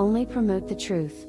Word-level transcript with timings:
only 0.00 0.24
promote 0.24 0.66
the 0.66 0.74
truth. 0.74 1.26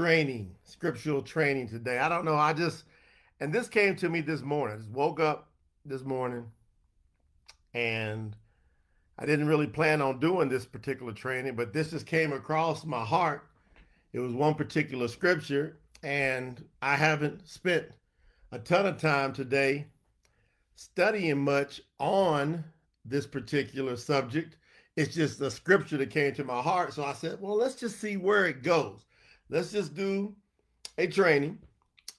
Training, 0.00 0.50
scriptural 0.64 1.20
training 1.20 1.68
today. 1.68 1.98
I 1.98 2.08
don't 2.08 2.24
know. 2.24 2.34
I 2.34 2.54
just, 2.54 2.84
and 3.38 3.52
this 3.52 3.68
came 3.68 3.94
to 3.96 4.08
me 4.08 4.22
this 4.22 4.40
morning. 4.40 4.76
I 4.76 4.78
just 4.78 4.90
woke 4.90 5.20
up 5.20 5.50
this 5.84 6.04
morning 6.04 6.46
and 7.74 8.34
I 9.18 9.26
didn't 9.26 9.46
really 9.46 9.66
plan 9.66 10.00
on 10.00 10.18
doing 10.18 10.48
this 10.48 10.64
particular 10.64 11.12
training, 11.12 11.54
but 11.54 11.74
this 11.74 11.90
just 11.90 12.06
came 12.06 12.32
across 12.32 12.86
my 12.86 13.04
heart. 13.04 13.46
It 14.14 14.20
was 14.20 14.32
one 14.32 14.54
particular 14.54 15.06
scripture, 15.06 15.76
and 16.02 16.64
I 16.80 16.96
haven't 16.96 17.46
spent 17.46 17.88
a 18.52 18.58
ton 18.58 18.86
of 18.86 18.98
time 18.98 19.34
today 19.34 19.86
studying 20.76 21.44
much 21.44 21.82
on 21.98 22.64
this 23.04 23.26
particular 23.26 23.96
subject. 23.96 24.56
It's 24.96 25.14
just 25.14 25.42
a 25.42 25.50
scripture 25.50 25.98
that 25.98 26.08
came 26.08 26.32
to 26.36 26.44
my 26.44 26.62
heart. 26.62 26.94
So 26.94 27.04
I 27.04 27.12
said, 27.12 27.38
well, 27.38 27.54
let's 27.54 27.74
just 27.74 28.00
see 28.00 28.16
where 28.16 28.46
it 28.46 28.62
goes. 28.62 29.04
Let's 29.50 29.72
just 29.72 29.94
do 29.94 30.34
a 30.96 31.06
training 31.08 31.58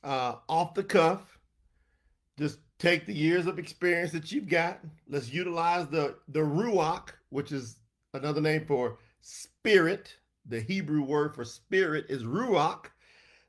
uh, 0.04 0.36
off 0.50 0.74
the 0.74 0.84
cuff. 0.84 1.40
Just 2.38 2.60
take 2.78 3.06
the 3.06 3.14
years 3.14 3.48
of 3.48 3.58
experience 3.58 4.12
that 4.12 4.32
you've 4.32 4.50
got. 4.50 4.80
Let's 5.08 5.32
utilize 5.32 5.88
the, 5.88 6.16
the 6.28 6.40
Ruach, 6.40 7.10
which 7.30 7.52
is 7.52 7.78
another 8.14 8.42
name 8.42 8.66
for 8.66 8.98
spirit. 9.22 10.16
The 10.48 10.60
Hebrew 10.60 11.04
word 11.04 11.34
for 11.34 11.46
spirit 11.46 12.08
is 12.10 12.24
Ruach. 12.24 12.88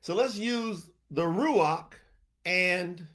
So 0.01 0.15
let's 0.15 0.37
use 0.37 0.89
the 1.11 1.23
Ruach 1.23 1.93
and 2.45 3.05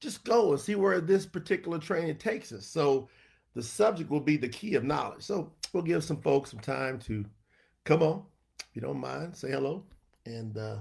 just 0.00 0.24
go 0.24 0.52
and 0.52 0.60
see 0.60 0.76
where 0.76 1.00
this 1.00 1.26
particular 1.26 1.78
training 1.78 2.16
takes 2.16 2.52
us. 2.52 2.66
So 2.66 3.08
the 3.54 3.62
subject 3.62 4.10
will 4.10 4.20
be 4.20 4.36
the 4.36 4.48
key 4.48 4.74
of 4.74 4.84
knowledge. 4.84 5.22
So 5.22 5.52
we'll 5.72 5.82
give 5.82 6.04
some 6.04 6.20
folks 6.20 6.50
some 6.50 6.60
time 6.60 6.98
to 7.00 7.24
come 7.84 8.02
on, 8.02 8.22
you 8.76 8.82
don't 8.82 9.00
mind, 9.00 9.34
say 9.34 9.50
hello. 9.50 9.82
And 10.26 10.56
uh, 10.56 10.76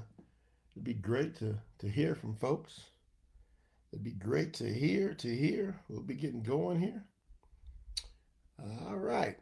it'd 0.76 0.84
be 0.84 0.94
great 0.94 1.36
to, 1.38 1.56
to 1.80 1.90
hear 1.90 2.14
from 2.14 2.36
folks. 2.36 2.82
It'd 3.92 4.04
be 4.04 4.12
great 4.12 4.54
to 4.56 4.72
hear, 4.72 5.14
to 5.16 5.36
hear. 5.36 5.80
We'll 5.90 6.02
be 6.02 6.16
getting 6.16 6.44
going 6.44 6.80
here. 6.80 7.04
All 8.88 8.98
right. 8.98 9.38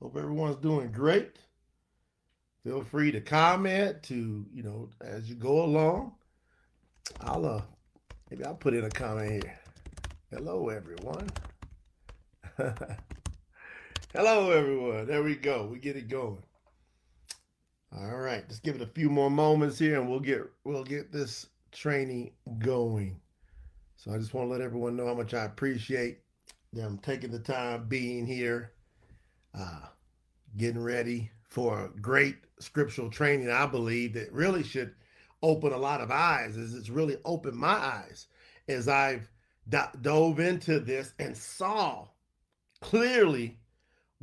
Hope 0.00 0.16
everyone's 0.16 0.56
doing 0.56 0.92
great. 0.92 1.36
Feel 2.62 2.82
free 2.82 3.10
to 3.12 3.20
comment 3.20 4.02
to, 4.04 4.46
you 4.52 4.62
know, 4.62 4.88
as 5.00 5.28
you 5.28 5.34
go 5.34 5.64
along. 5.64 6.12
I'll 7.20 7.44
uh, 7.44 7.62
Maybe 8.30 8.44
I'll 8.46 8.54
put 8.54 8.74
in 8.74 8.84
a 8.84 8.90
comment 8.90 9.30
here. 9.30 9.60
Hello, 10.32 10.68
everyone. 10.68 11.28
Hello, 14.12 14.50
everyone. 14.50 15.06
There 15.06 15.22
we 15.22 15.36
go. 15.36 15.68
We 15.70 15.78
get 15.78 15.94
it 15.96 16.08
going. 16.08 16.42
All 17.96 18.16
right, 18.16 18.48
just 18.48 18.64
give 18.64 18.74
it 18.74 18.82
a 18.82 18.86
few 18.86 19.08
more 19.08 19.30
moments 19.30 19.78
here, 19.78 20.00
and 20.00 20.10
we'll 20.10 20.18
get 20.18 20.42
we'll 20.64 20.82
get 20.82 21.12
this 21.12 21.46
training 21.70 22.32
going. 22.58 23.20
So 23.96 24.12
I 24.12 24.18
just 24.18 24.34
want 24.34 24.48
to 24.48 24.52
let 24.52 24.60
everyone 24.60 24.96
know 24.96 25.06
how 25.06 25.14
much 25.14 25.32
I 25.32 25.44
appreciate 25.44 26.18
them 26.72 26.98
taking 27.02 27.30
the 27.30 27.38
time 27.38 27.86
being 27.86 28.26
here, 28.26 28.72
uh, 29.56 29.86
getting 30.56 30.82
ready 30.82 31.30
for 31.48 31.84
a 31.84 32.00
great 32.00 32.36
scriptural 32.58 33.10
training. 33.10 33.50
I 33.50 33.66
believe 33.66 34.14
that 34.14 34.32
really 34.32 34.64
should 34.64 34.94
open 35.42 35.72
a 35.72 35.78
lot 35.78 36.00
of 36.00 36.10
eyes. 36.10 36.56
As 36.56 36.74
it's 36.74 36.90
really 36.90 37.18
opened 37.24 37.56
my 37.56 37.76
eyes 37.76 38.26
as 38.66 38.88
I've 38.88 39.28
dove 39.68 40.40
into 40.40 40.80
this 40.80 41.12
and 41.20 41.36
saw 41.36 42.08
clearly 42.80 43.58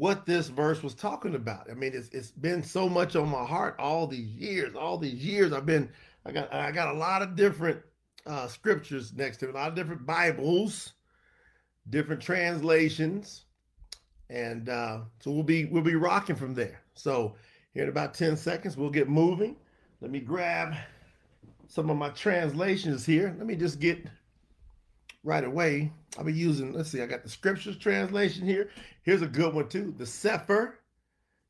what 0.02 0.26
this 0.26 0.48
verse 0.48 0.82
was 0.82 0.96
talking 0.96 1.36
about. 1.36 1.70
I 1.70 1.76
mean, 1.76 1.92
it's 1.94 2.10
it's 2.10 2.32
been 2.32 2.64
so 2.64 2.90
much 2.90 3.16
on 3.16 3.30
my 3.30 3.46
heart 3.46 3.76
all 3.78 4.08
these 4.08 4.32
years. 4.32 4.74
All 4.76 4.98
these 4.98 5.24
years, 5.24 5.54
I've 5.54 5.68
been 5.68 5.92
I 6.26 6.32
got 6.32 6.52
I 6.52 6.72
got 6.72 6.96
a 6.96 6.98
lot 6.98 7.22
of 7.22 7.36
different 7.36 7.80
uh, 8.26 8.48
scriptures 8.48 9.14
next 9.14 9.38
to 9.38 9.46
it, 9.48 9.54
a 9.54 9.58
lot 9.60 9.70
of 9.70 9.76
different 9.76 10.08
Bibles, 10.08 10.94
different 11.92 12.20
translations, 12.20 13.46
and 14.32 14.70
uh, 14.70 15.02
so 15.20 15.30
we'll 15.30 15.44
be 15.44 15.66
we'll 15.66 15.84
be 15.84 15.94
rocking 15.94 16.36
from 16.36 16.56
there. 16.56 16.82
So 16.96 17.36
here 17.76 17.84
in 17.84 17.90
about 17.90 18.16
ten 18.16 18.36
seconds, 18.36 18.76
we'll 18.76 18.90
get 18.90 19.08
moving. 19.08 19.56
Let 20.02 20.10
me 20.10 20.20
grab 20.20 20.74
some 21.68 21.92
of 21.92 21.98
my 21.98 22.10
translations 22.10 23.06
here. 23.06 23.36
Let 23.38 23.46
me 23.46 23.56
just 23.56 23.80
get 23.80 24.04
right 25.24 25.44
away. 25.44 25.92
I'll 26.18 26.24
be 26.24 26.34
using, 26.34 26.74
let's 26.74 26.90
see, 26.90 27.02
I 27.02 27.06
got 27.06 27.24
the 27.24 27.30
scriptures 27.30 27.78
translation 27.78 28.46
here. 28.46 28.70
Here's 29.04 29.22
a 29.22 29.28
good 29.28 29.54
one 29.54 29.70
too, 29.70 29.94
the 29.98 30.06
Sefer. 30.06 30.80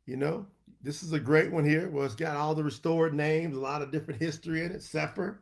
You 0.05 0.17
know, 0.17 0.45
this 0.81 1.03
is 1.03 1.13
a 1.13 1.19
great 1.19 1.51
one 1.51 1.65
here. 1.65 1.89
Well, 1.89 2.05
it's 2.05 2.15
got 2.15 2.35
all 2.35 2.55
the 2.55 2.63
restored 2.63 3.13
names, 3.13 3.55
a 3.55 3.59
lot 3.59 3.81
of 3.81 3.91
different 3.91 4.21
history 4.21 4.63
in 4.63 4.71
it. 4.71 4.81
Sefer. 4.81 5.41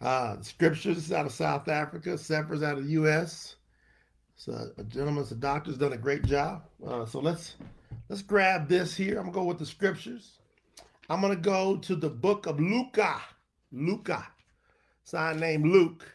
Uh, 0.00 0.40
scriptures 0.42 1.10
out 1.10 1.26
of 1.26 1.32
South 1.32 1.68
Africa. 1.68 2.16
Sefer's 2.16 2.62
out 2.62 2.78
of 2.78 2.84
the 2.84 2.92
U.S. 2.92 3.56
So 4.36 4.70
a 4.78 4.84
gentleman's 4.84 5.32
a 5.32 5.34
doctor's 5.34 5.76
done 5.76 5.92
a 5.92 5.98
great 5.98 6.24
job. 6.24 6.62
Uh, 6.86 7.04
so 7.04 7.18
let's 7.18 7.56
let's 8.08 8.22
grab 8.22 8.68
this 8.68 8.96
here. 8.96 9.18
I'm 9.18 9.24
gonna 9.24 9.34
go 9.34 9.44
with 9.44 9.58
the 9.58 9.66
scriptures. 9.66 10.38
I'm 11.10 11.20
gonna 11.20 11.34
go 11.34 11.76
to 11.78 11.96
the 11.96 12.08
book 12.08 12.46
of 12.46 12.60
Luca. 12.60 13.20
Luca. 13.72 14.24
Sign 15.02 15.40
named 15.40 15.66
Luke. 15.66 16.06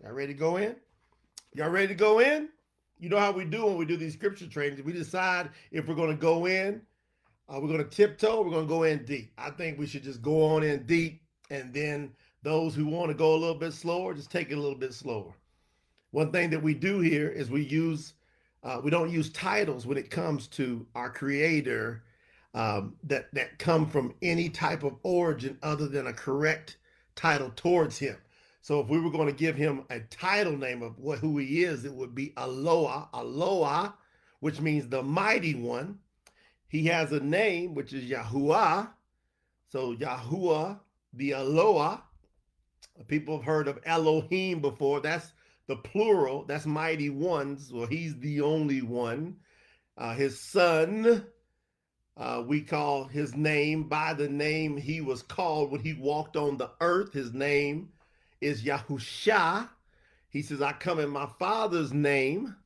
Y'all 0.00 0.12
ready 0.12 0.32
to 0.32 0.38
go 0.38 0.58
in? 0.58 0.76
Y'all 1.54 1.68
ready 1.68 1.88
to 1.88 1.94
go 1.94 2.20
in? 2.20 2.48
You 2.98 3.10
know 3.10 3.18
how 3.18 3.30
we 3.30 3.44
do 3.44 3.66
when 3.66 3.76
we 3.76 3.84
do 3.84 3.98
these 3.98 4.14
scripture 4.14 4.46
trainings. 4.46 4.82
We 4.82 4.92
decide 4.92 5.50
if 5.70 5.86
we're 5.86 5.94
going 5.94 6.10
to 6.10 6.16
go 6.16 6.46
in, 6.46 6.80
uh, 7.46 7.58
we're 7.60 7.68
going 7.68 7.84
to 7.84 7.84
tiptoe, 7.84 8.42
we're 8.42 8.50
going 8.50 8.66
to 8.66 8.74
go 8.74 8.84
in 8.84 9.04
deep. 9.04 9.32
I 9.36 9.50
think 9.50 9.78
we 9.78 9.86
should 9.86 10.02
just 10.02 10.22
go 10.22 10.46
on 10.46 10.62
in 10.62 10.86
deep, 10.86 11.20
and 11.50 11.74
then 11.74 12.12
those 12.42 12.74
who 12.74 12.86
want 12.86 13.10
to 13.10 13.14
go 13.14 13.34
a 13.34 13.36
little 13.36 13.58
bit 13.58 13.74
slower, 13.74 14.14
just 14.14 14.30
take 14.30 14.50
it 14.50 14.54
a 14.54 14.60
little 14.60 14.78
bit 14.78 14.94
slower. 14.94 15.34
One 16.12 16.32
thing 16.32 16.48
that 16.50 16.62
we 16.62 16.72
do 16.72 17.00
here 17.00 17.28
is 17.28 17.50
we 17.50 17.64
use, 17.64 18.14
uh, 18.62 18.80
we 18.82 18.90
don't 18.90 19.10
use 19.10 19.30
titles 19.30 19.86
when 19.86 19.98
it 19.98 20.10
comes 20.10 20.46
to 20.48 20.86
our 20.94 21.10
Creator 21.10 22.02
um, 22.54 22.94
that 23.04 23.32
that 23.34 23.58
come 23.58 23.86
from 23.86 24.14
any 24.22 24.48
type 24.48 24.84
of 24.84 24.96
origin 25.02 25.58
other 25.62 25.88
than 25.88 26.06
a 26.06 26.12
correct 26.12 26.78
title 27.14 27.50
towards 27.56 27.98
Him. 27.98 28.16
So 28.62 28.78
if 28.78 28.88
we 28.88 29.00
were 29.00 29.10
going 29.10 29.26
to 29.26 29.34
give 29.34 29.56
him 29.56 29.84
a 29.90 29.98
title 30.00 30.56
name 30.56 30.82
of 30.82 30.96
what 30.96 31.18
who 31.18 31.36
he 31.38 31.64
is, 31.64 31.84
it 31.84 31.92
would 31.92 32.14
be 32.14 32.32
Eloah, 32.36 33.08
Eloah, 33.12 33.94
which 34.38 34.60
means 34.60 34.88
the 34.88 35.02
mighty 35.02 35.56
one. 35.56 35.98
He 36.68 36.86
has 36.86 37.12
a 37.12 37.18
name 37.18 37.74
which 37.74 37.92
is 37.92 38.08
Yahuwah. 38.08 38.88
So 39.68 39.96
Yahuwah, 39.96 40.78
the 41.12 41.32
Aloha. 41.32 41.98
People 43.08 43.38
have 43.38 43.44
heard 43.44 43.66
of 43.66 43.80
Elohim 43.84 44.60
before. 44.60 45.00
That's 45.00 45.32
the 45.66 45.76
plural. 45.76 46.44
That's 46.44 46.64
mighty 46.64 47.10
ones. 47.10 47.72
Well, 47.72 47.86
he's 47.86 48.16
the 48.20 48.42
only 48.42 48.80
one. 48.80 49.38
Uh, 49.98 50.14
his 50.14 50.40
son, 50.40 51.26
uh, 52.16 52.44
we 52.46 52.60
call 52.60 53.04
his 53.04 53.34
name 53.34 53.88
by 53.88 54.14
the 54.14 54.28
name 54.28 54.76
he 54.76 55.00
was 55.00 55.22
called 55.22 55.72
when 55.72 55.80
he 55.80 55.94
walked 55.94 56.36
on 56.36 56.56
the 56.56 56.70
earth. 56.80 57.12
His 57.12 57.32
name 57.32 57.91
is 58.42 58.64
Yahusha. 58.64 59.68
He 60.28 60.42
says, 60.42 60.62
I 60.62 60.72
come 60.72 60.98
in 60.98 61.10
my 61.10 61.28
father's 61.38 61.92
name, 61.92 62.56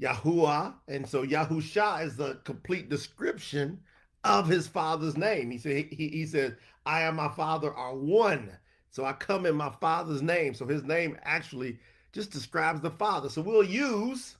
Yahuwah. 0.00 0.74
And 0.88 1.08
so 1.08 1.24
Yahusha 1.24 2.04
is 2.04 2.16
the 2.16 2.40
complete 2.44 2.88
description 2.88 3.80
of 4.22 4.48
his 4.48 4.66
father's 4.66 5.16
name. 5.16 5.50
He 5.50 5.58
said, 5.58 5.86
he, 5.90 6.08
he 6.08 6.26
said, 6.26 6.56
I 6.86 7.02
and 7.02 7.16
my 7.16 7.28
father 7.28 7.72
are 7.72 7.94
one. 7.94 8.50
So 8.90 9.04
I 9.04 9.12
come 9.12 9.46
in 9.46 9.56
my 9.56 9.70
father's 9.80 10.22
name. 10.22 10.54
So 10.54 10.66
his 10.66 10.84
name 10.84 11.18
actually 11.24 11.78
just 12.12 12.30
describes 12.30 12.80
the 12.80 12.90
father. 12.90 13.28
So 13.28 13.42
we'll 13.42 13.64
use 13.64 14.36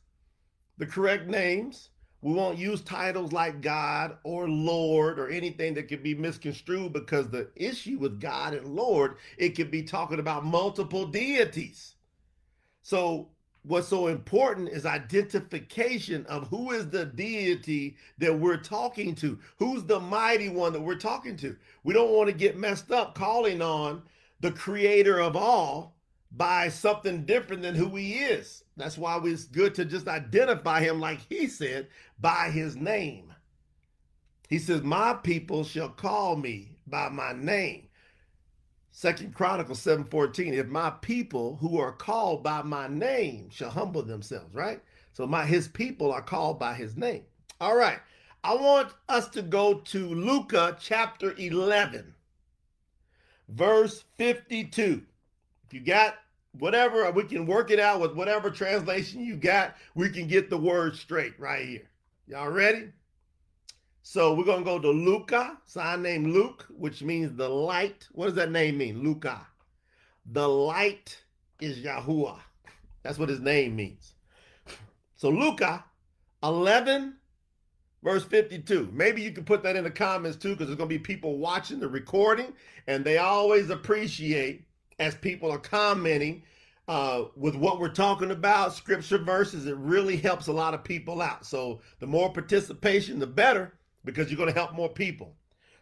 the 0.78 0.86
correct 0.86 1.26
names 1.26 1.90
we 2.24 2.32
won't 2.32 2.56
use 2.56 2.80
titles 2.80 3.32
like 3.32 3.60
God 3.60 4.16
or 4.24 4.48
Lord 4.48 5.18
or 5.18 5.28
anything 5.28 5.74
that 5.74 5.88
could 5.88 6.02
be 6.02 6.14
misconstrued 6.14 6.94
because 6.94 7.28
the 7.28 7.50
issue 7.54 7.98
with 7.98 8.18
God 8.18 8.54
and 8.54 8.66
Lord, 8.74 9.16
it 9.36 9.50
could 9.50 9.70
be 9.70 9.82
talking 9.82 10.18
about 10.18 10.42
multiple 10.42 11.06
deities. 11.06 11.96
So 12.82 13.28
what's 13.62 13.88
so 13.88 14.06
important 14.06 14.70
is 14.70 14.86
identification 14.86 16.24
of 16.24 16.48
who 16.48 16.70
is 16.70 16.88
the 16.88 17.04
deity 17.04 17.98
that 18.16 18.38
we're 18.38 18.56
talking 18.56 19.14
to, 19.16 19.38
who's 19.58 19.84
the 19.84 20.00
mighty 20.00 20.48
one 20.48 20.72
that 20.72 20.80
we're 20.80 20.94
talking 20.94 21.36
to. 21.36 21.54
We 21.82 21.92
don't 21.92 22.12
want 22.12 22.30
to 22.30 22.34
get 22.34 22.56
messed 22.56 22.90
up 22.90 23.14
calling 23.14 23.60
on 23.60 24.00
the 24.40 24.50
creator 24.50 25.20
of 25.20 25.36
all 25.36 25.94
by 26.32 26.70
something 26.70 27.26
different 27.26 27.60
than 27.60 27.74
who 27.74 27.94
he 27.96 28.14
is. 28.14 28.63
That's 28.76 28.98
why 28.98 29.20
it's 29.24 29.44
good 29.44 29.74
to 29.76 29.84
just 29.84 30.08
identify 30.08 30.80
him, 30.80 31.00
like 31.00 31.20
he 31.28 31.46
said, 31.46 31.88
by 32.18 32.50
his 32.50 32.76
name. 32.76 33.32
He 34.48 34.58
says, 34.58 34.82
My 34.82 35.14
people 35.14 35.64
shall 35.64 35.88
call 35.88 36.36
me 36.36 36.76
by 36.86 37.08
my 37.08 37.32
name. 37.32 37.88
Second 38.96 39.34
Chronicles 39.34 39.80
7:14. 39.80 40.52
If 40.52 40.68
my 40.68 40.90
people 40.90 41.56
who 41.56 41.80
are 41.80 41.92
called 41.92 42.44
by 42.44 42.62
my 42.62 42.86
name 42.86 43.50
shall 43.50 43.70
humble 43.70 44.02
themselves, 44.02 44.54
right? 44.54 44.80
So 45.12 45.26
my 45.26 45.44
his 45.44 45.66
people 45.66 46.12
are 46.12 46.22
called 46.22 46.60
by 46.60 46.74
his 46.74 46.96
name. 46.96 47.24
All 47.60 47.76
right. 47.76 47.98
I 48.44 48.54
want 48.54 48.92
us 49.08 49.28
to 49.30 49.42
go 49.42 49.80
to 49.80 50.14
Luca 50.14 50.76
chapter 50.78 51.34
11, 51.36 52.14
verse 53.48 54.04
52. 54.16 55.02
If 55.66 55.74
you 55.74 55.80
got 55.80 56.16
whatever, 56.58 57.10
we 57.10 57.24
can 57.24 57.46
work 57.46 57.70
it 57.70 57.80
out 57.80 58.00
with 58.00 58.14
whatever 58.14 58.50
translation 58.50 59.24
you 59.24 59.36
got. 59.36 59.76
We 59.94 60.10
can 60.10 60.26
get 60.26 60.50
the 60.50 60.58
word 60.58 60.96
straight 60.96 61.38
right 61.38 61.66
here. 61.66 61.88
Y'all 62.26 62.50
ready? 62.50 62.90
So 64.02 64.34
we're 64.34 64.44
to 64.58 64.64
go 64.64 64.78
to 64.78 64.90
Luca, 64.90 65.58
sign 65.66 66.02
named 66.02 66.28
Luke, 66.28 66.66
which 66.70 67.02
means 67.02 67.36
the 67.36 67.48
light. 67.48 68.06
What 68.12 68.26
does 68.26 68.34
that 68.34 68.50
name 68.50 68.78
mean? 68.78 69.02
Luca. 69.02 69.46
The 70.32 70.48
light 70.48 71.22
is 71.60 71.78
Yahuwah. 71.78 72.38
That's 73.02 73.18
what 73.18 73.28
his 73.28 73.40
name 73.40 73.76
means. 73.76 74.14
So 75.16 75.30
Luca 75.30 75.84
11, 76.42 77.16
verse 78.02 78.24
52. 78.24 78.90
Maybe 78.92 79.22
you 79.22 79.32
can 79.32 79.44
put 79.44 79.62
that 79.62 79.76
in 79.76 79.84
the 79.84 79.90
comments 79.90 80.36
too, 80.36 80.50
because 80.50 80.66
there's 80.66 80.78
to 80.88 80.94
be 80.94 80.98
people 80.98 81.38
watching 81.38 81.80
the 81.80 81.88
recording, 81.88 82.52
and 82.86 83.04
they 83.04 83.18
always 83.18 83.70
appreciate 83.70 84.66
as 84.98 85.14
people 85.14 85.50
are 85.50 85.58
commenting 85.58 86.42
uh, 86.86 87.24
with 87.36 87.54
what 87.54 87.80
we're 87.80 87.88
talking 87.88 88.30
about, 88.30 88.74
scripture 88.74 89.18
verses. 89.18 89.66
It 89.66 89.76
really 89.76 90.16
helps 90.16 90.46
a 90.46 90.52
lot 90.52 90.74
of 90.74 90.84
people 90.84 91.22
out. 91.22 91.46
So 91.46 91.80
the 91.98 92.06
more 92.06 92.32
participation, 92.32 93.18
the 93.18 93.26
better 93.26 93.74
because 94.04 94.30
you're 94.30 94.38
going 94.38 94.52
to 94.52 94.58
help 94.58 94.74
more 94.74 94.88
people. 94.88 95.34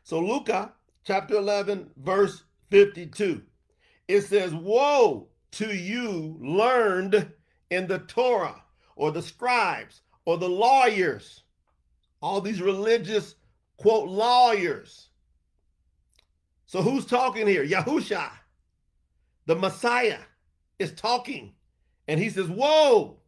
So, 0.04 0.20
Luca 0.20 0.72
chapter 1.04 1.34
11, 1.34 1.90
verse 1.96 2.44
52, 2.70 3.42
it 4.08 4.22
says, 4.22 4.54
Woe 4.54 5.28
to 5.52 5.74
you 5.74 6.36
learned 6.40 7.32
in 7.70 7.86
the 7.86 7.98
Torah 7.98 8.62
or 8.96 9.10
the 9.10 9.22
scribes 9.22 10.02
or 10.24 10.38
the 10.38 10.48
lawyers, 10.48 11.42
all 12.20 12.40
these 12.40 12.62
religious, 12.62 13.34
quote, 13.76 14.08
lawyers. 14.08 15.08
So, 16.66 16.82
who's 16.82 17.06
talking 17.06 17.46
here? 17.46 17.66
Yahusha, 17.66 18.30
the 19.52 19.60
Messiah, 19.60 20.18
is 20.78 20.92
talking. 20.92 21.52
And 22.08 22.18
he 22.18 22.30
says, 22.30 22.48
Woe 22.48 23.18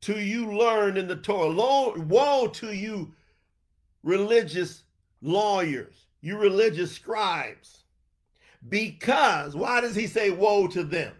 to 0.00 0.18
you 0.18 0.52
learned 0.52 0.98
in 0.98 1.06
the 1.06 1.16
Torah. 1.16 1.52
Woe 1.96 2.48
to 2.48 2.72
you 2.72 3.14
religious 4.02 4.82
lawyers, 5.22 6.06
you 6.20 6.36
religious 6.38 6.90
scribes. 6.90 7.84
Because, 8.68 9.54
why 9.54 9.80
does 9.80 9.94
he 9.94 10.08
say 10.08 10.30
woe 10.30 10.66
to 10.68 10.82
them? 10.82 11.14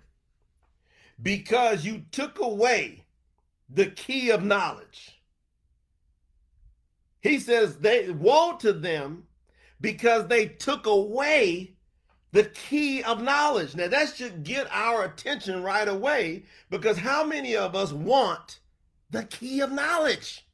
Because 1.22 1.84
you 1.84 2.02
took 2.10 2.40
away 2.40 3.04
the 3.70 3.86
key 3.86 4.30
of 4.30 4.42
knowledge. 4.42 5.20
He 7.20 7.38
says 7.38 7.76
they 7.78 8.10
woe 8.10 8.56
to 8.58 8.72
them 8.72 9.24
because 9.80 10.26
they 10.26 10.46
took 10.46 10.86
away 10.86 11.75
the 12.36 12.44
key 12.44 13.02
of 13.02 13.22
knowledge. 13.22 13.74
Now 13.74 13.88
that 13.88 14.14
should 14.14 14.44
get 14.44 14.68
our 14.70 15.04
attention 15.04 15.62
right 15.62 15.88
away 15.88 16.44
because 16.68 16.98
how 16.98 17.24
many 17.24 17.56
of 17.56 17.74
us 17.74 17.94
want 17.94 18.60
the 19.08 19.24
key 19.24 19.60
of 19.62 19.72
knowledge? 19.72 20.46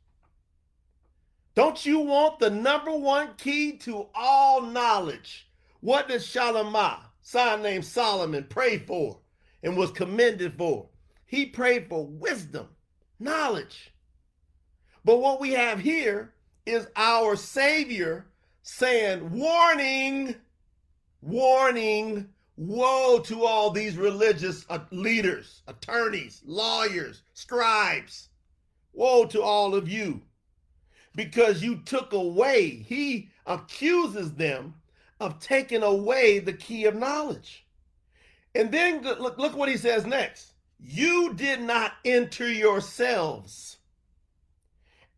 Don't 1.57 1.85
you 1.85 1.99
want 1.99 2.39
the 2.39 2.51
number 2.51 2.93
one 2.93 3.31
key 3.37 3.73
to 3.79 4.07
all 4.15 4.61
knowledge? 4.61 5.49
What 5.81 6.07
did 6.07 6.21
Shalamah, 6.21 7.01
son 7.21 7.63
named 7.63 7.85
Solomon, 7.85 8.47
pray 8.49 8.79
for 8.79 9.19
and 9.65 9.77
was 9.77 9.91
commended 9.91 10.57
for? 10.57 10.89
He 11.27 11.47
prayed 11.47 11.89
for 11.89 12.07
wisdom, 12.07 12.69
knowledge. 13.19 13.93
But 15.05 15.21
what 15.21 15.41
we 15.41 15.51
have 15.55 15.81
here 15.81 16.33
is 16.65 16.87
our 16.95 17.35
Savior 17.35 18.27
saying, 18.63 19.33
warning, 19.33 20.37
warning, 21.23 22.29
woe 22.57 23.21
to 23.21 23.47
all 23.47 23.71
these 23.71 23.97
religious 23.97 24.67
uh, 24.69 24.81
leaders, 24.91 25.63
attorneys, 25.67 26.43
lawyers, 26.45 27.23
scribes. 27.33 28.29
Woe 28.93 29.25
to 29.27 29.41
all 29.41 29.75
of 29.75 29.89
you 29.89 30.21
because 31.15 31.63
you 31.63 31.77
took 31.77 32.13
away, 32.13 32.69
he 32.71 33.31
accuses 33.47 34.33
them 34.35 34.75
of 35.21 35.39
taking 35.41 35.83
away 35.83 36.39
the 36.39 36.53
key 36.53 36.85
of 36.85 36.97
knowledge. 36.97 37.67
And 38.55 38.71
then 38.71 39.03
look, 39.03 39.39
look 39.39 39.57
what 39.57 39.69
he 39.69 39.77
says 39.77 40.07
next. 40.07 40.53
You 40.79 41.33
did 41.35 41.61
not 41.61 41.93
enter 42.05 42.51
yourselves. 42.51 43.79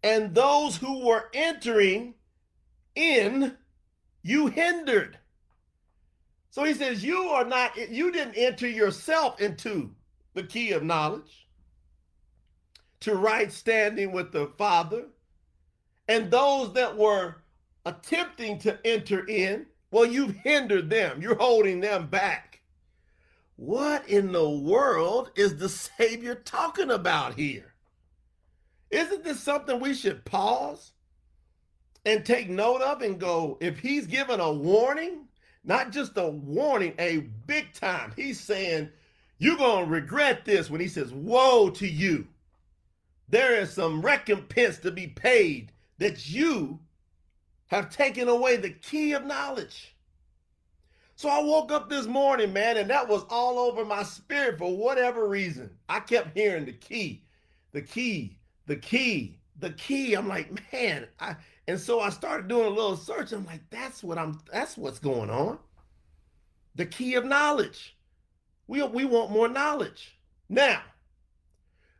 And 0.02 0.34
those 0.34 0.76
who 0.76 1.06
were 1.06 1.30
entering 1.32 2.14
in, 2.94 3.56
you 4.22 4.48
hindered. 4.48 5.18
So 6.54 6.62
he 6.62 6.72
says, 6.72 7.02
You 7.02 7.30
are 7.30 7.44
not, 7.44 7.76
you 7.76 8.12
didn't 8.12 8.36
enter 8.36 8.68
yourself 8.68 9.40
into 9.40 9.90
the 10.34 10.44
key 10.44 10.70
of 10.70 10.84
knowledge 10.84 11.48
to 13.00 13.16
right 13.16 13.52
standing 13.52 14.12
with 14.12 14.30
the 14.30 14.46
Father 14.56 15.06
and 16.06 16.30
those 16.30 16.72
that 16.74 16.96
were 16.96 17.42
attempting 17.86 18.60
to 18.60 18.78
enter 18.84 19.26
in, 19.26 19.66
well, 19.90 20.06
you've 20.06 20.36
hindered 20.44 20.88
them. 20.88 21.20
You're 21.20 21.34
holding 21.34 21.80
them 21.80 22.06
back. 22.06 22.60
What 23.56 24.08
in 24.08 24.30
the 24.30 24.48
world 24.48 25.32
is 25.34 25.56
the 25.56 25.68
Savior 25.68 26.36
talking 26.36 26.92
about 26.92 27.34
here? 27.34 27.74
Isn't 28.92 29.24
this 29.24 29.40
something 29.40 29.80
we 29.80 29.92
should 29.92 30.24
pause 30.24 30.92
and 32.06 32.24
take 32.24 32.48
note 32.48 32.80
of 32.80 33.02
and 33.02 33.18
go, 33.18 33.58
if 33.60 33.80
he's 33.80 34.06
given 34.06 34.38
a 34.38 34.52
warning, 34.52 35.26
not 35.64 35.90
just 35.90 36.16
a 36.16 36.28
warning, 36.28 36.94
a 36.98 37.18
big 37.46 37.72
time, 37.72 38.12
he's 38.16 38.38
saying, 38.38 38.90
you're 39.38 39.56
going 39.56 39.86
to 39.86 39.90
regret 39.90 40.44
this 40.44 40.70
when 40.70 40.80
he 40.80 40.88
says, 40.88 41.12
Woe 41.12 41.70
to 41.70 41.88
you. 41.88 42.26
There 43.28 43.58
is 43.60 43.72
some 43.72 44.02
recompense 44.02 44.78
to 44.78 44.90
be 44.90 45.08
paid 45.08 45.72
that 45.98 46.28
you 46.28 46.78
have 47.66 47.90
taken 47.90 48.28
away 48.28 48.56
the 48.56 48.70
key 48.70 49.12
of 49.12 49.24
knowledge. 49.24 49.94
So 51.16 51.28
I 51.28 51.40
woke 51.42 51.72
up 51.72 51.88
this 51.88 52.06
morning, 52.06 52.52
man, 52.52 52.76
and 52.76 52.90
that 52.90 53.08
was 53.08 53.24
all 53.30 53.58
over 53.58 53.84
my 53.84 54.02
spirit 54.02 54.58
for 54.58 54.76
whatever 54.76 55.28
reason. 55.28 55.70
I 55.88 56.00
kept 56.00 56.36
hearing 56.36 56.64
the 56.64 56.72
key, 56.72 57.22
the 57.72 57.82
key, 57.82 58.36
the 58.66 58.76
key, 58.76 59.38
the 59.58 59.70
key. 59.70 60.14
I'm 60.14 60.28
like, 60.28 60.72
man, 60.72 61.06
I 61.20 61.36
and 61.66 61.78
so 61.78 62.00
I 62.00 62.10
started 62.10 62.48
doing 62.48 62.66
a 62.66 62.70
little 62.70 62.96
search. 62.96 63.32
I'm 63.32 63.46
like, 63.46 63.62
that's 63.70 64.02
what 64.02 64.18
I'm 64.18 64.40
that's 64.52 64.76
what's 64.76 64.98
going 64.98 65.30
on. 65.30 65.58
The 66.74 66.86
key 66.86 67.14
of 67.14 67.24
knowledge. 67.24 67.96
We 68.66 68.82
we 68.82 69.04
want 69.04 69.30
more 69.30 69.48
knowledge. 69.48 70.18
Now, 70.48 70.82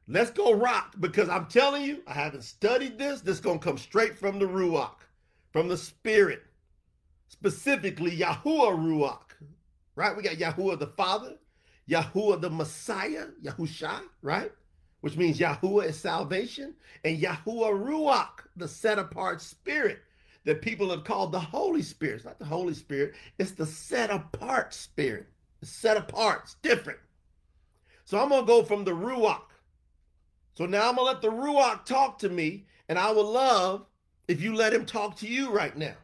Let's 0.07 0.31
go 0.31 0.53
rock 0.53 0.95
because 1.01 1.31
I'm 1.31 1.47
telling 1.47 1.83
you, 1.83 2.03
I 2.07 2.13
haven't 2.13 2.45
studied 2.45 2.99
this. 2.99 3.23
This 3.23 3.37
is 3.37 3.41
to 3.41 3.59
come 3.59 3.79
straight 3.79 4.19
from 4.19 4.39
the 4.39 4.45
Ruach, 4.45 4.97
from 5.51 5.69
the 5.69 5.79
Spirit, 5.79 6.43
specifically 7.29 8.11
Yahuwah 8.11 8.77
Ruach, 8.77 9.33
right? 9.97 10.15
We 10.15 10.23
got 10.23 10.37
Yahuwah 10.37 10.79
the 10.79 10.89
Father, 10.89 11.37
Yahuwah 11.89 12.43
the 12.43 12.51
Messiah, 12.51 13.29
Yahusha, 13.43 14.03
right? 14.21 14.53
Which 15.05 15.19
means 15.19 15.39
Yahuwah 15.39 15.87
is 15.87 15.99
salvation, 15.99 16.75
and 17.05 17.21
Yahuwah 17.21 17.79
Ruach, 17.79 18.47
the 18.57 18.67
set 18.67 18.99
apart 18.99 19.43
spirit 19.43 19.99
that 20.45 20.63
people 20.63 20.89
have 20.91 21.05
called 21.05 21.31
the 21.31 21.41
Holy 21.41 21.83
Spirit. 21.83 22.17
It's 22.17 22.25
not 22.25 22.39
the 22.39 22.47
Holy 22.47 22.73
Spirit, 22.73 23.15
it's 23.39 23.53
the 23.53 23.67
set 23.67 24.11
apart 24.11 24.73
spirit. 24.73 25.27
It's 25.61 25.71
set 25.71 25.97
apart, 25.97 26.41
it's 26.45 26.55
different. 26.63 26.99
So 28.07 28.19
I'm 28.19 28.31
going 28.31 28.43
to 28.43 28.47
go 28.47 28.63
from 28.63 28.85
the 28.85 28.93
Ruach 28.93 29.43
so 30.55 30.67
now 30.67 30.89
I'm 30.89 30.97
going 30.97 31.07
to 31.09 31.13
let 31.13 31.23
the 31.23 31.31
Ruach 31.31 31.85
talk 31.85 32.19
to 32.21 32.29
me, 32.29 32.65
and 32.89 32.99
I 32.99 33.11
would 33.11 33.27
love 33.27 33.87
if 34.29 34.41
you 34.41 34.55
let 34.55 34.73
him 34.73 34.87
talk 34.87 35.17
to 35.17 35.27
you 35.27 35.51
right 35.51 35.77
now. 35.77 35.97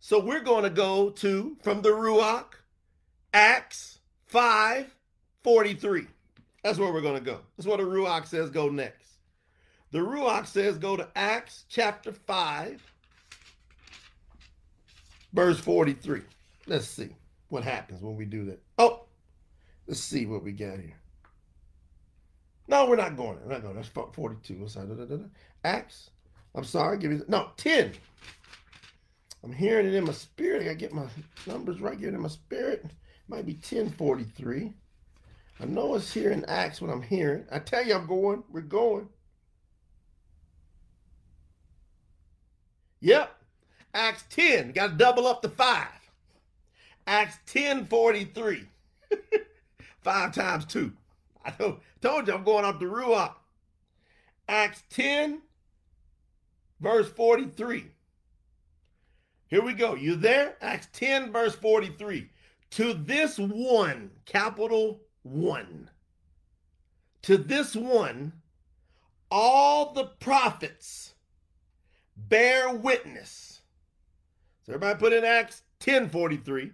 So 0.00 0.18
we're 0.18 0.40
going 0.40 0.64
to 0.64 0.70
go 0.70 1.10
to, 1.10 1.56
from 1.62 1.82
the 1.82 1.90
Ruach, 1.90 2.54
Acts 3.32 4.00
5 4.26 4.94
43. 5.44 6.06
That's 6.62 6.78
where 6.78 6.92
we're 6.92 7.00
going 7.00 7.18
to 7.18 7.24
go. 7.24 7.40
That's 7.56 7.66
what 7.66 7.78
the 7.78 7.84
Ruach 7.84 8.26
says 8.26 8.50
go 8.50 8.68
next. 8.68 9.08
The 9.90 9.98
Ruach 9.98 10.46
says 10.46 10.78
go 10.78 10.96
to 10.96 11.08
Acts 11.16 11.64
chapter 11.68 12.12
5, 12.12 12.82
verse 15.32 15.58
43. 15.58 16.22
Let's 16.66 16.86
see 16.86 17.10
what 17.48 17.64
happens 17.64 18.00
when 18.00 18.16
we 18.16 18.24
do 18.24 18.44
that. 18.46 18.62
Oh, 18.78 19.04
let's 19.86 20.00
see 20.00 20.24
what 20.24 20.44
we 20.44 20.52
got 20.52 20.78
here. 20.78 20.96
No, 22.68 22.86
we're 22.86 22.96
not 22.96 23.16
going. 23.16 23.38
We're 23.44 23.52
not 23.52 23.62
going. 23.62 23.74
That's 23.74 23.88
42. 23.88 24.54
What's 24.60 24.74
that? 24.74 24.88
Da, 24.88 24.94
da, 24.94 25.16
da, 25.16 25.24
Acts. 25.64 26.10
I'm 26.54 26.64
sorry. 26.64 26.96
Give 26.96 27.10
me 27.10 27.20
no 27.28 27.50
10. 27.56 27.92
I'm 29.44 29.52
hearing 29.52 29.86
it 29.86 29.94
in 29.94 30.04
my 30.04 30.12
spirit. 30.12 30.68
I 30.68 30.74
get 30.74 30.92
my 30.92 31.06
numbers 31.46 31.80
right 31.80 31.98
here 31.98 32.08
in 32.08 32.20
my 32.20 32.28
spirit. 32.28 32.84
It 32.84 32.92
might 33.28 33.46
be 33.46 33.54
1043. 33.54 34.72
I 35.60 35.66
know 35.66 35.94
it's 35.94 36.12
here 36.12 36.30
in 36.32 36.44
Acts 36.46 36.80
what 36.80 36.90
I'm 36.90 37.02
hearing. 37.02 37.44
I 37.50 37.58
tell 37.58 37.84
you 37.84 37.94
I'm 37.94 38.06
going. 38.06 38.42
We're 38.50 38.62
going. 38.62 39.08
Yep. 43.00 43.34
Acts 43.94 44.24
10. 44.30 44.72
Got 44.72 44.86
to 44.88 44.96
double 44.96 45.26
up 45.26 45.42
the 45.42 45.48
five. 45.48 45.88
Acts 47.06 47.38
10 47.46 47.86
43. 47.86 48.64
five 50.02 50.34
times 50.34 50.64
two. 50.64 50.92
I 51.44 51.50
told, 51.50 52.28
you 52.28 52.34
I'm 52.34 52.44
going 52.44 52.64
up 52.64 52.78
the 52.78 52.86
Ruach. 52.86 53.34
Acts 54.48 54.82
10, 54.90 55.40
verse 56.80 57.08
43. 57.08 57.86
Here 59.48 59.62
we 59.62 59.72
go. 59.72 59.94
You 59.94 60.16
there? 60.16 60.56
Acts 60.60 60.88
10, 60.92 61.32
verse 61.32 61.54
43. 61.54 62.28
To 62.72 62.94
this 62.94 63.38
one, 63.38 64.10
capital 64.24 65.00
one, 65.22 65.90
to 67.22 67.36
this 67.36 67.74
one, 67.74 68.32
all 69.30 69.92
the 69.92 70.04
prophets 70.04 71.14
bear 72.16 72.74
witness. 72.74 73.62
So 74.64 74.74
everybody 74.74 74.98
put 74.98 75.12
in 75.12 75.24
Acts 75.24 75.62
10 75.80 76.08
43. 76.08 76.72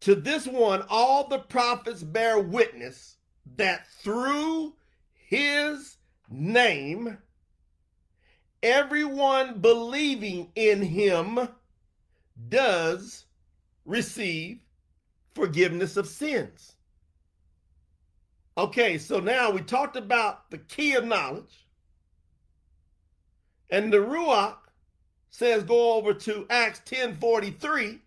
To 0.00 0.14
this 0.14 0.46
one, 0.46 0.84
all 0.88 1.26
the 1.26 1.40
prophets 1.40 2.02
bear 2.02 2.38
witness 2.38 3.16
that 3.56 3.86
through 3.88 4.74
his 5.12 5.96
name, 6.30 7.18
everyone 8.62 9.60
believing 9.60 10.50
in 10.54 10.82
him 10.82 11.48
does 12.48 13.26
receive 13.84 14.60
forgiveness 15.38 15.96
of 15.96 16.06
sins. 16.06 16.74
Okay, 18.56 18.98
so 18.98 19.20
now 19.20 19.50
we 19.50 19.60
talked 19.60 19.96
about 19.96 20.50
the 20.50 20.58
key 20.58 20.94
of 20.94 21.04
knowledge. 21.04 21.66
And 23.70 23.92
the 23.92 23.98
Ruach 23.98 24.56
says 25.30 25.62
go 25.62 25.94
over 25.94 26.12
to 26.12 26.46
Acts 26.50 26.80
10 26.84 27.16
43 27.18 28.00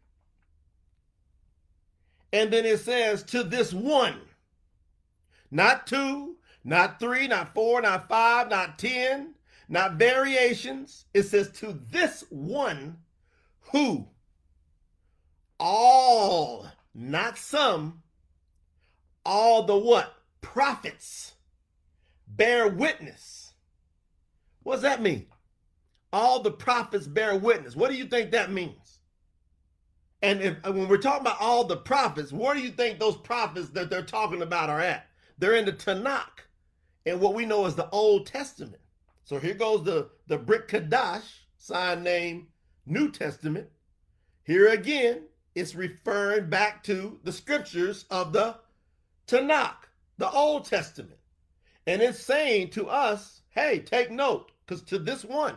and 2.33 2.51
then 2.51 2.65
it 2.65 2.79
says, 2.79 3.23
to 3.23 3.43
this 3.43 3.73
one, 3.73 4.19
not 5.50 5.85
two, 5.85 6.38
not 6.63 7.00
three, 7.00 7.27
not 7.27 7.53
four, 7.53 7.81
not 7.81 8.07
five, 8.07 8.50
not 8.50 8.79
10, 8.79 9.33
not 9.67 9.95
variations. 9.95 11.05
It 11.13 11.23
says, 11.23 11.51
to 11.59 11.77
this 11.89 12.23
one 12.29 12.97
who 13.71 14.07
all, 15.59 16.67
not 16.93 17.38
some, 17.38 18.01
all 19.25 19.63
the 19.63 19.77
what? 19.77 20.13
Prophets 20.41 21.33
bear 22.27 22.67
witness. 22.67 23.53
What 24.63 24.74
does 24.74 24.81
that 24.83 25.01
mean? 25.01 25.27
All 26.13 26.41
the 26.41 26.51
prophets 26.51 27.07
bear 27.07 27.36
witness. 27.36 27.75
What 27.75 27.89
do 27.89 27.98
you 27.98 28.05
think 28.05 28.31
that 28.31 28.51
means? 28.51 29.00
And 30.21 30.41
if 30.41 30.63
when 30.63 30.88
we're 30.88 30.98
talking 30.98 31.21
about 31.21 31.41
all 31.41 31.63
the 31.63 31.77
prophets, 31.77 32.31
where 32.31 32.53
do 32.53 32.62
you 32.62 32.71
think 32.71 33.00
those 33.00 33.17
prophets 33.17 33.69
that 33.69 33.89
they're 33.89 34.03
talking 34.03 34.41
about 34.41 34.69
are 34.69 34.79
at? 34.79 35.07
They're 35.39 35.55
in 35.55 35.65
the 35.65 35.74
Tanakh, 35.74 36.45
and 37.05 37.19
what 37.19 37.33
we 37.33 37.45
know 37.45 37.65
as 37.65 37.75
the 37.75 37.89
Old 37.89 38.27
Testament. 38.27 38.81
So 39.24 39.39
here 39.39 39.55
goes 39.55 39.83
the 39.83 40.10
the 40.27 40.38
Brit 40.38 40.67
Kadash, 40.67 41.24
sign 41.57 42.03
name 42.03 42.48
New 42.86 43.10
Testament. 43.12 43.69
Here 44.43 44.67
again, 44.67 45.24
it's 45.55 45.75
referring 45.75 46.50
back 46.50 46.84
to 46.84 47.20
the 47.24 47.31
scriptures 47.31 48.05
of 48.10 48.34
the 48.34 48.55
Tanakh, 49.27 49.88
the 50.17 50.29
Old 50.29 50.65
Testament. 50.65 51.20
And 51.88 52.01
it's 52.01 52.20
saying 52.20 52.70
to 52.72 52.88
us, 52.88 53.41
hey, 53.50 53.79
take 53.79 54.12
note, 54.12 54.51
because 54.65 54.81
to 54.84 55.00
this 55.00 55.25
one, 55.25 55.55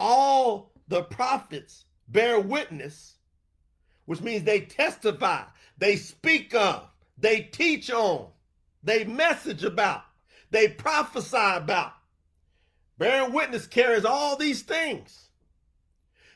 all 0.00 0.72
the 0.88 1.02
prophets 1.02 1.84
bear 2.08 2.40
witness, 2.40 3.16
which 4.06 4.20
means 4.20 4.42
they 4.42 4.60
testify, 4.60 5.44
they 5.78 5.96
speak 5.96 6.54
of, 6.54 6.88
they 7.18 7.40
teach 7.40 7.90
on, 7.90 8.28
they 8.82 9.04
message 9.04 9.64
about, 9.64 10.02
they 10.50 10.68
prophesy 10.68 11.36
about. 11.36 11.92
Bearing 12.98 13.32
witness 13.32 13.66
carries 13.66 14.04
all 14.04 14.36
these 14.36 14.62
things. 14.62 15.28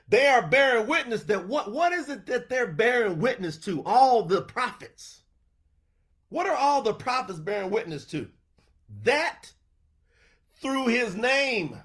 They 0.08 0.26
are 0.26 0.46
bearing 0.46 0.86
witness 0.86 1.24
that 1.24 1.46
what, 1.46 1.72
what 1.72 1.92
is 1.92 2.08
it 2.08 2.26
that 2.26 2.48
they're 2.48 2.66
bearing 2.66 3.18
witness 3.18 3.56
to? 3.58 3.82
All 3.84 4.22
the 4.22 4.42
prophets. 4.42 5.22
What 6.28 6.46
are 6.46 6.54
all 6.56 6.82
the 6.82 6.94
prophets 6.94 7.40
bearing 7.40 7.70
witness 7.70 8.04
to? 8.06 8.28
That 9.02 9.52
through 10.60 10.86
his 10.86 11.16
name 11.16 11.76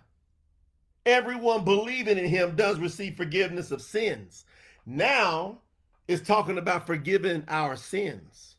everyone 1.06 1.63
believing 1.63 2.18
in 2.18 2.25
him 2.25 2.56
does 2.56 2.80
receive 2.80 3.18
forgiveness 3.18 3.72
of 3.72 3.82
sins. 3.82 4.46
Now 4.86 5.60
it's 6.08 6.25
talking 6.25 6.58
about 6.58 6.86
forgiving 6.86 7.44
our 7.48 7.75
sins. 7.75 8.56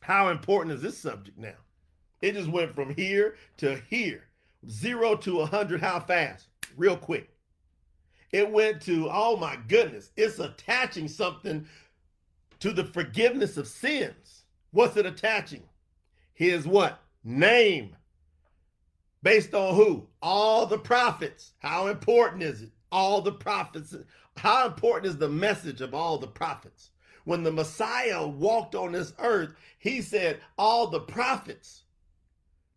How 0.00 0.28
important 0.28 0.74
is 0.74 0.82
this 0.82 0.98
subject 0.98 1.38
now? 1.38 1.54
It 2.20 2.32
just 2.32 2.48
went 2.48 2.74
from 2.74 2.94
here 2.94 3.36
to 3.58 3.80
here. 3.88 4.24
Zero 4.68 5.16
to 5.16 5.38
a 5.38 5.42
100, 5.42 5.80
how 5.80 6.00
fast? 6.00 6.46
Real 6.76 6.96
quick. 6.96 7.31
It 8.32 8.50
went 8.50 8.80
to, 8.82 9.08
oh 9.10 9.36
my 9.36 9.58
goodness, 9.68 10.10
it's 10.16 10.38
attaching 10.38 11.06
something 11.06 11.66
to 12.60 12.72
the 12.72 12.84
forgiveness 12.84 13.58
of 13.58 13.68
sins. 13.68 14.44
What's 14.70 14.96
it 14.96 15.04
attaching? 15.04 15.62
His 16.32 16.66
what? 16.66 17.00
Name. 17.22 17.94
Based 19.22 19.54
on 19.54 19.74
who? 19.74 20.08
All 20.22 20.66
the 20.66 20.78
prophets. 20.78 21.52
How 21.58 21.88
important 21.88 22.42
is 22.42 22.62
it? 22.62 22.70
All 22.90 23.20
the 23.20 23.32
prophets. 23.32 23.94
How 24.36 24.66
important 24.66 25.06
is 25.06 25.18
the 25.18 25.28
message 25.28 25.82
of 25.82 25.94
all 25.94 26.18
the 26.18 26.26
prophets? 26.26 26.90
When 27.24 27.42
the 27.42 27.52
Messiah 27.52 28.26
walked 28.26 28.74
on 28.74 28.92
this 28.92 29.12
earth, 29.18 29.54
he 29.78 30.00
said, 30.00 30.40
All 30.58 30.88
the 30.88 31.00
prophets 31.00 31.82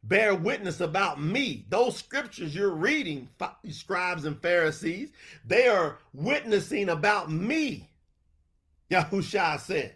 bear 0.07 0.35
witness 0.35 0.81
about 0.81 1.21
me. 1.21 1.65
Those 1.69 1.97
scriptures 1.97 2.55
you're 2.55 2.69
reading, 2.71 3.29
scribes 3.69 4.25
and 4.25 4.41
Pharisees, 4.41 5.11
they 5.45 5.67
are 5.67 5.99
witnessing 6.13 6.89
about 6.89 7.31
me. 7.31 7.89
Yahushua 8.91 9.59
said. 9.59 9.95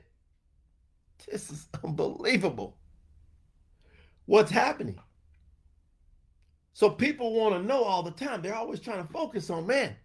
This 1.30 1.52
is 1.52 1.68
unbelievable. 1.84 2.78
What's 4.26 4.52
happening? 4.52 5.00
So 6.74 6.90
people 6.90 7.34
want 7.34 7.56
to 7.56 7.68
know 7.68 7.84
all 7.84 8.04
the 8.04 8.12
time. 8.12 8.42
They're 8.42 8.56
always 8.56 8.80
trying 8.80 9.06
to 9.06 9.14
focus 9.14 9.50
on, 9.50 9.68
man, 9.68 9.96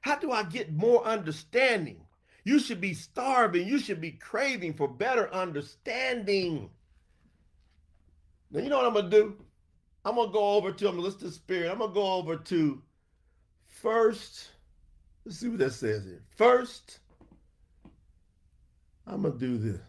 how 0.00 0.16
do 0.16 0.30
I 0.32 0.44
get 0.44 0.72
more 0.72 1.04
understanding? 1.04 2.00
You 2.44 2.58
should 2.58 2.80
be 2.80 2.94
starving. 2.94 3.66
You 3.66 3.78
should 3.78 4.00
be 4.00 4.12
craving 4.12 4.74
for 4.74 4.88
better 4.88 5.32
understanding. 5.34 6.70
Now, 8.50 8.60
you 8.60 8.68
know 8.68 8.78
what 8.78 8.86
I'm 8.86 8.92
going 8.92 9.10
to 9.10 9.22
do? 9.22 9.44
I'm 10.04 10.16
to 10.16 10.28
go 10.28 10.52
over 10.52 10.72
to, 10.72 10.88
I'm 10.88 10.96
to 10.96 11.02
listen 11.02 11.20
to 11.20 11.30
Spirit. 11.30 11.70
I'm 11.70 11.80
to 11.80 11.88
go 11.88 12.14
over 12.14 12.36
to 12.36 12.82
first, 13.66 14.48
let's 15.24 15.38
see 15.38 15.48
what 15.48 15.58
that 15.58 15.72
says 15.72 16.04
here. 16.04 16.22
First, 16.36 17.00
I'm 19.06 19.22
to 19.22 19.30
do 19.30 19.58
this. 19.58 19.80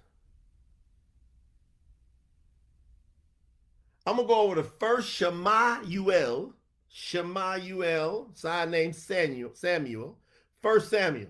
I'm 4.06 4.16
gonna 4.16 4.28
go 4.28 4.42
over 4.42 4.56
to 4.56 4.64
First 4.64 5.10
Shemuel, 5.10 6.54
Shemuel, 6.90 8.32
sign 8.34 8.72
name 8.72 8.94
Samuel, 8.94 9.52
Samuel, 9.54 10.18
First 10.62 10.90
Samuel. 10.90 11.30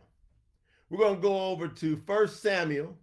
We're 0.90 1.00
gonna 1.00 1.20
go 1.20 1.48
over 1.48 1.68
to 1.68 2.02
First 2.08 2.42
Samuel, 2.42 2.98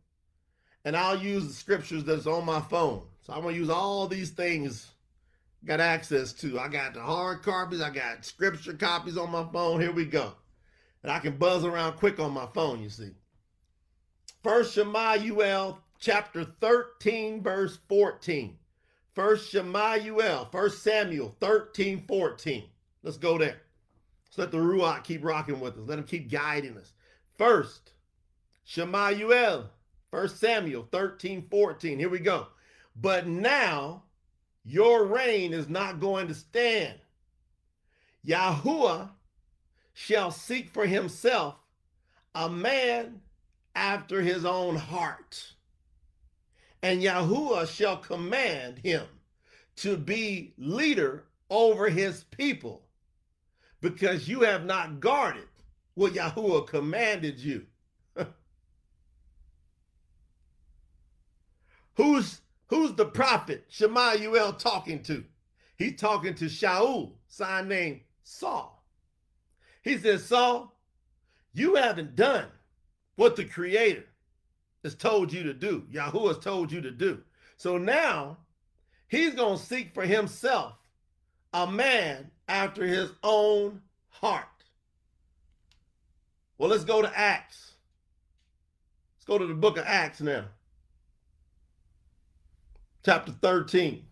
and 0.84 0.96
I'll 0.96 1.18
use 1.18 1.46
the 1.46 1.52
scriptures 1.52 2.02
that's 2.02 2.26
on 2.26 2.46
my 2.46 2.60
phone. 2.62 3.02
So 3.20 3.34
I'm 3.34 3.42
gonna 3.42 3.56
use 3.56 3.68
all 3.68 4.08
these 4.08 4.30
things 4.30 4.90
got 5.64 5.80
access 5.80 6.32
to. 6.34 6.58
I 6.58 6.68
got 6.68 6.94
the 6.94 7.00
hard 7.00 7.42
copies, 7.42 7.80
I 7.80 7.90
got 7.90 8.24
scripture 8.24 8.74
copies 8.74 9.16
on 9.16 9.30
my 9.30 9.46
phone. 9.52 9.80
Here 9.80 9.92
we 9.92 10.04
go. 10.04 10.32
And 11.02 11.12
I 11.12 11.18
can 11.18 11.36
buzz 11.36 11.64
around 11.64 11.96
quick 11.96 12.18
on 12.18 12.32
my 12.32 12.46
phone, 12.54 12.82
you 12.82 12.88
see. 12.88 13.10
First 14.42 14.74
Shemuel 14.74 15.78
chapter 15.98 16.44
13, 16.44 17.42
verse 17.42 17.78
14. 17.88 18.56
First 19.14 19.50
Shemuel, 19.50 20.48
First 20.52 20.82
Samuel 20.82 21.36
13, 21.40 22.04
14. 22.06 22.64
Let's 23.02 23.16
go 23.16 23.38
there. 23.38 23.60
Let's 24.26 24.38
let 24.38 24.50
the 24.52 24.58
Ruach 24.58 25.04
keep 25.04 25.24
rocking 25.24 25.60
with 25.60 25.74
us. 25.74 25.88
Let 25.88 25.98
him 25.98 26.04
keep 26.04 26.30
guiding 26.30 26.76
us. 26.76 26.92
First, 27.36 27.92
Shemuel, 28.64 29.70
First 30.10 30.38
Samuel 30.38 30.88
13, 30.90 31.48
14. 31.50 31.98
Here 31.98 32.08
we 32.08 32.18
go. 32.18 32.48
But 32.94 33.26
now 33.26 34.04
your 34.68 35.06
reign 35.06 35.52
is 35.54 35.68
not 35.68 35.98
going 35.98 36.28
to 36.28 36.34
stand. 36.34 36.98
Yahuwah 38.26 39.10
shall 39.94 40.30
seek 40.30 40.68
for 40.68 40.86
himself 40.86 41.56
a 42.34 42.50
man 42.50 43.22
after 43.74 44.20
his 44.20 44.44
own 44.44 44.76
heart. 44.76 45.54
And 46.82 47.02
Yahuwah 47.02 47.66
shall 47.66 47.96
command 47.96 48.78
him 48.78 49.06
to 49.76 49.96
be 49.96 50.52
leader 50.58 51.24
over 51.48 51.88
his 51.88 52.24
people 52.24 52.82
because 53.80 54.28
you 54.28 54.42
have 54.42 54.66
not 54.66 55.00
guarded 55.00 55.48
what 55.94 56.12
Yahuwah 56.12 56.66
commanded 56.66 57.38
you. 57.38 57.64
who's 61.94 62.40
who's 62.68 62.94
the 62.94 63.04
prophet 63.04 63.64
Shemuel 63.68 64.54
talking 64.54 65.02
to? 65.04 65.24
He's 65.76 66.00
talking 66.00 66.34
to 66.34 66.46
Shaul, 66.46 67.12
sign 67.28 67.68
name 67.68 68.00
Saul. 68.22 68.82
He 69.82 69.96
says, 69.98 70.24
Saul, 70.24 70.74
you 71.52 71.76
haven't 71.76 72.16
done 72.16 72.46
what 73.16 73.36
the 73.36 73.44
creator 73.44 74.04
has 74.84 74.94
told 74.94 75.32
you 75.32 75.42
to 75.44 75.54
do. 75.54 75.86
Yahuwah 75.92 76.28
has 76.28 76.38
told 76.38 76.70
you 76.70 76.80
to 76.80 76.90
do. 76.90 77.22
So 77.56 77.78
now 77.78 78.38
he's 79.08 79.34
going 79.34 79.58
to 79.58 79.64
seek 79.64 79.92
for 79.94 80.04
himself 80.04 80.74
a 81.52 81.66
man 81.66 82.30
after 82.48 82.86
his 82.86 83.10
own 83.22 83.80
heart. 84.08 84.44
Well, 86.58 86.70
let's 86.70 86.84
go 86.84 87.02
to 87.02 87.18
Acts. 87.18 87.72
Let's 89.16 89.26
go 89.26 89.38
to 89.38 89.46
the 89.46 89.54
book 89.54 89.78
of 89.78 89.84
Acts 89.86 90.20
now. 90.20 90.44
Chapter 93.08 93.32
13, 93.40 94.04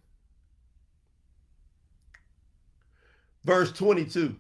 verse 3.45 3.71
22. 3.73 4.35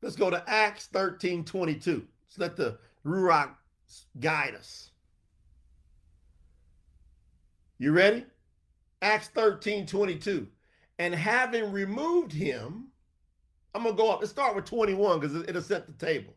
Let's 0.00 0.16
go 0.16 0.30
to 0.30 0.42
Acts 0.46 0.86
13, 0.86 1.44
22. 1.44 1.90
Let's 1.92 2.38
let 2.38 2.56
the 2.56 2.78
Ruach 3.04 3.50
guide 4.20 4.54
us. 4.54 4.88
You 7.76 7.92
ready? 7.92 8.24
Acts 9.02 9.28
13, 9.34 9.84
22. 9.84 10.46
And 10.98 11.14
having 11.14 11.70
removed 11.70 12.32
him, 12.32 12.86
I'm 13.74 13.82
gonna 13.82 13.94
go 13.94 14.10
up 14.10 14.22
and 14.22 14.30
start 14.30 14.56
with 14.56 14.64
21 14.64 15.20
because 15.20 15.36
it'll 15.46 15.60
set 15.60 15.86
the 15.86 16.06
table. 16.06 16.32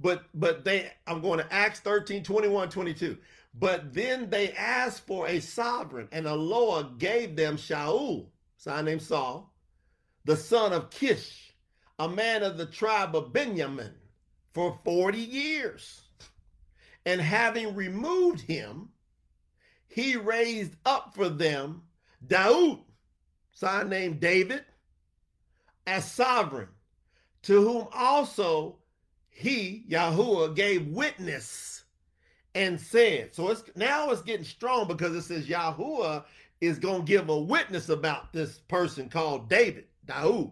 But 0.00 0.24
but 0.34 0.64
they 0.64 0.90
I'm 1.06 1.20
going 1.20 1.38
to 1.38 1.52
Acts 1.52 1.78
13, 1.78 2.24
21, 2.24 2.68
22. 2.68 3.16
But 3.54 3.92
then 3.92 4.30
they 4.30 4.52
asked 4.52 5.06
for 5.06 5.26
a 5.26 5.40
sovereign, 5.40 6.08
and 6.12 6.26
Eloah 6.26 6.94
gave 6.98 7.34
them 7.36 7.56
Shaul, 7.56 8.28
son 8.56 8.84
named 8.84 9.02
Saul, 9.02 9.52
the 10.24 10.36
son 10.36 10.72
of 10.72 10.90
Kish, 10.90 11.54
a 11.98 12.08
man 12.08 12.42
of 12.42 12.56
the 12.56 12.66
tribe 12.66 13.16
of 13.16 13.32
Benjamin, 13.32 13.94
for 14.52 14.78
40 14.84 15.18
years. 15.18 16.02
And 17.04 17.20
having 17.20 17.74
removed 17.74 18.40
him, 18.40 18.90
he 19.88 20.16
raised 20.16 20.76
up 20.84 21.14
for 21.14 21.28
them 21.28 21.82
Daud, 22.26 22.80
son 23.52 23.88
named 23.88 24.20
David, 24.20 24.64
as 25.86 26.10
sovereign, 26.10 26.68
to 27.42 27.62
whom 27.62 27.88
also 27.92 28.78
he, 29.30 29.84
Yahuwah, 29.88 30.54
gave 30.54 30.86
witness 30.88 31.77
and 32.58 32.80
said. 32.80 33.32
So 33.36 33.50
it's 33.50 33.62
now 33.76 34.10
it's 34.10 34.20
getting 34.20 34.44
strong 34.44 34.88
because 34.88 35.14
it 35.14 35.22
says 35.22 35.46
Yahuwah 35.46 36.24
is 36.60 36.80
going 36.80 37.02
to 37.02 37.06
give 37.06 37.28
a 37.28 37.38
witness 37.38 37.88
about 37.88 38.32
this 38.32 38.58
person 38.58 39.08
called 39.08 39.48
David, 39.48 39.84
Daud. 40.04 40.50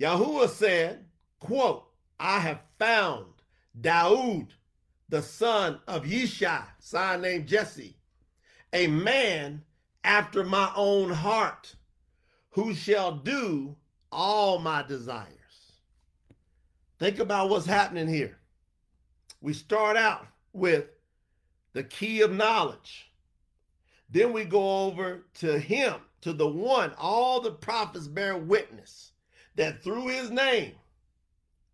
Yahuwah 0.00 0.48
said, 0.48 1.04
quote, 1.40 1.84
I 2.18 2.38
have 2.38 2.62
found 2.78 3.26
Daud, 3.78 4.54
the 5.10 5.20
son 5.20 5.78
of 5.86 6.04
Yishai, 6.04 6.64
son 6.78 7.20
named 7.20 7.48
Jesse, 7.48 7.98
a 8.72 8.86
man 8.86 9.62
after 10.04 10.42
my 10.42 10.72
own 10.74 11.10
heart, 11.10 11.76
who 12.48 12.72
shall 12.72 13.12
do 13.12 13.76
all 14.10 14.58
my 14.58 14.82
desires. 14.82 15.28
Think 16.98 17.18
about 17.18 17.50
what's 17.50 17.66
happening 17.66 18.08
here. 18.08 18.38
We 19.42 19.52
start 19.52 19.98
out 19.98 20.26
with 20.54 20.86
the 21.74 21.84
key 21.84 22.22
of 22.22 22.32
knowledge. 22.32 23.12
Then 24.08 24.32
we 24.32 24.44
go 24.44 24.86
over 24.86 25.26
to 25.34 25.58
him, 25.58 25.96
to 26.22 26.32
the 26.32 26.48
one, 26.48 26.92
all 26.96 27.40
the 27.40 27.50
prophets 27.50 28.08
bear 28.08 28.38
witness 28.38 29.12
that 29.56 29.82
through 29.84 30.08
his 30.08 30.30
name, 30.30 30.72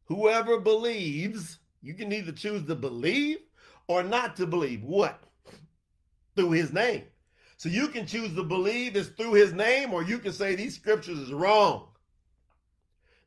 whoever 0.07 0.59
believes, 0.59 1.61
you 1.81 1.95
can 1.95 2.13
either 2.13 2.33
choose 2.33 2.67
to 2.67 2.75
believe 2.75 3.39
or 3.87 4.03
not 4.03 4.37
to 4.37 4.47
believe. 4.47 4.83
What? 4.83 5.23
through 6.41 6.53
his 6.53 6.73
name. 6.73 7.05
So 7.57 7.69
you 7.69 7.89
can 7.89 8.07
choose 8.07 8.35
to 8.35 8.43
believe 8.43 8.97
it's 8.97 9.09
through 9.11 9.35
his 9.35 9.53
name, 9.53 9.93
or 9.93 10.03
you 10.03 10.19
can 10.19 10.33
say 10.33 10.55
these 10.55 10.75
scriptures 10.75 11.19
is 11.19 11.33
wrong. 11.33 11.89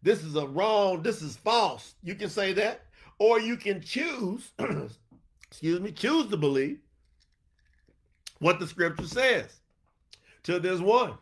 This 0.02 0.24
is 0.24 0.36
a 0.36 0.48
wrong, 0.48 1.04
this 1.04 1.22
is 1.22 1.38
false. 1.38 1.96
You 2.02 2.16
can 2.16 2.30
say 2.30 2.54
that. 2.54 2.82
Or 3.20 3.40
you 3.40 3.56
can 3.56 3.80
choose, 3.82 4.52
excuse 5.54 5.80
me, 5.80 5.92
choose 5.92 6.26
to 6.32 6.36
believe 6.36 6.80
what 8.40 8.60
the 8.60 8.66
scripture 8.66 9.06
says. 9.06 9.60
Till 10.42 10.60
there's 10.60 10.82
one. 10.82 11.14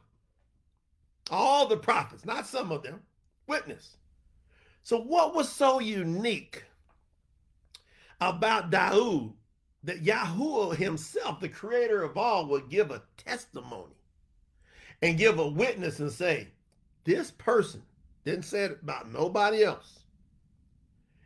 All 1.29 1.67
the 1.67 1.75
prophets, 1.75 2.23
not 2.23 2.47
some 2.47 2.71
of 2.71 2.81
them, 2.81 3.01
witness. 3.47 3.97
So 4.83 5.01
what 5.01 5.35
was 5.35 5.49
so 5.49 5.79
unique 5.79 6.63
about 8.21 8.69
Daud 8.69 9.33
that 9.83 10.01
Yahuwah 10.01 10.77
himself, 10.77 11.41
the 11.41 11.49
creator 11.49 12.01
of 12.01 12.15
all, 12.15 12.45
would 12.45 12.69
give 12.69 12.89
a 12.89 13.03
testimony 13.17 13.97
and 15.01 15.17
give 15.17 15.39
a 15.39 15.47
witness 15.47 15.99
and 15.99 16.09
say, 16.09 16.47
this 17.03 17.31
person 17.31 17.83
didn't 18.23 18.45
say 18.45 18.63
it 18.63 18.79
about 18.81 19.11
nobody 19.11 19.65
else 19.65 20.00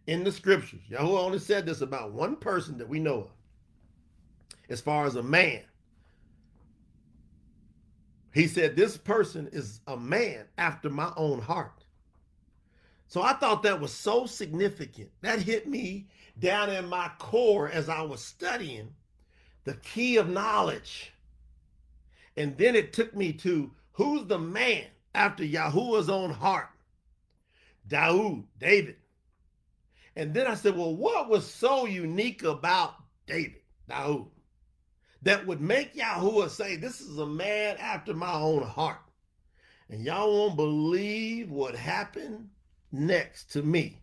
in 0.07 0.23
the 0.23 0.31
scriptures. 0.31 0.81
Yahweh 0.87 1.19
only 1.19 1.39
said 1.39 1.65
this 1.65 1.81
about 1.81 2.11
one 2.11 2.35
person 2.35 2.77
that 2.77 2.89
we 2.89 2.99
know 2.99 3.21
of, 3.21 3.31
as 4.69 4.81
far 4.81 5.05
as 5.05 5.15
a 5.15 5.23
man. 5.23 5.61
He 8.33 8.47
said, 8.47 8.75
This 8.75 8.97
person 8.97 9.49
is 9.51 9.79
a 9.87 9.95
man 9.97 10.45
after 10.57 10.89
my 10.89 11.11
own 11.15 11.39
heart. 11.41 11.85
So 13.07 13.21
I 13.21 13.33
thought 13.33 13.63
that 13.63 13.79
was 13.79 13.93
so 13.93 14.25
significant. 14.25 15.09
That 15.21 15.39
hit 15.41 15.67
me 15.67 16.07
down 16.39 16.69
in 16.69 16.89
my 16.89 17.09
core 17.17 17.69
as 17.69 17.87
I 17.87 18.01
was 18.01 18.21
studying 18.21 18.93
the 19.63 19.75
key 19.75 20.17
of 20.17 20.29
knowledge. 20.29 21.13
And 22.35 22.57
then 22.57 22.75
it 22.75 22.93
took 22.93 23.15
me 23.15 23.31
to 23.33 23.71
who's 23.93 24.25
the 24.25 24.39
man 24.39 24.85
after 25.13 25.43
Yahuwah's 25.45 26.09
own 26.09 26.31
heart? 26.31 26.69
Daud, 27.87 28.43
David. 28.59 28.97
And 30.15 30.33
then 30.33 30.47
I 30.47 30.55
said, 30.55 30.77
well, 30.77 30.95
what 30.95 31.29
was 31.29 31.45
so 31.45 31.85
unique 31.85 32.43
about 32.43 32.95
David, 33.27 33.61
Daud, 33.89 34.27
that 35.23 35.45
would 35.45 35.59
make 35.59 35.95
Yahuwah 35.95 36.49
say, 36.49 36.75
this 36.75 37.01
is 37.01 37.17
a 37.17 37.25
man 37.25 37.75
after 37.77 38.13
my 38.13 38.33
own 38.33 38.63
heart? 38.63 39.01
And 39.89 40.03
y'all 40.03 40.31
won't 40.31 40.55
believe 40.55 41.51
what 41.51 41.75
happened 41.75 42.49
next 42.91 43.51
to 43.51 43.61
me. 43.61 43.99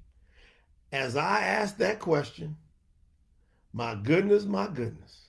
As 0.93 1.17
I 1.17 1.41
asked 1.41 1.79
that 1.79 1.99
question, 1.99 2.57
my 3.73 3.95
goodness, 3.95 4.45
my 4.45 4.67
goodness, 4.67 5.29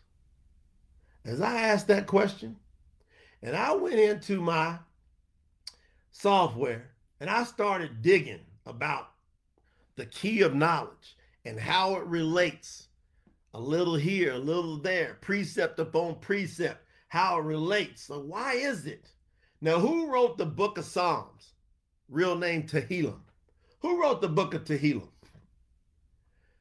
as 1.24 1.40
I 1.40 1.62
asked 1.62 1.88
that 1.88 2.08
question, 2.08 2.58
and 3.42 3.56
I 3.56 3.74
went 3.74 3.96
into 3.96 4.42
my 4.42 4.78
software 6.12 6.92
and 7.20 7.30
I 7.30 7.46
started 7.46 8.02
digging 8.02 8.42
about 8.66 9.13
the 9.96 10.06
key 10.06 10.42
of 10.42 10.56
knowledge 10.56 11.18
and 11.46 11.60
how 11.60 11.96
it 11.96 12.06
relates 12.06 12.88
a 13.54 13.60
little 13.60 13.96
here, 13.96 14.34
a 14.34 14.40
little 14.40 14.78
there, 14.78 15.18
precept 15.22 15.80
upon 15.80 16.16
precept, 16.20 16.84
how 17.10 17.38
it 17.38 17.44
relates. 17.44 18.04
So, 18.04 18.20
why 18.20 18.54
is 18.54 18.86
it? 18.88 19.12
Now, 19.62 19.80
who 19.80 20.12
wrote 20.12 20.38
the 20.38 20.46
book 20.46 20.78
of 20.78 20.86
Psalms? 20.86 21.54
Real 22.10 22.36
name 22.36 22.64
Tehillim. 22.64 23.20
Who 23.82 24.02
wrote 24.02 24.22
the 24.22 24.30
book 24.30 24.54
of 24.54 24.64
Tehillim? 24.64 25.10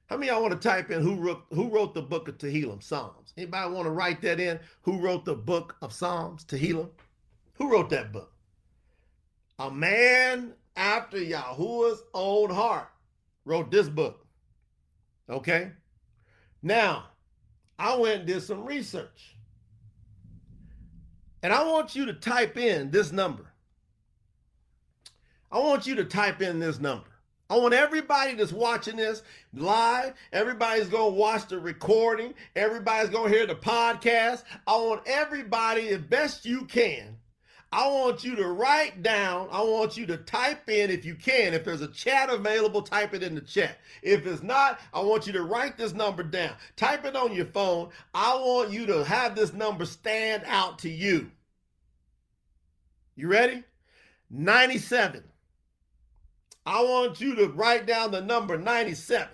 How 0.07 0.18
many 0.18 0.31
y'all 0.31 0.42
want 0.42 0.53
to 0.53 0.68
type 0.68 0.90
in 0.90 1.01
who 1.01 1.14
wrote 1.14 1.45
who 1.53 1.71
wrote 1.71 1.95
the 1.95 2.03
book 2.03 2.29
of 2.29 2.37
Tehillim, 2.37 2.83
Psalms? 2.83 3.33
Anybody 3.37 3.73
want 3.73 3.87
to 3.87 3.90
write 3.90 4.21
that 4.23 4.40
in? 4.40 4.61
Who 4.83 4.99
wrote 4.99 5.25
the 5.25 5.35
book 5.35 5.77
of 5.81 5.92
Psalms, 5.92 6.45
Tehillim? 6.45 6.90
Who 7.55 7.71
wrote 7.73 7.88
that 7.90 8.12
book? 8.12 8.31
A 9.59 9.71
man 9.71 10.53
after 10.77 11.16
Yahuwah's 11.16 12.03
own 12.12 12.51
heart 12.51 12.88
wrote 13.44 13.70
this 13.70 13.88
book. 13.88 14.26
Okay? 15.28 15.72
Now, 16.62 17.07
I 17.78 17.96
went 17.96 18.20
and 18.20 18.26
did 18.26 18.42
some 18.42 18.64
research. 18.64 19.37
And 21.42 21.52
I 21.52 21.64
want 21.64 21.96
you 21.96 22.07
to 22.07 22.12
type 22.12 22.57
in 22.57 22.90
this 22.90 23.11
number. 23.11 23.46
I 25.50 25.59
want 25.59 25.87
you 25.87 25.96
to 25.96 26.05
type 26.05 26.40
in 26.40 26.61
this 26.61 26.78
number. 26.78 27.07
I 27.50 27.57
want 27.57 27.74
everybody 27.74 28.35
that's 28.35 28.52
watching 28.52 28.96
this 28.96 29.22
live, 29.52 30.14
everybody's 30.33 30.88
going 30.88 31.12
to 31.12 31.18
watch 31.18 31.48
the 31.48 31.59
recording, 31.59 32.33
everybody's 32.57 33.11
going 33.11 33.31
to 33.31 33.37
hear 33.37 33.46
the 33.46 33.55
podcast. 33.55 34.44
I 34.66 34.76
want 34.76 35.02
everybody, 35.05 35.88
as 35.90 36.00
best 36.00 36.46
you 36.46 36.64
can, 36.64 37.18
I 37.73 37.89
want 37.89 38.23
you 38.23 38.37
to 38.37 38.49
write 38.49 39.03
down, 39.03 39.49
I 39.51 39.63
want 39.63 39.97
you 39.97 40.05
to 40.07 40.19
type 40.19 40.69
in 40.69 40.91
if 40.91 41.07
you 41.07 41.15
can. 41.15 41.55
If 41.55 41.65
there's 41.65 41.81
a 41.81 41.89
chat 41.89 42.29
available, 42.29 42.83
type 42.83 43.15
it 43.15 43.23
in 43.23 43.35
the 43.35 43.41
chat. 43.41 43.79
If 44.03 44.27
it's 44.27 44.43
not, 44.43 44.79
I 44.93 45.01
want 45.01 45.27
you 45.27 45.33
to 45.33 45.43
write 45.43 45.79
this 45.79 45.95
number 45.95 46.23
down. 46.23 46.55
Type 46.77 47.07
it 47.07 47.17
on 47.17 47.35
your 47.35 47.47
phone. 47.47 47.89
I 48.13 48.35
want 48.35 48.73
you 48.73 48.85
to 48.87 49.05
have 49.05 49.35
this 49.35 49.55
number 49.55 49.87
stand 49.87 50.43
out 50.47 50.81
to 50.81 50.91
you. 50.91 51.31
You 53.17 53.29
ready? 53.29 53.65
97. 54.29 55.25
I 56.67 56.83
want 56.83 57.23
you 57.23 57.35
to 57.37 57.49
write 57.49 57.87
down 57.87 58.11
the 58.11 58.21
number 58.21 58.59
97. 58.59 59.29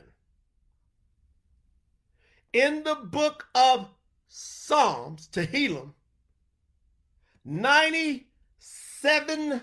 In 2.52 2.84
the 2.84 2.94
book 2.94 3.48
of 3.54 3.88
Psalms, 4.28 5.28
Tehillim, 5.32 5.92
97 9.02 9.62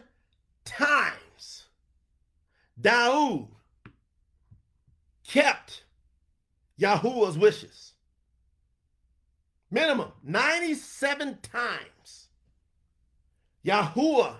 times 0.64 1.66
Daoud 2.80 3.48
kept 5.28 5.84
Yahuwah's 6.80 7.38
wishes. 7.38 7.94
Minimum 9.72 10.12
97 10.24 11.40
times. 11.42 12.28
Yahuwah 13.66 14.36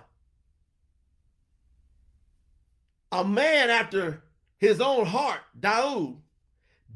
a 3.12 3.24
man 3.24 3.70
after 3.70 4.22
his 4.58 4.80
own 4.80 5.06
heart, 5.06 5.40
Daoud, 5.58 6.16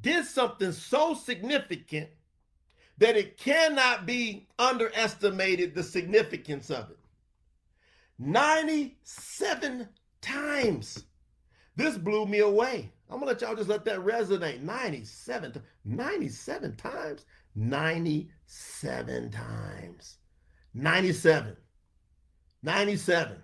did 0.01 0.25
something 0.27 0.73
so 0.73 1.15
significant 1.15 2.09
that 2.99 3.17
it 3.17 3.39
cannot 3.39 4.07
be 4.07 4.47
underestimated 4.59 5.75
the 5.75 5.83
significance 5.83 6.71
of 6.71 6.91
it. 6.91 7.00
97 8.21 9.89
times. 10.21 11.05
This 11.75 11.97
blew 11.97 12.27
me 12.27 12.41
away. 12.41 12.93
I'm 13.09 13.19
gonna 13.19 13.33
let 13.33 13.41
y'all 13.41 13.57
just 13.57 13.71
let 13.71 13.87
that 13.87 14.01
resonate. 14.01 14.63
97, 14.63 15.63
97 15.87 16.77
times. 16.77 17.25
97 17.57 19.31
times. 19.31 20.19
97. 20.75 21.57
97. 22.63 23.37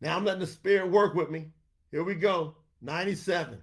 Now 0.00 0.16
I'm 0.16 0.24
letting 0.24 0.40
the 0.40 0.46
spirit 0.46 0.90
work 0.90 1.14
with 1.14 1.30
me. 1.30 1.50
Here 1.90 2.02
we 2.02 2.14
go. 2.14 2.56
97. 2.80 3.58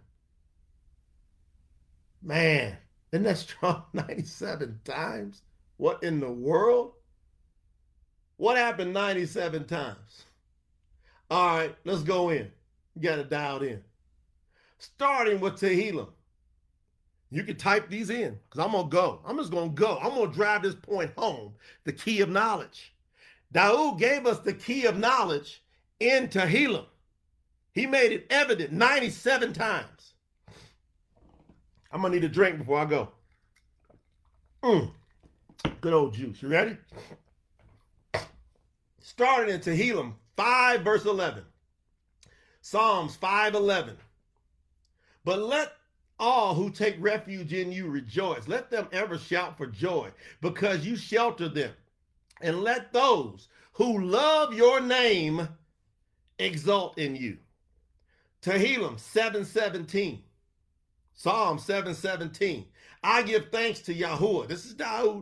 Man, 2.22 2.78
isn't 3.12 3.24
that 3.24 3.38
strong? 3.40 3.84
97 3.94 4.80
times? 4.86 5.42
What 5.78 6.04
in 6.04 6.20
the 6.20 6.32
world? 6.32 6.94
What 8.42 8.58
happened 8.58 8.92
97 8.92 9.66
times? 9.66 10.26
All 11.30 11.58
right, 11.58 11.76
let's 11.86 12.02
go 12.02 12.32
in. 12.32 12.52
You 12.96 13.02
got 13.04 13.20
it 13.20 13.30
dialed 13.30 13.62
in. 13.62 13.84
Starting 14.80 15.40
with 15.40 15.62
Tehillim. 15.62 16.08
You 17.30 17.44
can 17.44 17.56
type 17.56 17.88
these 17.88 18.10
in 18.10 18.40
because 18.50 18.66
I'm 18.66 18.72
going 18.72 18.86
to 18.86 18.90
go. 18.90 19.20
I'm 19.28 19.38
just 19.38 19.52
going 19.52 19.70
to 19.70 19.76
go. 19.76 20.00
I'm 20.02 20.16
going 20.16 20.32
to 20.32 20.36
drive 20.36 20.64
this 20.64 20.74
point 20.74 21.12
home 21.16 21.54
the 21.84 21.94
key 21.94 22.22
of 22.22 22.30
knowledge. 22.30 22.96
Daoud 23.54 24.00
gave 24.00 24.26
us 24.26 24.40
the 24.40 24.54
key 24.54 24.88
of 24.88 24.98
knowledge 24.98 25.62
in 26.00 26.28
Tehillim. 26.28 26.86
He 27.74 27.86
made 27.86 28.12
it 28.12 28.26
evident 28.32 28.72
97 28.72 29.54
times. 29.54 30.16
I'm 31.92 32.02
going 32.02 32.12
to 32.12 32.20
need 32.20 32.26
a 32.26 32.34
drink 32.34 32.58
before 32.58 32.80
I 32.80 32.86
go. 32.86 33.10
Mm. 34.64 34.90
Good 35.80 35.94
old 35.94 36.16
juice. 36.16 36.42
You 36.42 36.48
ready? 36.48 36.76
Starting 39.02 39.54
in 39.54 39.62
Tehillim 39.62 40.14
5, 40.38 40.82
verse 40.82 41.06
11. 41.06 41.44
Psalms 42.62 43.16
5 43.16 43.56
11. 43.56 43.98
But 45.26 45.40
let 45.40 45.74
all 46.20 46.54
who 46.54 46.70
take 46.70 46.96
refuge 47.00 47.52
in 47.52 47.72
you 47.72 47.88
rejoice. 47.90 48.48
Let 48.48 48.70
them 48.70 48.88
ever 48.92 49.18
shout 49.18 49.58
for 49.58 49.66
joy 49.66 50.12
because 50.40 50.86
you 50.86 50.96
shelter 50.96 51.50
them. 51.50 51.74
And 52.42 52.62
let 52.62 52.94
those 52.94 53.48
who 53.74 54.04
love 54.04 54.54
your 54.54 54.80
name 54.80 55.48
exult 56.38 56.98
in 56.98 57.16
you. 57.16 57.38
Tehillim 58.44 59.00
717. 59.00 60.24
Psalm 61.14 61.60
717. 61.60 62.66
I 63.04 63.24
give 63.24 63.50
thanks 63.52 63.80
to 63.82 63.94
Yahuwah. 63.96 64.48
This 64.48 64.66
is 64.66 64.76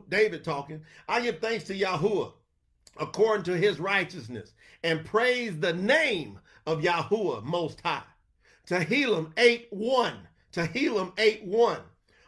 David 0.10 0.44
talking. 0.44 0.82
I 1.08 1.22
give 1.22 1.40
thanks 1.40 1.64
to 1.66 1.74
Yahuwah 1.74 2.34
according 3.00 3.44
to 3.46 3.58
his 3.58 3.80
righteousness 3.80 4.54
and 4.84 5.06
praise 5.06 5.60
the 5.60 5.74
name 5.74 6.40
of 6.66 6.82
Yahuwah 6.82 7.44
most 7.44 7.82
high. 7.82 8.04
Tehillim 8.68 9.32
8 9.38 9.68
1. 9.72 10.14
Tehillim 10.54 11.12
8 11.18 11.46
1. 11.46 11.80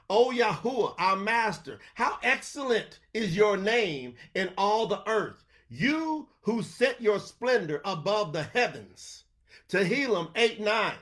O 0.09 0.31
Yahuwah, 0.35 0.95
our 0.97 1.15
master, 1.15 1.79
how 1.93 2.17
excellent 2.23 2.99
is 3.13 3.35
your 3.35 3.55
name 3.55 4.15
in 4.33 4.49
all 4.57 4.87
the 4.87 5.07
earth. 5.07 5.43
You 5.69 6.27
who 6.41 6.63
set 6.63 6.99
your 7.01 7.19
splendor 7.19 7.81
above 7.85 8.33
the 8.33 8.43
heavens. 8.43 9.23
Tehillim 9.69 10.31
8 10.35 10.59
9. 10.59 10.93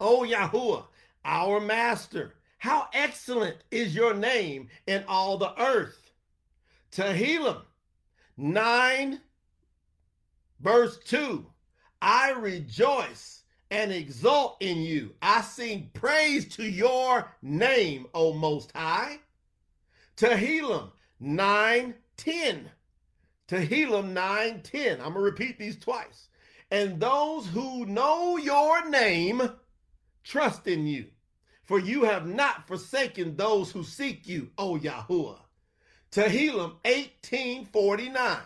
O 0.00 0.26
Yahuwah, 0.28 0.84
our 1.24 1.60
master, 1.60 2.34
how 2.58 2.88
excellent 2.92 3.58
is 3.70 3.94
your 3.94 4.14
name 4.14 4.68
in 4.86 5.04
all 5.08 5.38
the 5.38 5.58
earth. 5.60 6.10
Tehillim 6.92 7.62
9, 8.38 9.20
verse 10.60 10.98
2. 11.04 11.44
I 12.00 12.30
rejoice 12.30 13.42
and 13.70 13.92
exult 13.92 14.56
in 14.60 14.78
you. 14.78 15.14
I 15.20 15.42
sing 15.42 15.90
praise 15.92 16.48
to 16.56 16.62
your 16.62 17.30
name, 17.42 18.06
O 18.14 18.32
Most 18.32 18.72
High. 18.74 19.18
Tehillim 20.16 20.90
9, 21.20 21.94
10. 22.16 22.70
Tehillim 23.48 24.12
9:10. 24.12 24.92
I'm 24.94 24.98
going 24.98 25.14
to 25.14 25.20
repeat 25.20 25.58
these 25.58 25.78
twice. 25.78 26.28
And 26.70 27.00
those 27.00 27.46
who 27.46 27.86
know 27.86 28.36
your 28.36 28.88
name 28.90 29.50
trust 30.22 30.66
in 30.66 30.86
you, 30.86 31.06
for 31.64 31.78
you 31.78 32.04
have 32.04 32.26
not 32.26 32.68
forsaken 32.68 33.36
those 33.36 33.72
who 33.72 33.82
seek 33.82 34.28
you, 34.28 34.50
O 34.58 34.78
Yahuwah. 34.78 35.40
Tehillim 36.10 36.76
1849. 36.84 38.38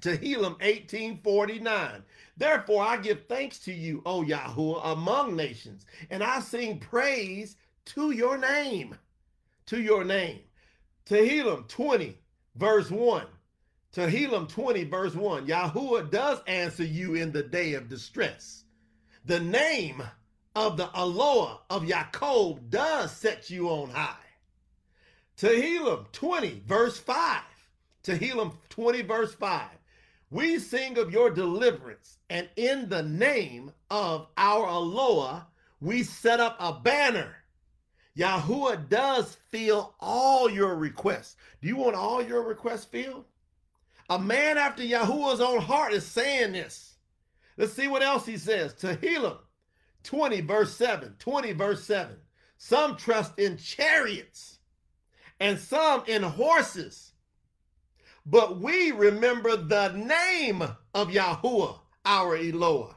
Tehillim 0.00 0.58
1849. 0.60 2.02
Therefore 2.36 2.82
I 2.82 2.96
give 2.96 3.26
thanks 3.26 3.58
to 3.60 3.72
you, 3.72 4.02
O 4.06 4.22
Yahuwah, 4.22 4.92
among 4.92 5.36
nations, 5.36 5.84
and 6.10 6.22
I 6.22 6.40
sing 6.40 6.78
praise 6.78 7.56
to 7.86 8.12
your 8.12 8.38
name. 8.38 8.96
To 9.66 9.80
your 9.80 10.04
name. 10.04 10.40
Tehillim 11.06 11.68
20, 11.68 12.16
verse 12.54 12.90
1. 12.90 13.26
Tehillim 13.92 14.48
20, 14.48 14.84
verse 14.84 15.14
1 15.14 15.46
Yahuwah 15.48 16.10
does 16.10 16.40
answer 16.46 16.84
you 16.84 17.16
in 17.16 17.32
the 17.32 17.42
day 17.42 17.74
of 17.74 17.88
distress. 17.88 18.64
The 19.24 19.40
name 19.40 20.02
of 20.54 20.76
the 20.76 20.88
Eloah 20.94 21.58
of 21.68 21.82
Yaakov 21.82 22.70
does 22.70 23.10
set 23.10 23.50
you 23.50 23.68
on 23.68 23.90
high. 23.90 24.14
Tehillim 25.40 26.04
20, 26.12 26.64
verse 26.66 26.98
5. 26.98 27.40
Tehillim 28.04 28.52
20, 28.68 29.02
verse 29.02 29.32
5. 29.32 29.70
We 30.30 30.58
sing 30.58 30.98
of 30.98 31.10
your 31.10 31.30
deliverance, 31.30 32.18
and 32.28 32.46
in 32.56 32.90
the 32.90 33.02
name 33.02 33.72
of 33.90 34.26
our 34.36 34.66
Eloah, 34.66 35.46
we 35.80 36.02
set 36.02 36.40
up 36.40 36.56
a 36.60 36.74
banner. 36.74 37.36
Yahuwah 38.18 38.90
does 38.90 39.38
fill 39.48 39.94
all 39.98 40.50
your 40.50 40.74
requests. 40.74 41.36
Do 41.62 41.68
you 41.68 41.76
want 41.76 41.96
all 41.96 42.22
your 42.22 42.42
requests 42.42 42.84
filled? 42.84 43.24
A 44.10 44.18
man 44.18 44.58
after 44.58 44.82
Yahuwah's 44.82 45.40
own 45.40 45.62
heart 45.62 45.94
is 45.94 46.04
saying 46.04 46.52
this. 46.52 46.98
Let's 47.56 47.72
see 47.72 47.88
what 47.88 48.02
else 48.02 48.26
he 48.26 48.36
says. 48.36 48.74
Tehillim 48.74 49.38
20, 50.02 50.42
verse 50.42 50.76
7. 50.76 51.16
20, 51.18 51.52
verse 51.52 51.82
7. 51.84 52.14
Some 52.58 52.96
trust 52.96 53.38
in 53.38 53.56
chariots, 53.56 54.58
and 55.40 55.58
some 55.58 56.04
in 56.06 56.22
horses. 56.22 57.12
But 58.26 58.60
we 58.60 58.92
remember 58.92 59.56
the 59.56 59.88
name 59.92 60.62
of 60.94 61.08
Yahuwah, 61.08 61.80
our 62.04 62.36
Eloah. 62.36 62.94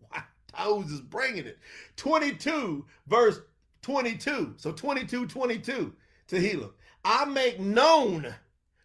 Wow, 0.00 0.22
Tauz 0.54 0.90
is 0.90 1.00
bringing 1.00 1.46
it. 1.46 1.58
22, 1.96 2.86
verse 3.08 3.40
22. 3.82 4.54
So 4.56 4.72
22, 4.72 5.26
22, 5.26 5.92
Tehillim. 6.28 6.70
I 7.04 7.24
make 7.24 7.58
known 7.58 8.32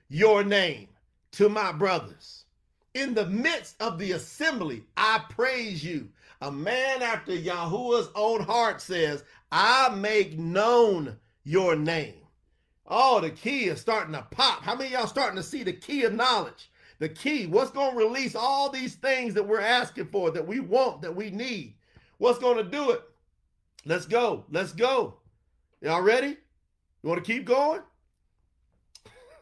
your 0.09 0.43
name 0.43 0.87
to 1.33 1.49
my 1.49 1.71
brothers. 1.71 2.45
In 2.93 3.13
the 3.13 3.27
midst 3.27 3.75
of 3.81 3.99
the 3.99 4.13
assembly, 4.13 4.83
I 4.97 5.21
praise 5.29 5.83
you. 5.83 6.09
A 6.41 6.51
man 6.51 7.01
after 7.01 7.33
Yahuwah's 7.33 8.09
own 8.15 8.41
heart 8.41 8.81
says, 8.81 9.23
I 9.51 9.89
make 9.89 10.37
known 10.39 11.17
your 11.43 11.75
name. 11.75 12.24
Oh, 12.87 13.19
the 13.19 13.31
key 13.31 13.65
is 13.65 13.81
starting 13.81 14.13
to 14.13 14.25
pop. 14.31 14.61
How 14.61 14.75
many 14.75 14.91
y'all 14.91 15.07
starting 15.07 15.37
to 15.37 15.43
see 15.43 15.63
the 15.63 15.73
key 15.73 16.03
of 16.03 16.13
knowledge? 16.13 16.69
The 16.99 17.09
key, 17.09 17.47
what's 17.47 17.71
going 17.71 17.91
to 17.91 17.97
release 17.97 18.35
all 18.35 18.69
these 18.69 18.95
things 18.95 19.33
that 19.33 19.47
we're 19.47 19.59
asking 19.59 20.07
for, 20.07 20.31
that 20.31 20.47
we 20.47 20.59
want, 20.59 21.01
that 21.01 21.15
we 21.15 21.29
need? 21.29 21.75
What's 22.19 22.39
going 22.39 22.57
to 22.57 22.63
do 22.63 22.91
it? 22.91 23.01
Let's 23.85 24.05
go. 24.05 24.45
Let's 24.49 24.71
go. 24.71 25.15
Y'all 25.81 26.01
ready? 26.01 26.37
You 27.03 27.09
want 27.09 27.23
to 27.23 27.31
keep 27.31 27.45
going? 27.45 27.81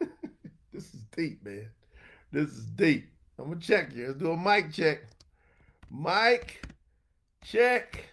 this 0.72 0.92
is 0.94 1.04
deep, 1.16 1.44
man. 1.44 1.68
This 2.32 2.50
is 2.50 2.64
deep. 2.64 3.08
I'm 3.38 3.46
going 3.46 3.60
to 3.60 3.66
check 3.66 3.92
here. 3.92 4.08
Let's 4.08 4.18
do 4.18 4.32
a 4.32 4.36
mic 4.36 4.72
check. 4.72 5.02
Mic 5.90 6.66
check. 7.44 8.04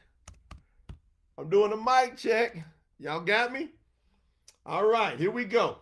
I'm 1.37 1.49
doing 1.49 1.71
a 1.71 1.77
mic 1.77 2.17
check. 2.17 2.63
Y'all 2.99 3.21
got 3.21 3.51
me? 3.51 3.69
All 4.71 4.87
right, 4.87 5.19
here 5.19 5.31
we 5.31 5.43
go. 5.43 5.79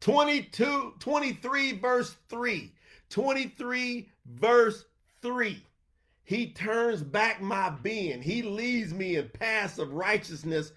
22, 0.00 0.96
23, 0.98 1.78
verse 1.78 2.14
3. 2.28 2.70
23, 3.08 4.10
verse 4.26 4.84
3. 5.22 5.64
He 6.24 6.52
turns 6.52 7.02
back 7.02 7.40
my 7.40 7.70
being. 7.70 8.20
He 8.20 8.42
leads 8.42 8.92
me 8.92 9.16
in 9.16 9.30
paths 9.30 9.78
of 9.78 9.94
righteousness 9.94 10.72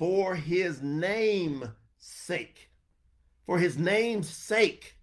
for 0.00 0.34
his 0.34 0.82
name's 0.82 1.68
sake. 2.00 2.68
For 3.46 3.60
his 3.60 3.78
name's 3.78 4.28
sake. 4.28 4.96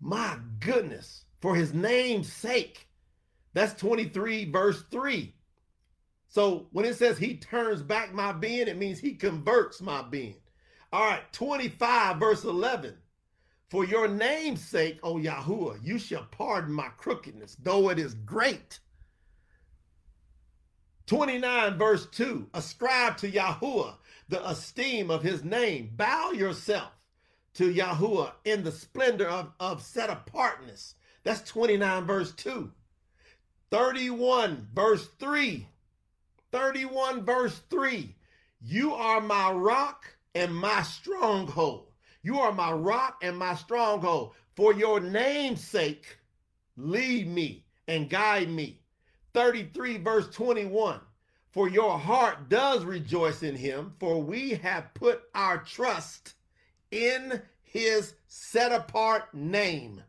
My 0.00 0.38
goodness. 0.60 1.26
For 1.42 1.54
his 1.54 1.74
name's 1.74 2.32
sake. 2.32 2.88
That's 3.52 3.78
23, 3.78 4.50
verse 4.50 4.82
3. 4.90 5.34
So 6.28 6.66
when 6.72 6.84
it 6.84 6.96
says 6.96 7.18
he 7.18 7.36
turns 7.36 7.82
back 7.82 8.12
my 8.12 8.32
being, 8.32 8.68
it 8.68 8.76
means 8.76 8.98
he 8.98 9.14
converts 9.14 9.80
my 9.80 10.02
being. 10.02 10.36
All 10.92 11.04
right, 11.04 11.32
25 11.32 12.18
verse 12.18 12.44
11. 12.44 12.94
For 13.70 13.84
your 13.84 14.08
name's 14.08 14.62
sake, 14.62 14.98
O 15.02 15.16
Yahuwah, 15.16 15.78
you 15.82 15.98
shall 15.98 16.26
pardon 16.30 16.72
my 16.72 16.88
crookedness, 16.96 17.56
though 17.62 17.90
it 17.90 17.98
is 17.98 18.14
great. 18.14 18.80
29 21.06 21.78
verse 21.78 22.06
2. 22.06 22.50
Ascribe 22.54 23.16
to 23.18 23.30
Yahuwah 23.30 23.94
the 24.28 24.46
esteem 24.48 25.10
of 25.10 25.22
his 25.22 25.42
name. 25.44 25.90
Bow 25.96 26.32
yourself 26.32 26.92
to 27.54 27.72
Yahuwah 27.72 28.32
in 28.44 28.62
the 28.62 28.72
splendor 28.72 29.28
of, 29.28 29.52
of 29.58 29.82
set 29.82 30.10
apartness. 30.10 30.94
That's 31.24 31.48
29 31.50 32.04
verse 32.04 32.32
2. 32.32 32.70
31 33.70 34.68
verse 34.74 35.08
3. 35.18 35.66
31 36.52 37.24
verse 37.24 37.60
3. 37.70 38.14
You 38.60 38.94
are 38.94 39.20
my 39.20 39.52
rock 39.52 40.06
and 40.34 40.54
my 40.54 40.82
stronghold. 40.82 41.90
You 42.22 42.40
are 42.40 42.52
my 42.52 42.72
rock 42.72 43.18
and 43.22 43.36
my 43.36 43.54
stronghold. 43.54 44.34
For 44.56 44.72
your 44.72 45.00
name's 45.00 45.62
sake, 45.62 46.18
lead 46.76 47.28
me 47.28 47.64
and 47.86 48.10
guide 48.10 48.50
me. 48.50 48.80
33 49.34 49.98
verse 49.98 50.28
21. 50.30 51.00
For 51.50 51.68
your 51.68 51.98
heart 51.98 52.48
does 52.48 52.84
rejoice 52.84 53.42
in 53.42 53.54
him, 53.54 53.94
for 53.98 54.22
we 54.22 54.50
have 54.50 54.92
put 54.94 55.22
our 55.34 55.58
trust 55.58 56.34
in 56.90 57.42
his 57.62 58.14
set 58.26 58.72
apart 58.72 59.32
name. 59.34 60.02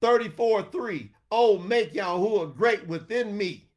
34 0.00 0.64
3. 0.70 1.10
Oh, 1.30 1.58
make 1.58 1.92
Yahuwah 1.92 2.54
great 2.56 2.86
within 2.86 3.36
me 3.36 3.69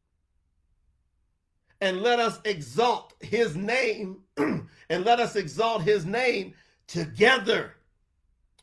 and 1.84 2.02
let 2.02 2.18
us 2.18 2.40
exalt 2.46 3.14
his 3.20 3.58
name 3.58 4.20
and 4.38 5.04
let 5.04 5.20
us 5.20 5.36
exalt 5.36 5.82
his 5.82 6.06
name 6.06 6.54
together. 6.88 7.74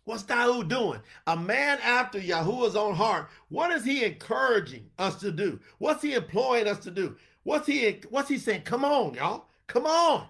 What's 0.04 0.22
Daoud 0.22 0.68
doing? 0.68 1.00
A 1.26 1.36
man 1.36 1.78
after 1.84 2.18
Yahuwah's 2.18 2.76
own 2.76 2.94
heart. 2.94 3.28
What 3.50 3.72
is 3.72 3.84
he 3.84 4.04
encouraging 4.04 4.88
us 4.98 5.16
to 5.16 5.30
do? 5.30 5.60
What's 5.76 6.00
he 6.00 6.14
employing 6.14 6.66
us 6.66 6.78
to 6.78 6.90
do? 6.90 7.14
What's 7.42 7.66
he 7.66 8.00
what's 8.08 8.30
he 8.30 8.38
saying? 8.38 8.62
Come 8.62 8.86
on, 8.86 9.12
y'all. 9.12 9.44
Come 9.66 9.84
on. 9.84 10.26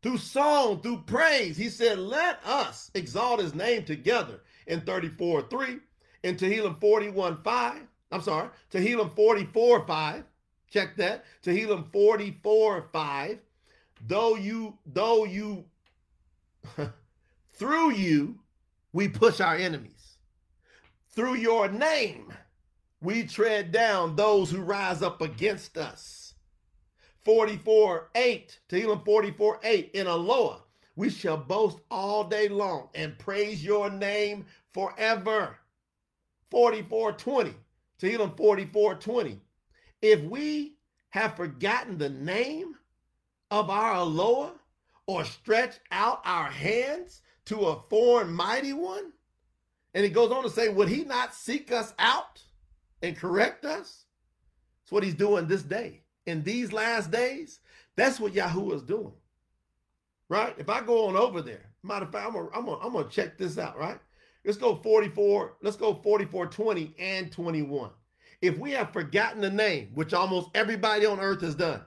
Through 0.00 0.16
song, 0.16 0.80
through 0.80 1.02
praise, 1.02 1.58
he 1.58 1.68
said, 1.68 1.98
let 1.98 2.42
us 2.46 2.90
exalt 2.94 3.38
his 3.38 3.54
name 3.54 3.84
together 3.84 4.40
in 4.66 4.80
34 4.80 5.42
3, 5.42 5.76
in 6.22 6.36
Tehillim 6.36 6.80
41 6.80 7.42
5. 7.42 7.82
I'm 8.12 8.22
sorry, 8.22 8.48
Tehillim 8.72 9.14
44 9.14 9.86
5. 9.86 10.24
Check 10.70 10.96
that. 10.96 11.24
Tehillim 11.42 11.92
44 11.92 12.88
5. 12.92 13.38
Though 14.06 14.36
you, 14.36 14.78
though 14.86 15.24
you, 15.24 15.64
through 17.52 17.90
you, 17.90 18.38
we 18.92 19.08
push 19.08 19.40
our 19.40 19.56
enemies. 19.56 20.16
Through 21.10 21.34
your 21.34 21.68
name, 21.68 22.32
we 23.02 23.24
tread 23.24 23.72
down 23.72 24.16
those 24.16 24.50
who 24.50 24.60
rise 24.60 25.02
up 25.02 25.20
against 25.20 25.76
us. 25.76 26.34
44 27.24 28.10
8, 28.14 28.60
Tehillim 28.68 29.04
44 29.04 29.60
8, 29.62 29.90
in 29.92 30.06
Eloah, 30.06 30.62
we 30.96 31.10
shall 31.10 31.36
boast 31.36 31.78
all 31.90 32.24
day 32.24 32.48
long 32.48 32.88
and 32.94 33.18
praise 33.18 33.62
your 33.62 33.90
name 33.90 34.46
forever. 34.72 35.56
44 36.50 37.12
20, 37.12 37.54
Tehillim 38.00 38.36
44 38.36 38.94
20, 38.94 39.40
if 40.02 40.22
we 40.22 40.76
have 41.10 41.36
forgotten 41.36 41.98
the 41.98 42.08
name 42.08 42.74
of 43.50 43.70
our 43.70 43.94
Eloah 43.94 44.52
or 45.06 45.24
stretch 45.24 45.76
out 45.90 46.20
our 46.24 46.50
hands 46.50 47.22
to 47.46 47.66
a 47.66 47.82
foreign 47.88 48.32
mighty 48.32 48.72
one? 48.72 49.12
And 49.94 50.04
he 50.04 50.10
goes 50.10 50.30
on 50.30 50.44
to 50.44 50.50
say, 50.50 50.68
Would 50.68 50.88
he 50.88 51.04
not 51.04 51.34
seek 51.34 51.72
us 51.72 51.92
out 51.98 52.42
and 53.02 53.16
correct 53.16 53.64
us? 53.64 54.04
That's 54.82 54.92
what 54.92 55.02
he's 55.02 55.14
doing 55.14 55.46
this 55.46 55.62
day. 55.62 56.02
In 56.26 56.42
these 56.42 56.72
last 56.72 57.10
days, 57.10 57.60
that's 57.96 58.20
what 58.20 58.34
Yahuwah 58.34 58.74
is 58.74 58.82
doing. 58.82 59.12
Right? 60.28 60.54
If 60.58 60.68
I 60.68 60.80
go 60.80 61.08
on 61.08 61.16
over 61.16 61.42
there, 61.42 61.70
matter 61.82 62.04
of 62.04 62.12
fact, 62.12 62.26
I'm 62.26 62.32
gonna, 62.34 62.48
I'm 62.54 62.64
gonna, 62.66 62.78
I'm 62.78 62.92
gonna 62.92 63.08
check 63.08 63.36
this 63.36 63.58
out, 63.58 63.76
right? 63.76 63.98
Let's 64.44 64.58
go 64.58 64.76
44, 64.76 65.56
let's 65.60 65.76
go 65.76 65.94
44, 65.94 66.46
20 66.46 66.94
and 66.98 67.32
21 67.32 67.90
if 68.42 68.58
we 68.58 68.72
have 68.72 68.92
forgotten 68.92 69.40
the 69.40 69.50
name, 69.50 69.90
which 69.94 70.14
almost 70.14 70.50
everybody 70.54 71.06
on 71.06 71.20
earth 71.20 71.42
has 71.42 71.54
done, 71.54 71.82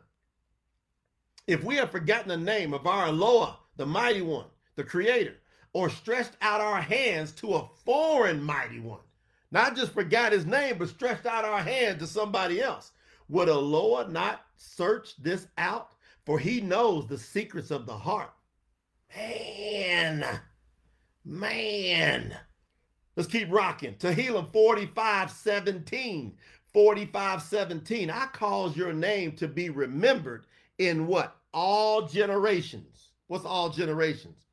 if 1.47 1.63
we 1.63 1.75
have 1.75 1.91
forgotten 1.91 2.29
the 2.29 2.37
name 2.37 2.73
of 2.73 2.87
our 2.87 3.07
Eloah, 3.07 3.57
the 3.75 3.85
mighty 3.85 4.21
one, 4.21 4.45
the 4.75 4.83
creator, 4.83 5.35
or 5.73 5.89
stretched 5.89 6.37
out 6.41 6.61
our 6.61 6.81
hands 6.81 7.31
to 7.33 7.55
a 7.55 7.67
foreign 7.83 8.41
mighty 8.41 8.79
one, 8.79 9.01
not 9.51 9.75
just 9.75 9.93
forgot 9.93 10.31
his 10.31 10.45
name, 10.45 10.77
but 10.77 10.89
stretched 10.89 11.25
out 11.25 11.45
our 11.45 11.61
hand 11.61 11.99
to 11.99 12.07
somebody 12.07 12.61
else, 12.61 12.91
would 13.27 13.49
Eloah 13.49 14.07
not 14.09 14.45
search 14.57 15.15
this 15.17 15.47
out? 15.57 15.95
For 16.25 16.39
he 16.39 16.61
knows 16.61 17.07
the 17.07 17.17
secrets 17.17 17.69
of 17.69 17.85
the 17.85 17.97
heart. 17.97 18.31
Man, 19.15 20.39
man. 21.25 22.37
Let's 23.15 23.29
keep 23.29 23.51
rocking. 23.51 23.95
Tehillim 23.95 24.51
45 24.51 25.31
17. 25.31 26.33
45 26.73 27.41
17. 27.41 28.09
I 28.09 28.25
cause 28.27 28.75
your 28.75 28.93
name 28.93 29.33
to 29.33 29.47
be 29.47 29.69
remembered 29.69 30.45
in 30.79 31.07
what? 31.07 31.35
All 31.53 32.07
generations. 32.07 33.11
What's 33.27 33.45
all 33.45 33.69
generations? 33.69 34.47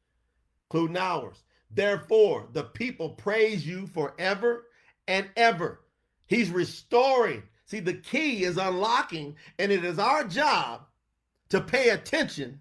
Including 0.68 0.98
ours. 0.98 1.42
Therefore, 1.70 2.48
the 2.52 2.64
people 2.64 3.10
praise 3.10 3.66
you 3.66 3.86
forever 3.86 4.66
and 5.08 5.28
ever. 5.36 5.80
He's 6.26 6.50
restoring. 6.50 7.42
See, 7.64 7.80
the 7.80 7.94
key 7.94 8.44
is 8.44 8.58
unlocking, 8.58 9.36
and 9.58 9.72
it 9.72 9.84
is 9.84 9.98
our 9.98 10.24
job 10.24 10.82
to 11.48 11.60
pay 11.60 11.90
attention 11.90 12.60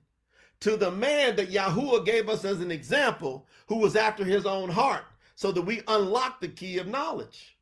to 0.61 0.77
the 0.77 0.91
man 0.91 1.35
that 1.35 1.51
Yahuwah 1.51 2.05
gave 2.05 2.29
us 2.29 2.45
as 2.45 2.61
an 2.61 2.71
example 2.71 3.47
who 3.67 3.77
was 3.77 3.95
after 3.95 4.23
his 4.23 4.45
own 4.45 4.69
heart 4.69 5.03
so 5.39 5.53
that 5.53 5.61
we 5.61 5.81
unlock 5.87 6.41
the 6.41 6.49
key 6.49 6.79
of 6.79 6.87
knowledge. 6.87 7.57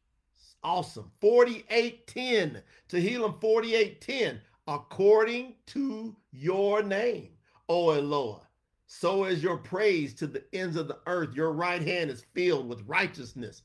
Awesome. 0.64 1.12
4810. 1.22 2.64
Tehillim 2.90 3.40
4810. 3.40 4.42
according 4.68 5.54
to 5.68 6.16
your 6.32 6.82
name, 6.82 7.30
O 7.70 7.92
Eloah. 7.92 8.42
So 8.88 9.26
is 9.26 9.44
your 9.44 9.58
praise 9.58 10.16
to 10.16 10.26
the 10.26 10.44
ends 10.54 10.76
of 10.76 10.88
the 10.88 10.98
earth. 11.06 11.36
Your 11.36 11.52
right 11.52 11.84
hand 11.84 12.10
is 12.10 12.26
filled 12.34 12.68
with 12.68 12.82
righteousness. 12.88 13.62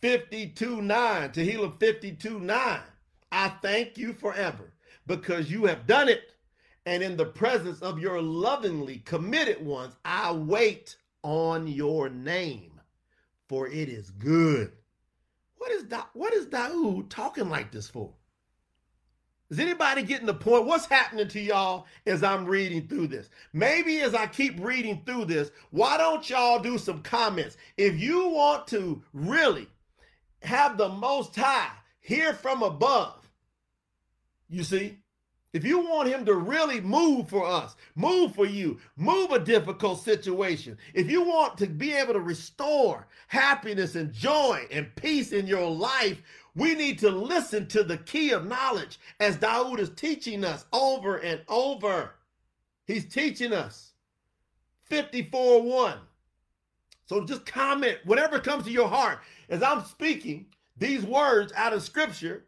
52 0.00 0.80
9, 0.80 1.30
Tehillim 1.32 1.78
52 1.78 2.40
9. 2.40 2.80
I 3.32 3.48
thank 3.60 3.98
you 3.98 4.14
forever 4.14 4.72
because 5.06 5.50
you 5.50 5.66
have 5.66 5.86
done 5.86 6.08
it. 6.08 6.32
And 6.86 7.02
in 7.02 7.18
the 7.18 7.26
presence 7.26 7.82
of 7.82 7.98
your 7.98 8.22
lovingly 8.22 9.00
committed 9.00 9.62
ones, 9.62 9.94
I 10.06 10.32
wait 10.32 10.96
on 11.22 11.66
your 11.66 12.08
name, 12.08 12.71
for 13.52 13.68
it 13.68 13.90
is 13.90 14.10
good. 14.12 14.72
What 15.58 15.70
is 15.72 15.82
da- 15.82 16.06
what 16.14 16.32
is 16.32 16.46
Daoud 16.46 17.10
talking 17.10 17.50
like 17.50 17.70
this 17.70 17.86
for? 17.86 18.14
Is 19.50 19.58
anybody 19.58 20.02
getting 20.04 20.24
the 20.26 20.32
point? 20.32 20.64
What's 20.64 20.86
happening 20.86 21.28
to 21.28 21.38
y'all 21.38 21.84
as 22.06 22.22
I'm 22.22 22.46
reading 22.46 22.88
through 22.88 23.08
this? 23.08 23.28
Maybe 23.52 24.00
as 24.00 24.14
I 24.14 24.26
keep 24.26 24.58
reading 24.58 25.02
through 25.04 25.26
this, 25.26 25.50
why 25.70 25.98
don't 25.98 26.30
y'all 26.30 26.60
do 26.60 26.78
some 26.78 27.02
comments? 27.02 27.58
If 27.76 28.00
you 28.00 28.28
want 28.28 28.68
to 28.68 29.02
really 29.12 29.68
have 30.40 30.78
the 30.78 30.88
Most 30.88 31.36
High 31.36 31.72
hear 32.00 32.32
from 32.32 32.62
above, 32.62 33.28
you 34.48 34.64
see, 34.64 34.96
if 35.52 35.64
you 35.64 35.80
want 35.80 36.08
him 36.08 36.24
to 36.24 36.34
really 36.34 36.80
move 36.80 37.28
for 37.28 37.44
us, 37.44 37.76
move 37.94 38.34
for 38.34 38.46
you, 38.46 38.78
move 38.96 39.32
a 39.32 39.38
difficult 39.38 40.02
situation, 40.02 40.78
if 40.94 41.10
you 41.10 41.22
want 41.22 41.58
to 41.58 41.66
be 41.66 41.92
able 41.92 42.14
to 42.14 42.20
restore 42.20 43.06
happiness 43.28 43.94
and 43.94 44.12
joy 44.12 44.66
and 44.70 44.94
peace 44.96 45.32
in 45.32 45.46
your 45.46 45.70
life, 45.70 46.22
we 46.54 46.74
need 46.74 46.98
to 47.00 47.10
listen 47.10 47.66
to 47.68 47.82
the 47.82 47.98
key 47.98 48.30
of 48.30 48.46
knowledge 48.46 48.98
as 49.20 49.36
Daoud 49.36 49.78
is 49.78 49.90
teaching 49.90 50.44
us 50.44 50.64
over 50.72 51.16
and 51.16 51.42
over. 51.48 52.14
He's 52.86 53.06
teaching 53.06 53.52
us 53.52 53.92
54 54.84 55.62
1. 55.62 55.98
So 57.06 57.24
just 57.24 57.44
comment 57.44 57.98
whatever 58.04 58.38
comes 58.38 58.64
to 58.64 58.70
your 58.70 58.88
heart. 58.88 59.20
As 59.50 59.62
I'm 59.62 59.84
speaking 59.84 60.46
these 60.78 61.04
words 61.04 61.52
out 61.54 61.74
of 61.74 61.82
scripture, 61.82 62.46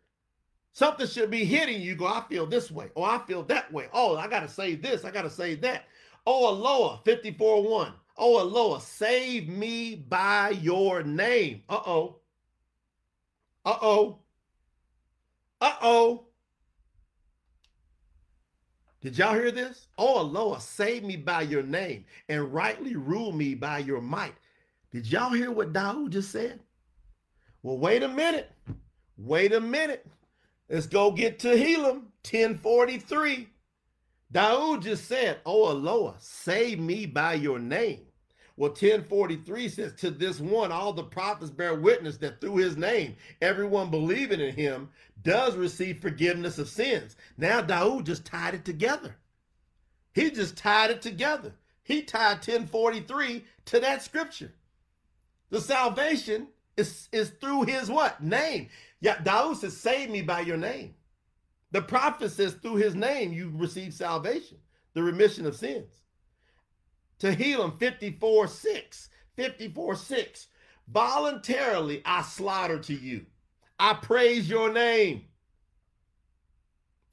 Something 0.74 1.06
should 1.06 1.30
be 1.30 1.44
hitting 1.44 1.80
you. 1.80 1.94
Go, 1.94 2.06
I 2.06 2.24
feel 2.28 2.46
this 2.46 2.68
way. 2.68 2.90
Oh, 2.96 3.04
I 3.04 3.18
feel 3.26 3.44
that 3.44 3.72
way. 3.72 3.86
Oh, 3.92 4.16
I 4.16 4.26
got 4.26 4.40
to 4.40 4.48
say 4.48 4.74
this. 4.74 5.04
I 5.04 5.12
got 5.12 5.22
to 5.22 5.30
say 5.30 5.54
that. 5.54 5.84
Oh, 6.26 6.48
Eloah, 6.48 7.00
54 7.04 7.62
1. 7.62 7.92
Oh, 8.18 8.38
Eloah, 8.40 8.80
save 8.80 9.48
me 9.48 9.94
by 9.94 10.50
your 10.50 11.04
name. 11.04 11.62
Uh 11.68 11.80
oh. 11.86 12.16
Uh 13.64 13.78
oh. 13.80 14.18
Uh 15.60 15.76
oh. 15.80 16.24
Did 19.00 19.16
y'all 19.16 19.34
hear 19.34 19.52
this? 19.52 19.86
Oh, 19.96 20.18
Eloah, 20.18 20.60
save 20.60 21.04
me 21.04 21.16
by 21.16 21.42
your 21.42 21.62
name 21.62 22.04
and 22.28 22.52
rightly 22.52 22.96
rule 22.96 23.30
me 23.30 23.54
by 23.54 23.78
your 23.78 24.00
might. 24.00 24.34
Did 24.90 25.06
y'all 25.06 25.30
hear 25.30 25.52
what 25.52 25.72
Daoud 25.72 26.10
just 26.10 26.32
said? 26.32 26.58
Well, 27.62 27.78
wait 27.78 28.02
a 28.02 28.08
minute. 28.08 28.50
Wait 29.16 29.52
a 29.52 29.60
minute. 29.60 30.04
Let's 30.74 30.88
go 30.88 31.12
get 31.12 31.38
Tehillim 31.38 32.06
1043. 32.28 33.48
Daoud 34.32 34.82
just 34.82 35.06
said, 35.06 35.38
Oh, 35.46 35.70
Aloha, 35.70 36.14
save 36.18 36.80
me 36.80 37.06
by 37.06 37.34
your 37.34 37.60
name. 37.60 38.00
Well, 38.56 38.70
1043 38.70 39.68
says, 39.68 39.92
To 39.92 40.10
this 40.10 40.40
one, 40.40 40.72
all 40.72 40.92
the 40.92 41.04
prophets 41.04 41.52
bear 41.52 41.76
witness 41.76 42.16
that 42.16 42.40
through 42.40 42.56
his 42.56 42.76
name, 42.76 43.14
everyone 43.40 43.88
believing 43.88 44.40
in 44.40 44.52
him 44.52 44.88
does 45.22 45.54
receive 45.54 46.00
forgiveness 46.00 46.58
of 46.58 46.68
sins. 46.68 47.14
Now, 47.38 47.62
Daoud 47.62 48.02
just 48.02 48.24
tied 48.24 48.54
it 48.54 48.64
together. 48.64 49.14
He 50.12 50.32
just 50.32 50.56
tied 50.56 50.90
it 50.90 51.02
together. 51.02 51.54
He 51.84 52.02
tied 52.02 52.38
1043 52.38 53.44
to 53.66 53.78
that 53.78 54.02
scripture. 54.02 54.52
The 55.50 55.60
salvation 55.60 56.48
is, 56.76 57.08
is 57.12 57.30
through 57.30 57.62
his 57.62 57.88
what? 57.88 58.22
Name. 58.22 58.68
Yeah, 59.04 59.18
Daoud 59.18 59.56
says, 59.58 59.76
save 59.76 60.10
me 60.10 60.22
by 60.22 60.40
your 60.40 60.56
name. 60.56 60.94
The 61.72 61.82
prophet 61.82 62.30
says, 62.30 62.54
through 62.54 62.76
his 62.76 62.96
name, 62.96 63.34
you 63.34 63.52
receive 63.54 63.94
salvation, 63.94 64.58
the 64.94 65.02
remission 65.04 65.46
of 65.46 65.56
sins. 65.56 65.92
to 67.20 67.28
Tehillim 67.36 67.78
54 67.78 68.48
6, 68.48 69.10
54 69.36 69.96
6. 69.96 70.48
Voluntarily 70.88 72.02
I 72.06 72.22
slaughter 72.22 72.78
to 72.80 72.94
you. 72.94 73.26
I 73.78 73.94
praise 73.94 74.48
your 74.48 74.72
name. 74.72 75.26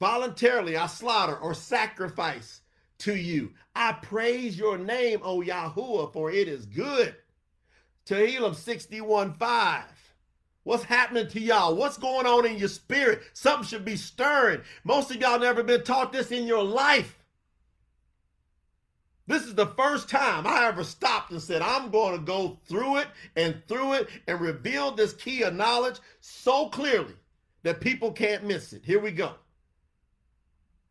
Voluntarily 0.00 0.76
I 0.78 0.86
slaughter 0.86 1.36
or 1.36 1.54
sacrifice 1.54 2.62
to 3.00 3.16
you. 3.16 3.52
I 3.76 3.92
praise 3.92 4.58
your 4.58 4.78
name, 4.78 5.20
O 5.24 5.42
Yahuwah, 5.42 6.12
for 6.14 6.32
it 6.32 6.48
is 6.48 6.66
good. 6.66 7.16
Tehillim 8.06 8.56
61 8.56 9.34
5. 9.34 9.84
What's 10.64 10.84
happening 10.84 11.26
to 11.28 11.40
y'all? 11.40 11.74
What's 11.74 11.98
going 11.98 12.26
on 12.26 12.46
in 12.46 12.56
your 12.56 12.68
spirit? 12.68 13.22
Something 13.32 13.66
should 13.66 13.84
be 13.84 13.96
stirring. 13.96 14.60
Most 14.84 15.10
of 15.10 15.16
y'all 15.16 15.40
never 15.40 15.62
been 15.62 15.82
taught 15.82 16.12
this 16.12 16.30
in 16.30 16.46
your 16.46 16.62
life. 16.62 17.18
This 19.26 19.44
is 19.44 19.54
the 19.54 19.66
first 19.66 20.08
time 20.08 20.46
I 20.46 20.66
ever 20.66 20.84
stopped 20.84 21.30
and 21.30 21.40
said, 21.40 21.62
I'm 21.62 21.90
going 21.90 22.18
to 22.18 22.24
go 22.24 22.58
through 22.66 22.98
it 22.98 23.08
and 23.36 23.62
through 23.66 23.94
it 23.94 24.08
and 24.26 24.40
reveal 24.40 24.92
this 24.92 25.12
key 25.14 25.42
of 25.42 25.54
knowledge 25.54 25.98
so 26.20 26.68
clearly 26.68 27.14
that 27.62 27.80
people 27.80 28.12
can't 28.12 28.44
miss 28.44 28.72
it. 28.72 28.84
Here 28.84 29.00
we 29.00 29.12
go. 29.12 29.34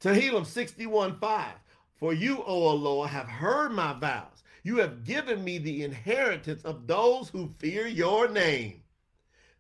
Tehillim 0.02 0.46
61 0.46 1.20
5. 1.20 1.54
For 1.96 2.14
you, 2.14 2.42
O 2.44 2.74
Lord, 2.74 3.10
have 3.10 3.28
heard 3.28 3.74
my 3.74 3.94
vows. 3.94 4.44
You 4.64 4.78
have 4.78 5.04
given 5.04 5.44
me 5.44 5.60
the 5.60 5.84
inheritance 5.84 6.64
of 6.64 6.88
those 6.88 7.30
who 7.30 7.54
fear 7.60 7.86
your 7.86 8.28
name. 8.28 8.82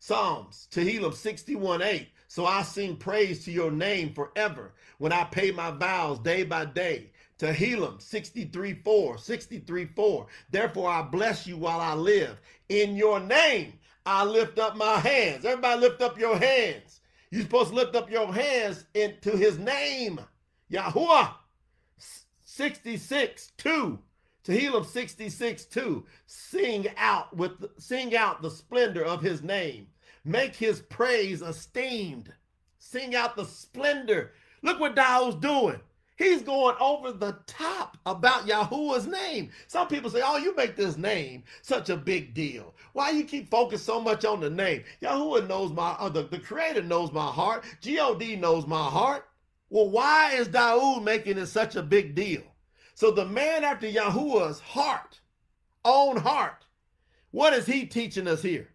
Psalms, 0.03 0.67
Tehillim 0.71 1.13
61 1.13 1.83
8. 1.83 2.07
So 2.27 2.47
I 2.47 2.63
sing 2.63 2.95
praise 2.95 3.45
to 3.45 3.51
your 3.51 3.69
name 3.69 4.15
forever 4.15 4.73
when 4.97 5.13
I 5.13 5.25
pay 5.25 5.51
my 5.51 5.69
vows 5.69 6.17
day 6.17 6.41
by 6.43 6.65
day. 6.65 7.11
Tehillim 7.37 8.01
63 8.01 8.81
4, 8.83 9.17
63 9.19 9.85
4. 9.85 10.27
Therefore 10.49 10.89
I 10.89 11.03
bless 11.03 11.45
you 11.45 11.55
while 11.55 11.79
I 11.79 11.93
live. 11.93 12.41
In 12.67 12.95
your 12.95 13.19
name 13.19 13.73
I 14.03 14.25
lift 14.25 14.57
up 14.57 14.75
my 14.75 14.97
hands. 14.97 15.45
Everybody 15.45 15.79
lift 15.81 16.01
up 16.01 16.17
your 16.17 16.35
hands. 16.35 17.01
You're 17.29 17.43
supposed 17.43 17.69
to 17.69 17.75
lift 17.75 17.95
up 17.95 18.09
your 18.09 18.33
hands 18.33 18.85
into 18.95 19.37
his 19.37 19.59
name. 19.59 20.19
Yahuwah 20.71 21.35
66 22.43 23.51
2. 23.55 23.99
Tehillim 24.43 24.83
66 24.83 25.65
2. 25.65 26.05
Sing 26.25 26.87
out 26.97 27.37
with 27.37 27.51
sing 27.77 28.15
out 28.15 28.41
the 28.41 28.49
splendor 28.49 29.05
of 29.05 29.21
his 29.21 29.43
name. 29.43 29.87
Make 30.23 30.55
his 30.55 30.81
praise 30.81 31.41
esteemed. 31.41 32.31
Sing 32.77 33.15
out 33.15 33.35
the 33.35 33.45
splendor. 33.45 34.33
Look 34.61 34.79
what 34.79 34.95
Daoud's 34.95 35.35
doing. 35.35 35.79
He's 36.17 36.43
going 36.43 36.75
over 36.79 37.11
the 37.11 37.39
top 37.47 37.97
about 38.05 38.45
Yahuwah's 38.45 39.07
name. 39.07 39.49
Some 39.65 39.87
people 39.87 40.11
say, 40.11 40.21
oh, 40.23 40.37
you 40.37 40.55
make 40.55 40.75
this 40.75 40.95
name 40.95 41.43
such 41.63 41.89
a 41.89 41.97
big 41.97 42.35
deal. 42.35 42.75
Why 42.93 43.09
you 43.09 43.23
keep 43.23 43.49
focused 43.49 43.85
so 43.85 43.99
much 43.99 44.23
on 44.23 44.39
the 44.39 44.49
name? 44.49 44.83
Yahuwah 45.01 45.47
knows 45.47 45.71
my, 45.71 45.91
uh, 45.93 46.09
the, 46.09 46.23
the 46.23 46.37
creator 46.37 46.83
knows 46.83 47.11
my 47.11 47.25
heart. 47.25 47.63
G-O-D 47.81 48.35
knows 48.35 48.67
my 48.67 48.83
heart. 48.83 49.27
Well, 49.71 49.89
why 49.89 50.33
is 50.33 50.49
Daoud 50.49 51.03
making 51.03 51.39
it 51.39 51.47
such 51.47 51.75
a 51.75 51.81
big 51.81 52.13
deal? 52.13 52.43
So 52.93 53.09
the 53.09 53.25
man 53.25 53.63
after 53.63 53.87
Yahuwah's 53.87 54.59
heart, 54.59 55.21
own 55.83 56.17
heart, 56.17 56.65
what 57.31 57.53
is 57.53 57.65
he 57.65 57.87
teaching 57.87 58.27
us 58.27 58.43
here? 58.43 58.70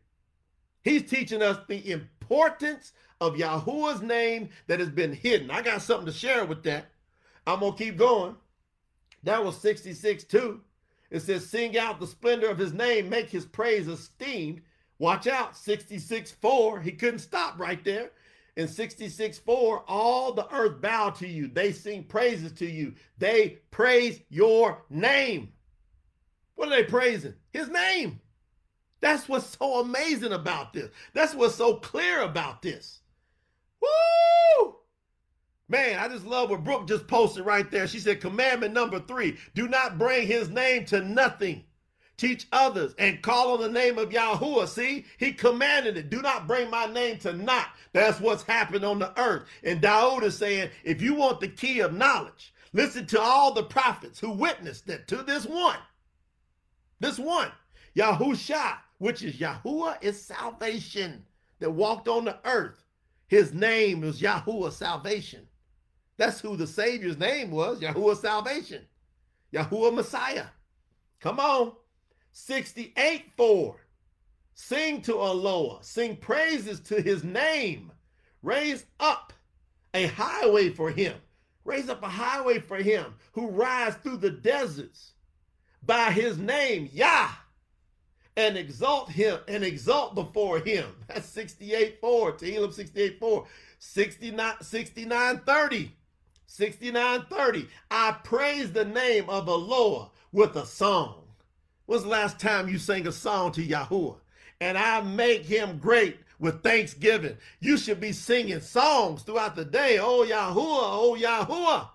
He's 0.87 1.03
teaching 1.03 1.43
us 1.43 1.59
the 1.67 1.91
importance 1.91 2.93
of 3.21 3.37
Yahuwah's 3.37 4.03
name 4.03 4.51
that 4.69 4.79
has 4.79 4.89
been 4.89 5.13
hidden. 5.13 5.51
I 5.51 5.61
got 5.61 5.83
something 5.83 6.07
to 6.07 6.13
share 6.13 6.45
with 6.45 6.63
that. 6.63 6.87
I'm 7.45 7.59
going 7.59 7.73
to 7.73 7.85
keep 7.85 7.97
going. 7.97 8.37
That 9.25 9.45
was 9.45 9.61
66 9.61 10.23
2. 10.23 10.61
It 11.11 11.21
says, 11.23 11.45
Sing 11.45 11.77
out 11.77 11.99
the 11.99 12.07
splendor 12.07 12.49
of 12.49 12.59
his 12.59 12.73
name, 12.73 13.09
make 13.09 13.29
his 13.29 13.45
praise 13.45 13.89
esteemed. 13.89 14.61
Watch 15.01 15.27
out, 15.27 15.57
66 15.57 16.31
4. 16.31 16.81
He 16.81 16.93
couldn't 16.93 17.19
stop 17.19 17.59
right 17.59 17.83
there. 17.85 18.13
In 18.55 18.69
66 18.69 19.39
4, 19.41 19.85
all 19.89 20.33
the 20.33 20.49
earth 20.55 20.81
bow 20.81 21.11
to 21.11 21.27
you. 21.27 21.49
They 21.49 21.73
sing 21.73 22.05
praises 22.05 22.53
to 22.53 22.65
you. 22.65 22.95
They 23.19 23.59
praise 23.73 24.21
your 24.29 24.85
name. 24.89 25.53
What 26.55 26.69
are 26.69 26.77
they 26.77 26.85
praising? 26.85 27.35
His 27.51 27.69
name. 27.69 28.21
That's 29.01 29.29
what's 29.29 29.57
so 29.59 29.81
amazing 29.81 30.33
about 30.33 30.73
this. 30.73 30.91
That's 31.13 31.35
what's 31.35 31.55
so 31.55 31.75
clear 31.75 32.23
about 32.23 32.63
this. 32.63 33.01
Woo! 33.81 34.77
Man, 35.69 35.99
I 35.99 36.09
just 36.09 36.27
love 36.27 36.51
what 36.51 36.65
Brooke 36.65 36.87
just 36.87 37.07
posted 37.09 37.45
right 37.45 37.69
there. 37.71 37.89
She 37.89 37.99
said, 37.99 38.21
Commandment 38.21 38.73
number 38.73 39.01
three 39.01 39.37
do 39.55 39.69
not 39.69 39.99
bring 39.99 40.27
his 40.27 40.49
name 40.49 40.85
to 40.87 41.01
nothing. 41.03 41.65
Teach 42.17 42.47
others 42.51 42.95
and 42.99 43.21
call 43.21 43.53
on 43.53 43.61
the 43.61 43.69
name 43.69 43.99
of 43.99 44.09
Yahuwah. 44.09 44.69
See, 44.69 45.05
he 45.19 45.33
commanded 45.33 45.99
it. 45.99 46.09
Do 46.09 46.23
not 46.23 46.47
bring 46.47 46.71
my 46.71 46.87
name 46.87 47.19
to 47.19 47.33
naught. 47.35 47.69
That's 47.93 48.21
what's 48.21 48.43
happened 48.45 48.85
on 48.85 48.99
the 48.99 49.19
earth. 49.21 49.43
And 49.63 49.83
Daoud 49.83 50.23
is 50.23 50.37
saying, 50.37 50.71
if 50.83 51.03
you 51.03 51.15
want 51.15 51.41
the 51.41 51.49
key 51.49 51.81
of 51.81 51.93
knowledge, 51.93 52.55
listen 52.73 53.07
to 53.09 53.21
all 53.21 53.53
the 53.53 53.65
prophets 53.65 54.19
who 54.19 54.31
witnessed 54.31 54.87
that 54.87 55.09
to 55.09 55.17
this 55.17 55.45
one. 55.45 55.77
This 57.01 57.19
one, 57.19 57.53
Yahusha, 57.95 58.79
which 58.99 59.23
is 59.23 59.37
Yahuwah 59.37 60.03
is 60.03 60.21
salvation 60.21 61.25
that 61.59 61.71
walked 61.71 62.09
on 62.09 62.25
the 62.25 62.39
earth. 62.45 62.85
His 63.29 63.53
name 63.53 64.01
was 64.03 64.21
Yahuwah 64.21 64.73
salvation. 64.73 65.47
That's 66.17 66.41
who 66.41 66.57
the 66.57 66.67
Savior's 66.67 67.19
name 67.19 67.51
was, 67.51 67.81
Yahuwah 67.81 68.17
salvation. 68.17 68.83
Yahuwah 69.53 69.95
Messiah. 69.95 70.47
Come 71.21 71.41
on. 71.41 71.73
68 72.33 73.25
4. 73.37 73.77
Sing 74.55 75.03
to 75.03 75.13
Eloah. 75.13 75.85
Sing 75.85 76.17
praises 76.17 76.81
to 76.81 77.01
his 77.01 77.25
name. 77.25 77.93
Raise 78.43 78.87
up 79.01 79.33
a 79.93 80.07
highway 80.07 80.71
for 80.71 80.91
him. 80.91 81.17
Raise 81.65 81.89
up 81.89 82.03
a 82.03 82.09
highway 82.09 82.61
for 82.61 82.77
him 82.77 83.15
who 83.33 83.49
rides 83.49 83.97
through 83.97 84.19
the 84.19 84.31
deserts 84.31 85.13
by 85.83 86.11
his 86.11 86.39
name, 86.39 86.89
Yah, 86.93 87.29
and 88.37 88.57
exalt 88.57 89.11
him 89.11 89.39
and 89.49 89.65
exalt 89.65 90.15
before 90.15 90.59
him. 90.59 90.87
That's 91.09 91.29
68 91.29 92.01
4. 92.01 92.33
Tehillim 92.33 92.73
68 92.73 93.19
4. 93.19 93.47
69, 93.79 94.55
69 94.61 95.41
30. 95.47 95.93
69 96.47 97.27
30. 97.29 97.69
I 97.91 98.17
praise 98.25 98.73
the 98.73 98.85
name 98.85 99.29
of 99.29 99.49
Eloah 99.49 100.11
with 100.33 100.57
a 100.57 100.67
song. 100.67 101.23
When's 101.87 102.03
the 102.03 102.09
last 102.09 102.41
time 102.41 102.69
you 102.69 102.79
sang 102.79 103.07
a 103.07 103.13
song 103.13 103.53
to 103.53 103.67
Yahuwah? 103.67 104.17
And 104.61 104.77
I 104.77 105.03
make 105.03 105.45
him 105.45 105.79
great 105.79 106.19
with 106.39 106.63
thanksgiving. 106.63 107.37
You 107.61 107.77
should 107.77 108.01
be 108.01 108.13
singing 108.13 108.61
songs 108.61 109.23
throughout 109.23 109.57
the 109.57 109.65
day. 109.65 109.99
Oh 109.99 110.27
Yahuwah, 110.29 110.57
oh 110.57 111.17
Yahuwah, 111.19 111.89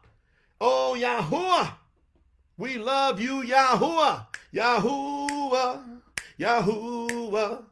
oh 0.60 0.96
Yahuwah. 0.98 1.74
We 2.58 2.78
love 2.78 3.20
you, 3.20 3.44
Yahuwah, 3.44 4.28
Yahuwah, 4.54 5.91
Yahuwah, 6.40 7.64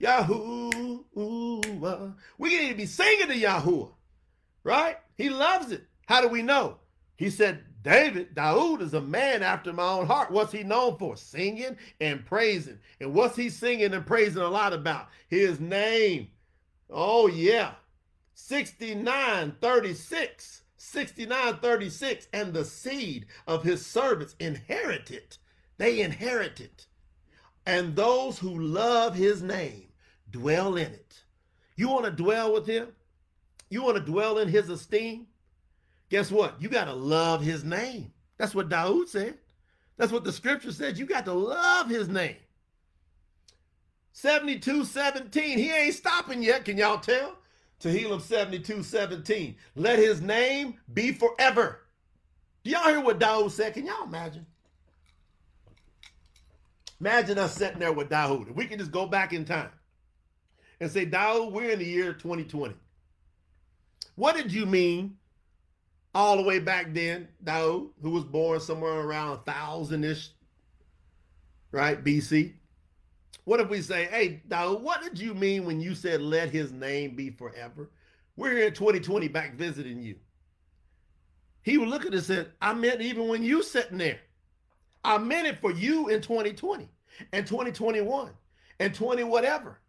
Yahuwah. 0.00 2.14
We 2.38 2.48
need 2.50 2.68
to 2.70 2.74
be 2.74 2.86
singing 2.86 3.28
to 3.28 3.34
Yahuwah, 3.34 3.92
right? 4.64 4.96
He 5.16 5.30
loves 5.30 5.70
it. 5.72 5.84
How 6.06 6.20
do 6.20 6.28
we 6.28 6.42
know? 6.42 6.76
He 7.16 7.30
said, 7.30 7.64
David, 7.82 8.34
Daoud 8.34 8.82
is 8.82 8.92
a 8.94 9.00
man 9.00 9.42
after 9.42 9.72
my 9.72 9.86
own 9.86 10.06
heart. 10.06 10.30
What's 10.30 10.52
he 10.52 10.62
known 10.62 10.98
for? 10.98 11.16
Singing 11.16 11.76
and 12.00 12.26
praising. 12.26 12.78
And 13.00 13.14
what's 13.14 13.36
he 13.36 13.48
singing 13.48 13.94
and 13.94 14.04
praising 14.04 14.42
a 14.42 14.48
lot 14.48 14.74
about? 14.74 15.08
His 15.28 15.60
name. 15.60 16.28
Oh, 16.90 17.26
yeah. 17.26 17.72
6936. 18.34 20.62
6936. 20.76 22.28
And 22.32 22.52
the 22.52 22.64
seed 22.64 23.26
of 23.46 23.62
his 23.62 23.84
servants 23.84 24.34
inherited. 24.38 25.36
They 25.78 26.00
inherited. 26.00 26.84
And 27.70 27.94
those 27.94 28.36
who 28.36 28.58
love 28.58 29.14
his 29.14 29.42
name 29.42 29.84
dwell 30.32 30.74
in 30.76 30.88
it. 30.88 31.22
You 31.76 31.88
want 31.88 32.04
to 32.04 32.10
dwell 32.10 32.52
with 32.52 32.66
him? 32.66 32.88
You 33.68 33.84
want 33.84 33.96
to 33.96 34.02
dwell 34.02 34.38
in 34.38 34.48
his 34.48 34.68
esteem? 34.68 35.28
guess 36.08 36.32
what? 36.32 36.60
You 36.60 36.68
got 36.68 36.86
to 36.86 36.92
love 36.92 37.42
his 37.42 37.62
name. 37.62 38.12
That's 38.38 38.56
what 38.56 38.68
Daoud 38.68 39.06
said. 39.06 39.38
That's 39.96 40.10
what 40.10 40.24
the 40.24 40.32
scripture 40.32 40.72
says. 40.72 40.98
You 40.98 41.06
got 41.06 41.24
to 41.26 41.32
love 41.32 41.88
his 41.88 42.08
name. 42.08 42.34
72 44.14 44.84
17. 44.84 45.56
He 45.56 45.70
ain't 45.70 45.94
stopping 45.94 46.42
yet. 46.42 46.64
Can 46.64 46.76
y'all 46.76 46.98
tell? 46.98 47.36
Tehillim 47.80 48.20
72 48.20 48.82
17. 48.82 49.54
Let 49.76 50.00
his 50.00 50.20
name 50.20 50.74
be 50.92 51.12
forever. 51.12 51.82
Do 52.64 52.72
y'all 52.72 52.88
hear 52.88 53.00
what 53.00 53.20
Daoud 53.20 53.52
said? 53.52 53.74
Can 53.74 53.86
y'all 53.86 54.08
imagine? 54.08 54.44
Imagine 57.00 57.38
us 57.38 57.54
sitting 57.54 57.78
there 57.78 57.92
with 57.92 58.10
Daoud. 58.10 58.54
We 58.54 58.66
can 58.66 58.78
just 58.78 58.92
go 58.92 59.06
back 59.06 59.32
in 59.32 59.44
time 59.44 59.70
and 60.80 60.90
say, 60.90 61.06
Daoud, 61.06 61.52
we're 61.52 61.70
in 61.70 61.78
the 61.78 61.84
year 61.84 62.12
2020. 62.12 62.74
What 64.16 64.36
did 64.36 64.52
you 64.52 64.66
mean 64.66 65.16
all 66.14 66.36
the 66.36 66.42
way 66.42 66.58
back 66.58 66.92
then, 66.92 67.28
Daoud, 67.44 67.90
who 68.02 68.10
was 68.10 68.24
born 68.24 68.60
somewhere 68.60 69.00
around 69.00 69.32
a 69.32 69.52
thousand 69.52 70.04
ish, 70.04 70.30
right, 71.72 72.02
BC. 72.02 72.54
What 73.44 73.60
if 73.60 73.68
we 73.68 73.80
say, 73.80 74.06
hey, 74.06 74.42
Daoud, 74.48 74.80
what 74.80 75.02
did 75.02 75.18
you 75.18 75.34
mean 75.34 75.64
when 75.64 75.80
you 75.80 75.94
said 75.94 76.20
let 76.20 76.50
his 76.50 76.72
name 76.72 77.14
be 77.14 77.30
forever? 77.30 77.90
We're 78.36 78.56
here 78.56 78.66
in 78.66 78.74
2020 78.74 79.28
back 79.28 79.54
visiting 79.54 80.02
you. 80.02 80.16
He 81.62 81.78
would 81.78 81.88
look 81.88 82.06
at 82.06 82.14
us 82.14 82.28
and 82.28 82.38
said, 82.38 82.52
I 82.60 82.74
meant 82.74 83.00
even 83.00 83.28
when 83.28 83.42
you 83.42 83.62
sitting 83.62 83.98
there. 83.98 84.20
I 85.04 85.18
meant 85.18 85.46
it 85.46 85.60
for 85.60 85.72
you 85.72 86.08
in 86.08 86.20
2020 86.20 86.88
and 87.32 87.46
2021 87.46 88.30
and 88.78 88.94
20 88.94 89.24
whatever 89.24 89.80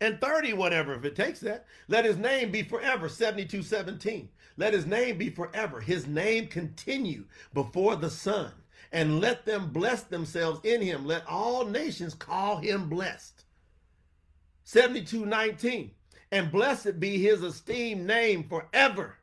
and 0.00 0.20
30 0.20 0.52
whatever 0.54 0.94
if 0.94 1.04
it 1.04 1.16
takes 1.16 1.40
that. 1.40 1.66
Let 1.88 2.04
his 2.04 2.16
name 2.16 2.50
be 2.50 2.62
forever, 2.62 3.08
7217. 3.08 4.28
Let 4.56 4.72
his 4.72 4.86
name 4.86 5.18
be 5.18 5.30
forever. 5.30 5.80
His 5.80 6.06
name 6.06 6.46
continue 6.46 7.24
before 7.52 7.96
the 7.96 8.10
sun, 8.10 8.52
and 8.92 9.20
let 9.20 9.44
them 9.44 9.70
bless 9.70 10.02
themselves 10.02 10.60
in 10.62 10.80
him. 10.80 11.06
Let 11.06 11.26
all 11.26 11.64
nations 11.64 12.14
call 12.14 12.58
him 12.58 12.88
blessed. 12.88 13.44
72:19. 14.64 15.90
And 16.30 16.50
blessed 16.50 16.98
be 16.98 17.18
his 17.18 17.42
esteemed 17.42 18.06
name 18.06 18.48
forever. 18.48 19.18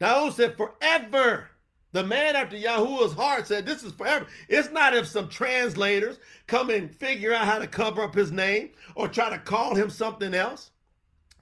Daoud 0.00 0.32
said, 0.34 0.56
forever. 0.56 1.48
The 1.94 2.02
man 2.02 2.34
after 2.34 2.56
Yahuwah's 2.56 3.12
heart 3.12 3.46
said, 3.46 3.64
This 3.64 3.84
is 3.84 3.92
forever. 3.92 4.26
It's 4.48 4.72
not 4.72 4.96
if 4.96 5.06
some 5.06 5.28
translators 5.28 6.18
come 6.48 6.70
and 6.70 6.92
figure 6.92 7.32
out 7.32 7.46
how 7.46 7.60
to 7.60 7.68
cover 7.68 8.02
up 8.02 8.16
his 8.16 8.32
name 8.32 8.70
or 8.96 9.06
try 9.06 9.30
to 9.30 9.38
call 9.38 9.76
him 9.76 9.88
something 9.90 10.34
else 10.34 10.72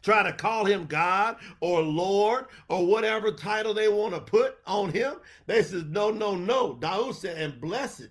try 0.02 0.22
to 0.24 0.32
call 0.32 0.64
him 0.64 0.86
God 0.86 1.36
or 1.60 1.80
Lord 1.80 2.46
or 2.68 2.84
whatever 2.84 3.30
title 3.32 3.72
they 3.72 3.88
want 3.88 4.14
to 4.14 4.20
put 4.20 4.58
on 4.66 4.92
him. 4.92 5.14
They 5.46 5.62
says, 5.62 5.84
no, 5.84 6.10
no, 6.10 6.34
no. 6.34 6.74
Daoud 6.74 7.14
said, 7.14 7.38
and 7.38 7.60
blessed, 7.60 8.08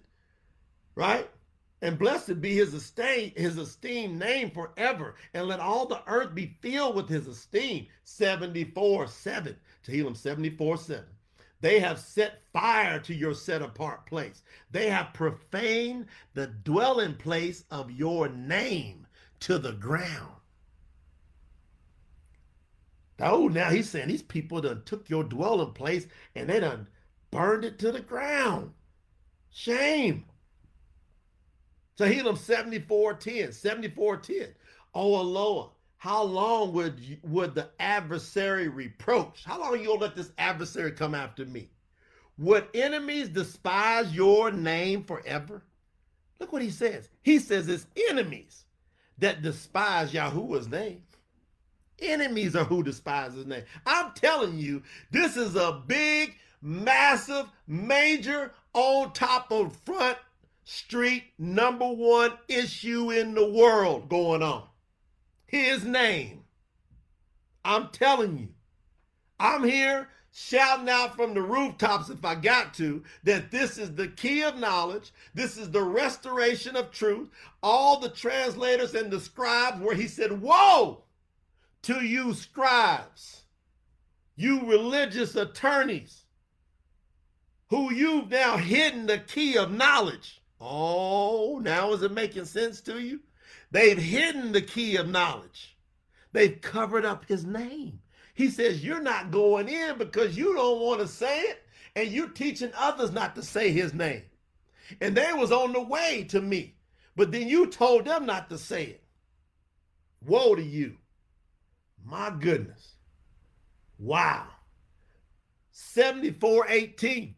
right? 0.95 1.29
And 1.81 1.99
blessed 1.99 2.39
be 2.41 2.55
his 2.55 2.73
esteem, 2.73 3.33
his 3.35 3.57
esteemed 3.57 4.17
name 4.17 4.51
forever. 4.51 5.15
And 5.33 5.47
let 5.47 5.59
all 5.59 5.85
the 5.85 6.01
earth 6.07 6.33
be 6.33 6.55
filled 6.61 6.95
with 6.95 7.09
his 7.09 7.27
esteem. 7.27 7.87
74 8.05 9.07
7. 9.07 9.55
Tehillim 9.85 10.15
74 10.15 10.77
7. 10.77 11.03
They 11.61 11.79
have 11.79 11.99
set 11.99 12.41
fire 12.51 12.99
to 12.99 13.13
your 13.13 13.35
set 13.35 13.61
apart 13.61 14.07
place. 14.07 14.41
They 14.71 14.89
have 14.89 15.13
profaned 15.13 16.07
the 16.33 16.47
dwelling 16.47 17.15
place 17.15 17.63
of 17.69 17.91
your 17.91 18.27
name 18.27 19.07
to 19.41 19.59
the 19.59 19.73
ground. 19.73 20.33
Oh, 23.19 23.47
now 23.47 23.69
he's 23.69 23.89
saying 23.89 24.07
these 24.07 24.23
people 24.23 24.61
done 24.61 24.81
took 24.83 25.07
your 25.07 25.23
dwelling 25.23 25.73
place 25.73 26.07
and 26.35 26.49
they 26.49 26.59
done 26.59 26.87
burned 27.29 27.63
it 27.63 27.77
to 27.79 27.91
the 27.91 28.01
ground. 28.01 28.71
Shame. 29.51 30.25
Tehillim 31.97 32.37
7410, 32.37 33.51
7410. 33.51 34.55
Oh, 34.95 35.19
Eloah, 35.19 35.69
how 36.01 36.23
long 36.23 36.73
would 36.73 36.99
you, 36.99 37.17
would 37.21 37.53
the 37.53 37.69
adversary 37.79 38.69
reproach? 38.69 39.43
How 39.45 39.59
long 39.59 39.79
you 39.79 39.85
gonna 39.85 39.99
let 39.99 40.15
this 40.15 40.31
adversary 40.39 40.93
come 40.93 41.13
after 41.13 41.45
me? 41.45 41.69
Would 42.39 42.69
enemies 42.73 43.29
despise 43.29 44.11
your 44.11 44.49
name 44.51 45.03
forever? 45.03 45.61
Look 46.39 46.51
what 46.51 46.63
he 46.63 46.71
says. 46.71 47.07
He 47.21 47.37
says 47.37 47.69
it's 47.69 47.85
enemies 48.09 48.65
that 49.19 49.43
despise 49.43 50.11
Yahuwah's 50.11 50.67
name. 50.67 51.03
Enemies 51.99 52.55
are 52.55 52.65
who 52.65 52.81
despise 52.81 53.35
his 53.35 53.45
name. 53.45 53.65
I'm 53.85 54.11
telling 54.13 54.57
you, 54.57 54.81
this 55.11 55.37
is 55.37 55.55
a 55.55 55.83
big, 55.85 56.33
massive, 56.63 57.45
major, 57.67 58.53
on 58.73 59.13
top 59.13 59.51
of 59.51 59.77
front 59.85 60.17
street, 60.63 61.25
number 61.37 61.87
one 61.87 62.31
issue 62.47 63.11
in 63.11 63.35
the 63.35 63.47
world 63.47 64.09
going 64.09 64.41
on. 64.41 64.63
His 65.51 65.83
name. 65.83 66.45
I'm 67.65 67.89
telling 67.89 68.37
you. 68.37 68.47
I'm 69.37 69.65
here 69.65 70.07
shouting 70.31 70.87
out 70.87 71.13
from 71.17 71.33
the 71.33 71.41
rooftops 71.41 72.09
if 72.09 72.23
I 72.23 72.35
got 72.35 72.73
to 72.75 73.03
that 73.25 73.51
this 73.51 73.77
is 73.77 73.93
the 73.93 74.07
key 74.07 74.43
of 74.43 74.57
knowledge. 74.57 75.11
This 75.33 75.57
is 75.57 75.69
the 75.69 75.83
restoration 75.83 76.77
of 76.77 76.91
truth. 76.91 77.29
All 77.61 77.99
the 77.99 78.07
translators 78.07 78.95
and 78.95 79.11
the 79.11 79.19
scribes 79.19 79.81
where 79.81 79.93
he 79.93 80.07
said, 80.07 80.41
Whoa! 80.41 81.03
to 81.81 82.05
you 82.05 82.33
scribes, 82.33 83.41
you 84.37 84.65
religious 84.65 85.35
attorneys, 85.35 86.23
who 87.69 87.91
you've 87.91 88.29
now 88.29 88.55
hidden 88.55 89.05
the 89.07 89.17
key 89.17 89.57
of 89.57 89.71
knowledge 89.71 90.41
Oh, 90.63 91.59
now 91.63 91.91
is 91.91 92.03
it 92.03 92.11
making 92.11 92.45
sense 92.45 92.81
to 92.81 93.01
you? 93.01 93.19
They've 93.71 93.97
hidden 93.97 94.51
the 94.51 94.61
key 94.61 94.97
of 94.97 95.09
knowledge. 95.09 95.77
They've 96.33 96.59
covered 96.61 97.05
up 97.05 97.25
his 97.25 97.45
name. 97.45 97.99
He 98.33 98.49
says, 98.49 98.83
You're 98.83 99.01
not 99.01 99.31
going 99.31 99.69
in 99.69 99.97
because 99.97 100.37
you 100.37 100.53
don't 100.53 100.81
want 100.81 101.01
to 101.01 101.07
say 101.07 101.41
it, 101.41 101.63
and 101.95 102.09
you're 102.09 102.29
teaching 102.29 102.71
others 102.77 103.11
not 103.11 103.35
to 103.35 103.43
say 103.43 103.71
his 103.71 103.93
name. 103.93 104.23
And 104.99 105.15
they 105.15 105.31
was 105.33 105.51
on 105.51 105.73
the 105.73 105.81
way 105.81 106.25
to 106.29 106.41
me, 106.41 106.75
but 107.15 107.31
then 107.31 107.47
you 107.47 107.67
told 107.67 108.05
them 108.05 108.25
not 108.25 108.49
to 108.49 108.57
say 108.57 108.83
it. 108.83 109.03
Woe 110.25 110.55
to 110.55 110.63
you. 110.63 110.97
My 112.05 112.29
goodness. 112.29 112.95
Wow. 113.97 114.47
7418. 115.71 117.35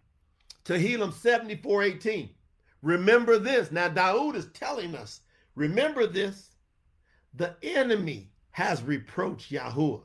to 0.65 0.73
Tehillim 0.73 1.13
7418. 1.13 2.29
Remember 2.81 3.37
this. 3.37 3.71
Now, 3.71 3.89
Daoud 3.89 4.35
is 4.35 4.47
telling 4.53 4.95
us, 4.95 5.21
remember 5.55 6.07
this. 6.07 6.49
The 7.33 7.55
enemy 7.63 8.29
has 8.51 8.83
reproached 8.83 9.51
Yahuwah, 9.51 10.03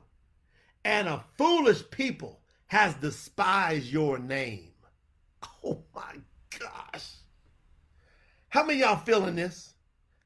and 0.84 1.08
a 1.08 1.24
foolish 1.36 1.82
people 1.90 2.40
has 2.66 2.94
despised 2.94 3.86
your 3.86 4.18
name. 4.18 4.72
Oh 5.64 5.82
my 5.94 6.16
gosh. 6.58 7.14
How 8.48 8.64
many 8.64 8.80
y'all 8.80 8.96
feeling 8.96 9.36
this? 9.36 9.74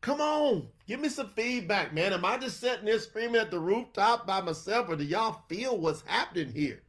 Come 0.00 0.20
on, 0.20 0.68
give 0.86 1.00
me 1.00 1.08
some 1.08 1.30
feedback, 1.36 1.94
man. 1.94 2.12
Am 2.12 2.24
I 2.24 2.36
just 2.36 2.60
sitting 2.60 2.86
there 2.86 2.98
screaming 2.98 3.40
at 3.40 3.50
the 3.50 3.60
rooftop 3.60 4.26
by 4.26 4.40
myself, 4.40 4.88
or 4.88 4.96
do 4.96 5.04
y'all 5.04 5.42
feel 5.48 5.78
what's 5.78 6.02
happening 6.02 6.52
here? 6.52 6.82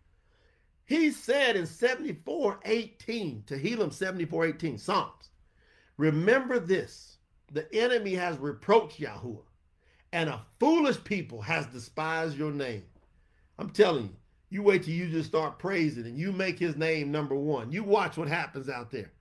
He 0.85 1.11
said 1.11 1.55
in 1.55 1.65
74 1.65 2.59
18, 2.65 3.43
Tehillim 3.47 3.93
74 3.93 4.45
18, 4.47 4.77
Psalms, 4.77 5.29
remember 5.97 6.59
this 6.59 7.12
the 7.53 7.73
enemy 7.73 8.15
has 8.15 8.37
reproached 8.37 8.99
Yahuwah, 8.99 9.43
and 10.11 10.29
a 10.29 10.41
foolish 10.59 11.01
people 11.03 11.41
has 11.41 11.65
despised 11.67 12.37
your 12.37 12.51
name. 12.51 12.83
I'm 13.59 13.69
telling 13.69 14.05
you, 14.05 14.15
you 14.49 14.63
wait 14.63 14.83
till 14.83 14.93
you 14.93 15.09
just 15.09 15.29
start 15.29 15.59
praising 15.59 16.05
and 16.05 16.17
you 16.17 16.31
make 16.31 16.59
his 16.59 16.75
name 16.75 17.11
number 17.11 17.35
one. 17.35 17.71
You 17.71 17.83
watch 17.83 18.17
what 18.17 18.27
happens 18.27 18.69
out 18.69 18.91
there. 18.91 19.11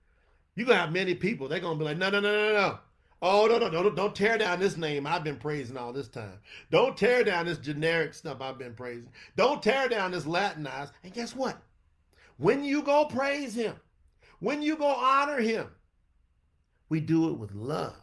You're 0.55 0.67
gonna 0.67 0.79
have 0.79 0.91
many 0.91 1.15
people, 1.15 1.47
they're 1.47 1.59
gonna 1.59 1.77
be 1.77 1.85
like, 1.85 1.97
no, 1.97 2.09
no, 2.09 2.19
no, 2.19 2.31
no, 2.31 2.53
no. 2.53 2.79
Oh, 3.25 3.47
no, 3.47 3.57
no, 3.57 3.69
no, 3.69 3.89
don't 3.89 4.13
tear 4.13 4.37
down 4.37 4.59
this 4.59 4.75
name 4.75 5.07
I've 5.07 5.23
been 5.23 5.37
praising 5.37 5.77
all 5.77 5.93
this 5.93 6.09
time. 6.09 6.39
Don't 6.71 6.97
tear 6.97 7.23
down 7.23 7.45
this 7.45 7.57
generic 7.57 8.13
stuff 8.13 8.41
I've 8.41 8.57
been 8.57 8.73
praising. 8.73 9.11
Don't 9.37 9.63
tear 9.63 9.87
down 9.87 10.11
this 10.11 10.25
Latinized. 10.25 10.91
And 11.03 11.13
guess 11.13 11.33
what? 11.33 11.57
When 12.37 12.65
you 12.65 12.81
go 12.81 13.05
praise 13.05 13.55
him, 13.55 13.75
when 14.39 14.61
you 14.61 14.75
go 14.75 14.87
honor 14.87 15.39
him, 15.39 15.69
we 16.89 16.99
do 16.99 17.29
it 17.29 17.39
with 17.39 17.55
love. 17.55 18.02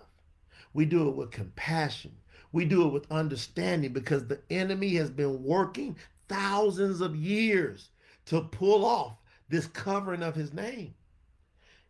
We 0.72 0.84
do 0.84 1.08
it 1.08 1.16
with 1.16 1.30
compassion. 1.30 2.12
We 2.52 2.64
do 2.64 2.86
it 2.86 2.92
with 2.92 3.10
understanding 3.10 3.92
because 3.92 4.26
the 4.26 4.40
enemy 4.50 4.94
has 4.94 5.10
been 5.10 5.42
working 5.42 5.96
thousands 6.28 7.00
of 7.00 7.16
years 7.16 7.90
to 8.26 8.42
pull 8.42 8.84
off 8.84 9.16
this 9.48 9.66
covering 9.66 10.22
of 10.22 10.34
his 10.34 10.52
name. 10.52 10.94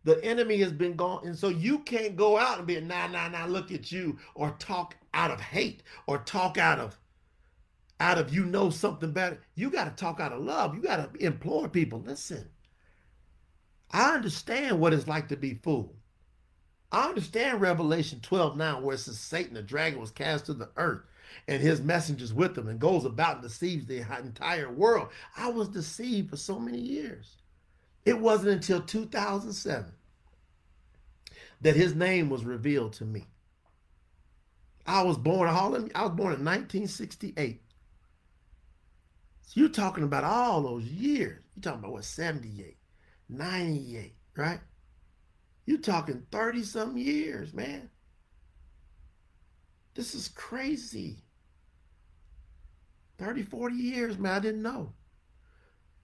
The 0.03 0.23
enemy 0.23 0.57
has 0.57 0.71
been 0.71 0.95
gone. 0.95 1.25
And 1.25 1.37
so 1.37 1.49
you 1.49 1.79
can't 1.79 2.15
go 2.15 2.37
out 2.37 2.57
and 2.57 2.67
be 2.67 2.79
nah, 2.81 3.07
nah, 3.07 3.27
nah, 3.27 3.45
look 3.45 3.71
at 3.71 3.91
you, 3.91 4.17
or 4.33 4.55
talk 4.57 4.95
out 5.13 5.31
of 5.31 5.39
hate, 5.39 5.83
or 6.07 6.17
talk 6.19 6.57
out 6.57 6.79
of 6.79 6.97
out 7.99 8.17
of 8.17 8.33
you 8.33 8.45
know 8.45 8.71
something 8.71 9.11
better. 9.11 9.39
You 9.53 9.69
got 9.69 9.85
to 9.85 9.91
talk 9.91 10.19
out 10.19 10.31
of 10.31 10.41
love. 10.41 10.73
You 10.73 10.81
got 10.81 11.13
to 11.13 11.23
implore 11.23 11.69
people. 11.69 12.01
Listen, 12.01 12.49
I 13.91 14.15
understand 14.15 14.79
what 14.79 14.93
it's 14.93 15.07
like 15.07 15.27
to 15.27 15.37
be 15.37 15.59
fooled. 15.61 15.95
I 16.91 17.07
understand 17.07 17.61
Revelation 17.61 18.19
12 18.21 18.57
now, 18.57 18.81
where 18.81 18.95
it 18.95 18.99
says 18.99 19.17
Satan, 19.17 19.53
the 19.53 19.61
dragon, 19.61 19.99
was 19.99 20.11
cast 20.11 20.47
to 20.47 20.53
the 20.53 20.69
earth 20.75 21.01
and 21.47 21.61
his 21.61 21.81
messengers 21.81 22.33
with 22.33 22.57
him 22.57 22.67
and 22.67 22.79
goes 22.79 23.05
about 23.05 23.35
and 23.35 23.43
deceives 23.43 23.85
the 23.85 24.05
entire 24.21 24.69
world. 24.69 25.07
I 25.37 25.49
was 25.49 25.69
deceived 25.69 26.29
for 26.29 26.37
so 26.37 26.59
many 26.59 26.79
years. 26.79 27.37
It 28.03 28.19
wasn't 28.19 28.51
until 28.53 28.81
2007 28.81 29.91
that 31.61 31.75
his 31.75 31.95
name 31.95 32.29
was 32.29 32.43
revealed 32.43 32.93
to 32.93 33.05
me. 33.05 33.27
I 34.85 35.03
was 35.03 35.17
born, 35.17 35.47
I 35.47 35.67
was 35.67 36.11
born 36.11 36.33
in 36.33 36.43
1968. 36.43 37.61
So 39.43 39.59
you're 39.59 39.69
talking 39.69 40.03
about 40.03 40.23
all 40.23 40.61
those 40.61 40.85
years. 40.85 41.43
You're 41.55 41.61
talking 41.61 41.79
about 41.79 41.91
what, 41.91 42.03
78, 42.05 42.77
98, 43.29 44.15
right? 44.35 44.59
You're 45.71 45.79
talking 45.79 46.25
30 46.33 46.63
some 46.63 46.97
years, 46.97 47.53
man. 47.53 47.89
This 49.95 50.13
is 50.13 50.27
crazy. 50.27 51.23
30, 53.17 53.43
40 53.43 53.75
years, 53.75 54.17
man. 54.17 54.33
I 54.33 54.39
didn't 54.39 54.63
know. 54.63 54.91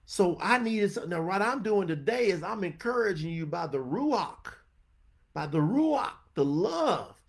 So 0.06 0.38
I 0.40 0.56
needed 0.56 0.90
something. 0.90 1.10
Now, 1.10 1.20
what 1.20 1.42
I'm 1.42 1.62
doing 1.62 1.86
today 1.86 2.28
is 2.28 2.42
I'm 2.42 2.64
encouraging 2.64 3.30
you 3.30 3.44
by 3.44 3.66
the 3.66 3.76
Ruach, 3.76 4.54
by 5.34 5.46
the 5.46 5.58
Ruach, 5.58 6.12
the 6.32 6.46
love, 6.46 7.20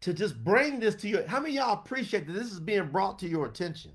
to 0.00 0.12
just 0.12 0.42
bring 0.42 0.80
this 0.80 0.96
to 0.96 1.08
you. 1.08 1.22
How 1.28 1.38
many 1.38 1.54
y'all 1.54 1.74
appreciate 1.74 2.26
that 2.26 2.32
this 2.32 2.50
is 2.50 2.58
being 2.58 2.88
brought 2.88 3.20
to 3.20 3.28
your 3.28 3.46
attention? 3.46 3.92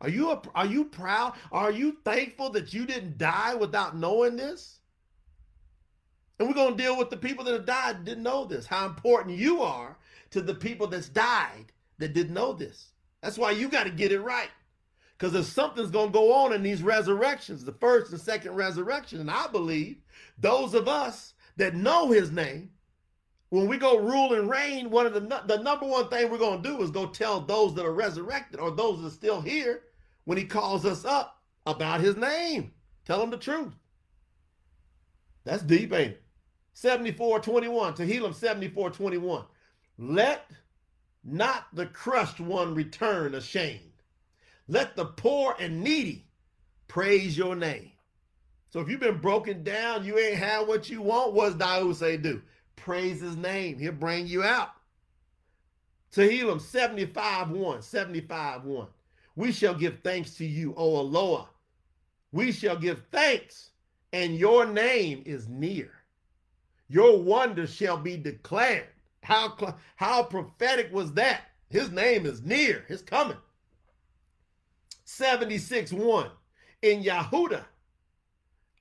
Are 0.00 0.08
you 0.08 0.30
a, 0.30 0.40
are 0.54 0.64
you 0.64 0.86
proud? 0.86 1.34
Are 1.52 1.70
you 1.70 1.98
thankful 2.02 2.48
that 2.52 2.72
you 2.72 2.86
didn't 2.86 3.18
die 3.18 3.54
without 3.56 3.94
knowing 3.94 4.36
this? 4.36 4.79
And 6.40 6.48
we're 6.48 6.54
going 6.54 6.74
to 6.74 6.82
deal 6.82 6.96
with 6.96 7.10
the 7.10 7.18
people 7.18 7.44
that 7.44 7.52
have 7.52 7.66
died 7.66 8.02
didn't 8.06 8.22
know 8.22 8.46
this. 8.46 8.64
How 8.64 8.86
important 8.86 9.36
you 9.36 9.60
are 9.60 9.98
to 10.30 10.40
the 10.40 10.54
people 10.54 10.86
that's 10.86 11.10
died 11.10 11.66
that 11.98 12.14
didn't 12.14 12.32
know 12.32 12.54
this. 12.54 12.92
That's 13.20 13.36
why 13.36 13.50
you 13.50 13.68
got 13.68 13.84
to 13.84 13.90
get 13.90 14.10
it 14.10 14.22
right. 14.22 14.48
Because 15.18 15.34
if 15.34 15.44
something's 15.44 15.90
going 15.90 16.08
to 16.08 16.18
go 16.18 16.32
on 16.32 16.54
in 16.54 16.62
these 16.62 16.82
resurrections, 16.82 17.62
the 17.62 17.74
first 17.74 18.12
and 18.12 18.18
second 18.18 18.54
resurrection, 18.54 19.20
and 19.20 19.30
I 19.30 19.48
believe 19.48 19.98
those 20.38 20.72
of 20.72 20.88
us 20.88 21.34
that 21.58 21.74
know 21.74 22.10
his 22.10 22.30
name, 22.30 22.70
when 23.50 23.68
we 23.68 23.76
go 23.76 23.98
rule 23.98 24.32
and 24.32 24.48
reign, 24.48 24.88
one 24.88 25.04
of 25.04 25.12
the, 25.12 25.42
the 25.46 25.62
number 25.62 25.86
one 25.86 26.08
thing 26.08 26.30
we're 26.30 26.38
going 26.38 26.62
to 26.62 26.68
do 26.70 26.80
is 26.80 26.90
go 26.90 27.04
tell 27.04 27.42
those 27.42 27.74
that 27.74 27.84
are 27.84 27.92
resurrected 27.92 28.60
or 28.60 28.70
those 28.70 29.02
that 29.02 29.08
are 29.08 29.10
still 29.10 29.42
here 29.42 29.82
when 30.24 30.38
he 30.38 30.44
calls 30.44 30.86
us 30.86 31.04
up 31.04 31.42
about 31.66 32.00
his 32.00 32.16
name. 32.16 32.72
Tell 33.04 33.20
them 33.20 33.28
the 33.28 33.36
truth. 33.36 33.74
That's 35.44 35.62
deep, 35.62 35.92
ain't 35.92 36.12
it? 36.12 36.22
7421, 36.74 37.94
Tehillim 37.94 38.34
7421. 38.34 39.44
Let 39.98 40.50
not 41.24 41.66
the 41.74 41.86
crushed 41.86 42.40
one 42.40 42.74
return 42.74 43.34
ashamed. 43.34 43.80
Let 44.68 44.96
the 44.96 45.04
poor 45.04 45.56
and 45.58 45.82
needy 45.82 46.26
praise 46.88 47.36
your 47.36 47.56
name. 47.56 47.92
So 48.70 48.80
if 48.80 48.88
you've 48.88 49.00
been 49.00 49.18
broken 49.18 49.64
down, 49.64 50.04
you 50.04 50.18
ain't 50.18 50.36
had 50.36 50.66
what 50.66 50.88
you 50.88 51.02
want, 51.02 51.32
what's 51.32 51.56
say 51.98 52.16
do? 52.16 52.40
Praise 52.76 53.20
his 53.20 53.36
name. 53.36 53.78
He'll 53.78 53.92
bring 53.92 54.26
you 54.26 54.42
out. 54.42 54.70
Tehillim 56.12 56.60
75 56.60 57.50
1, 57.50 57.82
75 57.82 58.64
1. 58.64 58.86
We 59.36 59.52
shall 59.52 59.74
give 59.74 59.98
thanks 60.02 60.34
to 60.36 60.46
you, 60.46 60.74
O 60.76 60.98
Eloah. 60.98 61.48
We 62.32 62.52
shall 62.52 62.76
give 62.76 63.02
thanks, 63.10 63.70
and 64.12 64.36
your 64.36 64.66
name 64.66 65.22
is 65.26 65.48
near. 65.48 65.90
Your 66.90 67.22
wonder 67.22 67.68
shall 67.68 67.96
be 67.96 68.16
declared. 68.16 68.88
How, 69.22 69.76
how 69.94 70.24
prophetic 70.24 70.92
was 70.92 71.12
that? 71.12 71.42
His 71.68 71.92
name 71.92 72.26
is 72.26 72.42
near, 72.42 72.84
his 72.88 73.00
coming. 73.00 73.36
76 75.04 75.92
1. 75.92 76.30
In 76.82 77.04
Yahuda, 77.04 77.64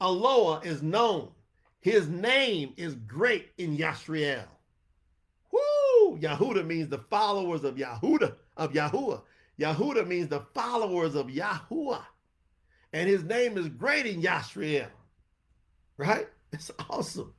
Eloah 0.02 0.62
is 0.66 0.82
known. 0.82 1.30
His 1.82 2.08
name 2.08 2.74
is 2.78 2.96
great 2.96 3.50
in 3.60 3.78
Yashriel. 3.78 4.46
Woo! 5.52 6.18
Yahuda 6.20 6.66
means 6.66 6.90
the 6.90 6.98
followers 7.12 7.64
of 7.64 7.76
Yahuda, 7.76 8.36
of 8.58 8.74
Yahuwah. 8.74 9.22
Yahuda 9.60 10.08
means 10.08 10.30
the 10.30 10.42
followers 10.56 11.14
of 11.14 11.28
Yahuwah. 11.28 12.06
And 12.92 13.08
his 13.08 13.24
name 13.24 13.56
is 13.56 13.70
great 13.70 14.08
in 14.08 14.20
Yashriel. 14.20 14.88
Right? 15.98 16.28
It's 16.52 16.72
awesome. 16.90 17.34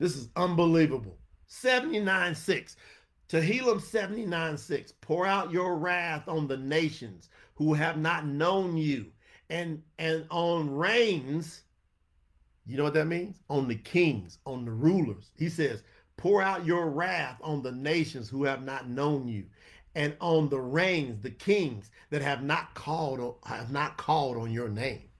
This 0.00 0.16
is 0.16 0.30
unbelievable. 0.34 1.18
79 1.46 2.34
6. 2.34 2.76
Tehillim 3.28 3.80
79 3.80 4.56
6. 4.56 4.92
Pour 5.02 5.26
out 5.26 5.52
your 5.52 5.76
wrath 5.76 6.26
on 6.26 6.48
the 6.48 6.56
nations 6.56 7.28
who 7.54 7.74
have 7.74 7.98
not 7.98 8.26
known 8.26 8.76
you, 8.76 9.06
and, 9.50 9.82
and 9.98 10.24
on 10.30 10.74
reigns. 10.74 11.62
You 12.66 12.78
know 12.78 12.84
what 12.84 12.94
that 12.94 13.06
means? 13.06 13.36
On 13.50 13.68
the 13.68 13.74
kings, 13.74 14.38
on 14.46 14.64
the 14.64 14.70
rulers. 14.70 15.30
He 15.36 15.50
says, 15.50 15.82
Pour 16.16 16.40
out 16.40 16.64
your 16.64 16.88
wrath 16.88 17.36
on 17.42 17.62
the 17.62 17.72
nations 17.72 18.28
who 18.28 18.44
have 18.44 18.62
not 18.62 18.88
known 18.88 19.28
you, 19.28 19.44
and 19.94 20.16
on 20.20 20.48
the 20.48 20.60
reigns, 20.60 21.20
the 21.22 21.30
kings 21.30 21.90
that 22.08 22.22
have 22.22 22.42
not 22.42 22.74
called 22.74 23.36
have 23.44 23.70
not 23.70 23.98
called 23.98 24.38
on 24.38 24.50
your 24.50 24.68
name. 24.70 25.10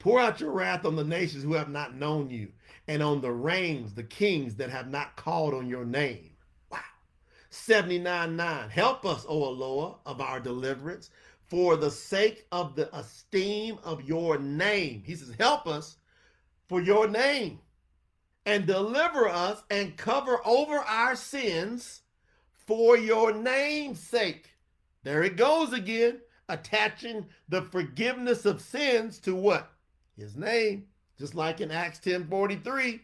Pour 0.00 0.18
out 0.18 0.40
your 0.40 0.50
wrath 0.50 0.84
on 0.84 0.96
the 0.96 1.04
nations 1.04 1.44
who 1.44 1.52
have 1.52 1.68
not 1.68 1.94
known 1.94 2.30
you, 2.30 2.48
and 2.90 3.04
on 3.04 3.20
the 3.20 3.30
reigns, 3.30 3.94
the 3.94 4.02
kings 4.02 4.56
that 4.56 4.68
have 4.68 4.90
not 4.90 5.14
called 5.14 5.54
on 5.54 5.68
your 5.68 5.84
name. 5.84 6.32
Wow. 6.72 6.80
79 7.50 8.34
9. 8.34 8.68
Help 8.68 9.06
us, 9.06 9.24
O 9.28 9.44
Eloah, 9.44 9.98
of 10.04 10.20
our 10.20 10.40
deliverance, 10.40 11.10
for 11.46 11.76
the 11.76 11.92
sake 11.92 12.46
of 12.50 12.74
the 12.74 12.92
esteem 12.92 13.78
of 13.84 14.02
your 14.02 14.38
name. 14.38 15.04
He 15.06 15.14
says, 15.14 15.32
Help 15.38 15.68
us 15.68 15.98
for 16.68 16.80
your 16.80 17.06
name, 17.06 17.60
and 18.44 18.66
deliver 18.66 19.28
us 19.28 19.62
and 19.70 19.96
cover 19.96 20.44
over 20.44 20.78
our 20.78 21.14
sins 21.14 22.00
for 22.66 22.96
your 22.96 23.32
name's 23.32 24.00
sake. 24.00 24.50
There 25.04 25.22
it 25.22 25.36
goes 25.36 25.72
again, 25.72 26.22
attaching 26.48 27.26
the 27.48 27.62
forgiveness 27.62 28.44
of 28.46 28.60
sins 28.60 29.20
to 29.20 29.36
what? 29.36 29.70
His 30.18 30.34
name. 30.34 30.86
Just 31.20 31.34
like 31.34 31.60
in 31.60 31.70
Acts 31.70 31.98
10 31.98 32.28
43, 32.28 33.02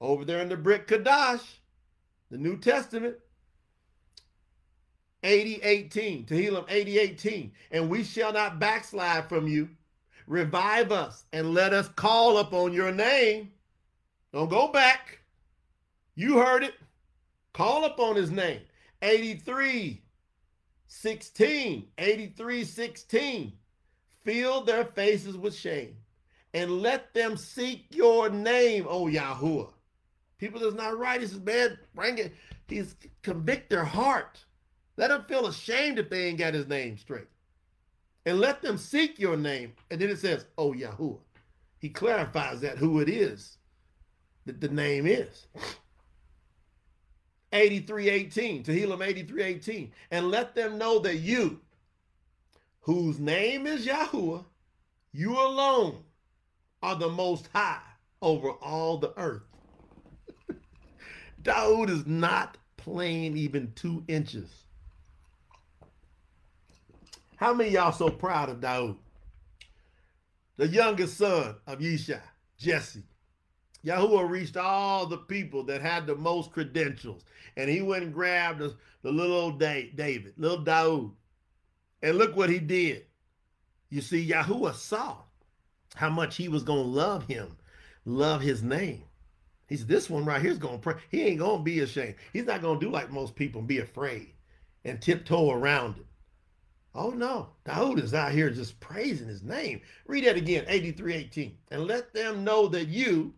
over 0.00 0.24
there 0.24 0.40
in 0.40 0.48
the 0.48 0.56
Brit 0.56 0.86
Kadash, 0.86 1.44
the 2.30 2.38
New 2.38 2.56
Testament. 2.56 3.16
80 5.22 5.60
18, 5.62 6.24
Tehillim 6.24 6.64
80 6.70 6.98
18. 6.98 7.52
And 7.70 7.90
we 7.90 8.02
shall 8.02 8.32
not 8.32 8.58
backslide 8.58 9.28
from 9.28 9.46
you. 9.46 9.68
Revive 10.26 10.90
us 10.90 11.24
and 11.34 11.52
let 11.52 11.74
us 11.74 11.88
call 11.88 12.38
upon 12.38 12.72
your 12.72 12.92
name. 12.92 13.52
Don't 14.32 14.48
go 14.48 14.68
back. 14.68 15.18
You 16.14 16.38
heard 16.38 16.64
it. 16.64 16.72
Call 17.52 17.84
upon 17.84 18.16
his 18.16 18.30
name. 18.30 18.62
83 19.02 20.00
16, 20.86 21.88
83 21.98 22.64
16. 22.64 23.52
Fill 24.24 24.62
their 24.62 24.86
faces 24.86 25.36
with 25.36 25.54
shame 25.54 25.99
and 26.54 26.82
let 26.82 27.14
them 27.14 27.36
seek 27.36 27.86
your 27.90 28.28
name, 28.28 28.86
O 28.88 29.06
Yahuwah. 29.06 29.72
People 30.38 30.60
that's 30.60 30.74
not 30.74 30.98
right, 30.98 31.20
he 31.20 31.26
says, 31.26 31.40
man, 31.40 31.78
bring 31.94 32.18
it. 32.18 32.34
He's 32.66 32.96
convict 33.22 33.68
their 33.68 33.84
heart. 33.84 34.44
Let 34.96 35.08
them 35.08 35.24
feel 35.28 35.46
ashamed 35.46 35.98
if 35.98 36.08
they 36.08 36.26
ain't 36.26 36.38
got 36.38 36.54
his 36.54 36.68
name 36.68 36.96
straight. 36.96 37.28
And 38.26 38.38
let 38.38 38.62
them 38.62 38.78
seek 38.78 39.18
your 39.18 39.36
name. 39.36 39.72
And 39.90 40.00
then 40.00 40.10
it 40.10 40.18
says, 40.18 40.46
Oh 40.56 40.72
Yahuwah. 40.72 41.20
He 41.78 41.88
clarifies 41.88 42.60
that 42.60 42.78
who 42.78 43.00
it 43.00 43.08
is 43.08 43.56
that 44.46 44.60
the 44.60 44.68
name 44.68 45.06
is. 45.06 45.46
8318, 47.52 48.62
Tehillim 48.62 49.04
8318. 49.04 49.92
And 50.10 50.30
let 50.30 50.54
them 50.54 50.78
know 50.78 50.98
that 51.00 51.16
you, 51.16 51.60
whose 52.80 53.18
name 53.18 53.66
is 53.66 53.86
Yahuwah, 53.86 54.44
you 55.12 55.32
alone 55.32 56.04
are 56.82 56.96
the 56.96 57.08
most 57.08 57.48
high 57.52 57.80
over 58.22 58.50
all 58.50 58.98
the 58.98 59.12
earth. 59.18 59.42
Daoud 61.42 61.88
is 61.88 62.06
not 62.06 62.58
playing 62.76 63.36
even 63.36 63.72
two 63.74 64.04
inches. 64.08 64.50
How 67.36 67.54
many 67.54 67.70
y'all 67.70 67.92
so 67.92 68.10
proud 68.10 68.50
of 68.50 68.60
Daoud? 68.60 68.96
The 70.56 70.68
youngest 70.68 71.16
son 71.16 71.56
of 71.66 71.78
Yishai, 71.78 72.20
Jesse. 72.58 73.04
Yahuwah 73.84 74.28
reached 74.28 74.58
all 74.58 75.06
the 75.06 75.16
people 75.16 75.62
that 75.64 75.80
had 75.80 76.06
the 76.06 76.14
most 76.14 76.52
credentials. 76.52 77.24
And 77.56 77.70
he 77.70 77.80
went 77.80 78.04
and 78.04 78.12
grabbed 78.12 78.58
the, 78.58 78.76
the 79.02 79.10
little 79.10 79.36
old 79.36 79.58
David, 79.58 80.34
little 80.36 80.62
Daoud. 80.62 81.12
And 82.02 82.18
look 82.18 82.36
what 82.36 82.50
he 82.50 82.58
did. 82.58 83.06
You 83.88 84.02
see, 84.02 84.28
Yahuwah 84.28 84.74
saw 84.74 85.16
how 85.94 86.10
much 86.10 86.36
he 86.36 86.48
was 86.48 86.62
going 86.62 86.82
to 86.82 86.88
love 86.88 87.26
him, 87.26 87.56
love 88.04 88.40
his 88.40 88.62
name. 88.62 89.04
He 89.68 89.76
said, 89.76 89.88
This 89.88 90.10
one 90.10 90.24
right 90.24 90.42
here 90.42 90.50
is 90.50 90.58
going 90.58 90.78
to 90.78 90.82
pray. 90.82 90.96
He 91.10 91.22
ain't 91.22 91.38
going 91.38 91.58
to 91.58 91.64
be 91.64 91.80
ashamed. 91.80 92.16
He's 92.32 92.46
not 92.46 92.62
going 92.62 92.78
to 92.78 92.86
do 92.86 92.90
like 92.90 93.10
most 93.10 93.36
people 93.36 93.60
and 93.60 93.68
be 93.68 93.78
afraid 93.78 94.32
and 94.84 95.00
tiptoe 95.00 95.50
around 95.50 95.98
it. 95.98 96.06
Oh 96.94 97.10
no, 97.10 97.50
Daoud 97.64 98.02
is 98.02 98.14
out 98.14 98.32
here 98.32 98.50
just 98.50 98.80
praising 98.80 99.28
his 99.28 99.44
name. 99.44 99.80
Read 100.06 100.24
that 100.24 100.36
again, 100.36 100.64
8318. 100.66 101.56
And 101.70 101.84
let 101.84 102.12
them 102.12 102.42
know 102.42 102.66
that 102.68 102.88
you, 102.88 103.32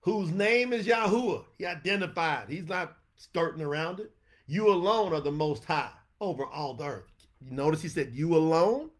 whose 0.00 0.32
name 0.32 0.72
is 0.72 0.86
Yahuwah, 0.86 1.44
he 1.56 1.66
identified. 1.66 2.48
He's 2.48 2.66
not 2.66 2.96
skirting 3.16 3.62
around 3.62 4.00
it. 4.00 4.10
You 4.46 4.72
alone 4.72 5.12
are 5.12 5.20
the 5.20 5.30
most 5.30 5.64
high 5.64 5.92
over 6.20 6.44
all 6.44 6.74
the 6.74 6.86
earth. 6.86 7.04
You 7.40 7.52
notice 7.52 7.80
he 7.80 7.88
said 7.88 8.12
you 8.12 8.34
alone? 8.34 8.90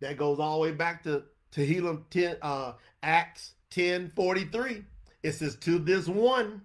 That 0.00 0.16
goes 0.16 0.38
all 0.38 0.56
the 0.56 0.62
way 0.62 0.72
back 0.72 1.02
to 1.04 1.24
Tehillim 1.54 2.02
10, 2.10 2.36
uh, 2.42 2.72
Acts 3.02 3.54
10 3.70 4.10
43. 4.10 4.84
It 5.22 5.32
says, 5.32 5.56
To 5.56 5.78
this 5.78 6.08
one, 6.08 6.62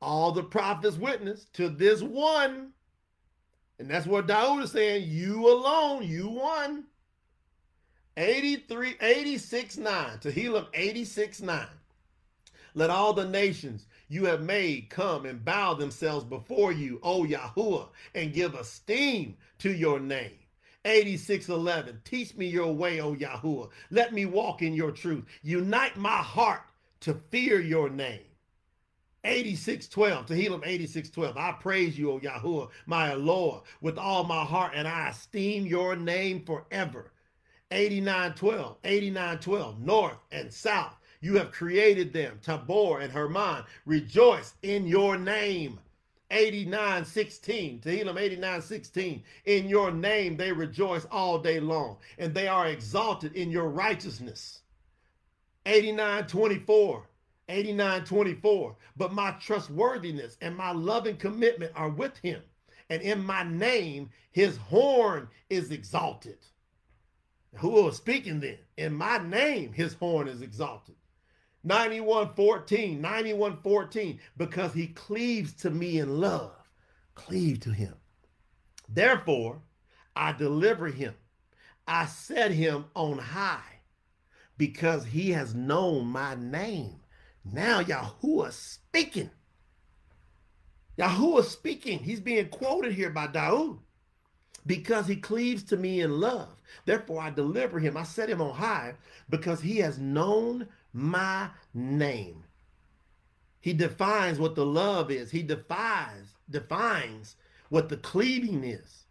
all 0.00 0.32
the 0.32 0.42
prophets 0.42 0.96
witness, 0.96 1.46
to 1.54 1.68
this 1.68 2.02
one. 2.02 2.72
And 3.78 3.88
that's 3.88 4.06
what 4.06 4.26
Daoud 4.26 4.62
is 4.62 4.72
saying. 4.72 5.08
You 5.08 5.48
alone, 5.50 6.04
you 6.04 6.28
won. 6.28 6.84
83, 8.16 8.96
86 9.00 9.78
9. 9.78 10.18
Tehillim 10.18 10.66
86 10.74 11.40
9. 11.40 11.66
Let 12.74 12.90
all 12.90 13.12
the 13.12 13.26
nations 13.26 13.86
you 14.08 14.26
have 14.26 14.42
made 14.42 14.90
come 14.90 15.26
and 15.26 15.44
bow 15.44 15.74
themselves 15.74 16.24
before 16.24 16.72
you, 16.72 17.00
O 17.02 17.24
Yahuwah, 17.24 17.88
and 18.14 18.32
give 18.32 18.54
esteem 18.54 19.36
to 19.58 19.72
your 19.72 19.98
name. 19.98 20.38
8611. 20.84 22.00
Teach 22.04 22.34
me 22.36 22.46
your 22.46 22.72
way, 22.72 23.00
O 23.00 23.14
Yahuwah. 23.14 23.70
Let 23.90 24.12
me 24.12 24.26
walk 24.26 24.62
in 24.62 24.74
your 24.74 24.90
truth. 24.90 25.24
Unite 25.42 25.96
my 25.96 26.16
heart 26.16 26.62
to 27.00 27.14
fear 27.30 27.60
your 27.60 27.90
name. 27.90 28.20
8612, 29.24 30.26
Tehillim 30.26 30.66
8612. 30.66 31.36
I 31.36 31.52
praise 31.60 31.98
you, 31.98 32.12
O 32.12 32.20
Yahuwah, 32.20 32.70
my 32.86 33.12
Lord, 33.12 33.62
with 33.82 33.98
all 33.98 34.24
my 34.24 34.44
heart, 34.44 34.72
and 34.74 34.88
I 34.88 35.10
esteem 35.10 35.66
your 35.66 35.94
name 35.94 36.44
forever. 36.44 37.12
8912, 37.70 38.78
8912, 38.82 39.80
north 39.80 40.16
and 40.32 40.52
south. 40.52 40.96
You 41.20 41.36
have 41.36 41.52
created 41.52 42.14
them, 42.14 42.40
Tabor 42.42 43.00
and 43.00 43.12
Hermon. 43.12 43.64
Rejoice 43.84 44.54
in 44.62 44.86
your 44.86 45.18
name. 45.18 45.78
89 46.30 47.04
16, 47.04 47.80
Tehillim 47.80 48.18
89 48.18 48.62
16. 48.62 49.22
In 49.46 49.68
your 49.68 49.90
name 49.90 50.36
they 50.36 50.52
rejoice 50.52 51.06
all 51.10 51.38
day 51.38 51.60
long, 51.60 51.96
and 52.18 52.32
they 52.32 52.48
are 52.48 52.68
exalted 52.68 53.34
in 53.34 53.50
your 53.50 53.68
righteousness. 53.68 54.60
89 55.66 56.26
24, 56.26 57.08
89 57.48 58.04
24. 58.04 58.76
But 58.96 59.12
my 59.12 59.32
trustworthiness 59.32 60.36
and 60.40 60.56
my 60.56 60.72
loving 60.72 61.16
commitment 61.16 61.72
are 61.74 61.90
with 61.90 62.16
him, 62.18 62.42
and 62.88 63.02
in 63.02 63.24
my 63.24 63.42
name 63.42 64.10
his 64.30 64.56
horn 64.56 65.28
is 65.48 65.70
exalted. 65.70 66.38
Who 67.56 67.70
was 67.70 67.96
speaking 67.96 68.40
then? 68.40 68.58
In 68.76 68.94
my 68.94 69.18
name 69.18 69.72
his 69.72 69.94
horn 69.94 70.28
is 70.28 70.42
exalted. 70.42 70.94
9114, 71.62 73.00
9114, 73.00 74.20
because 74.36 74.72
he 74.72 74.88
cleaves 74.88 75.52
to 75.54 75.70
me 75.70 75.98
in 75.98 76.20
love. 76.20 76.52
Cleave 77.14 77.60
to 77.60 77.70
him. 77.70 77.94
Therefore, 78.88 79.60
I 80.16 80.32
deliver 80.32 80.88
him. 80.88 81.14
I 81.86 82.06
set 82.06 82.50
him 82.50 82.86
on 82.94 83.18
high 83.18 83.80
because 84.56 85.04
he 85.04 85.30
has 85.30 85.54
known 85.54 86.06
my 86.06 86.34
name. 86.34 87.00
Now 87.44 87.82
Yahuwah 87.82 88.52
speaking. 88.52 89.30
Yahuwah 90.98 91.44
speaking. 91.44 91.98
He's 92.00 92.20
being 92.20 92.48
quoted 92.48 92.92
here 92.92 93.10
by 93.10 93.26
Daoud 93.26 93.78
because 94.66 95.06
he 95.06 95.16
cleaves 95.16 95.62
to 95.64 95.76
me 95.76 96.00
in 96.00 96.20
love. 96.20 96.60
Therefore, 96.84 97.22
I 97.22 97.30
deliver 97.30 97.78
him. 97.78 97.96
I 97.96 98.02
set 98.02 98.28
him 98.28 98.40
on 98.40 98.54
high 98.54 98.94
because 99.28 99.60
he 99.60 99.78
has 99.78 99.98
known 99.98 100.68
my 100.92 101.48
name. 101.74 102.44
He 103.60 103.72
defines 103.72 104.38
what 104.38 104.54
the 104.54 104.66
love 104.66 105.10
is. 105.10 105.30
He 105.30 105.42
defines 105.42 106.34
defines 106.48 107.36
what 107.68 107.88
the 107.88 107.96
cleaving 107.98 108.64
is. 108.64 109.04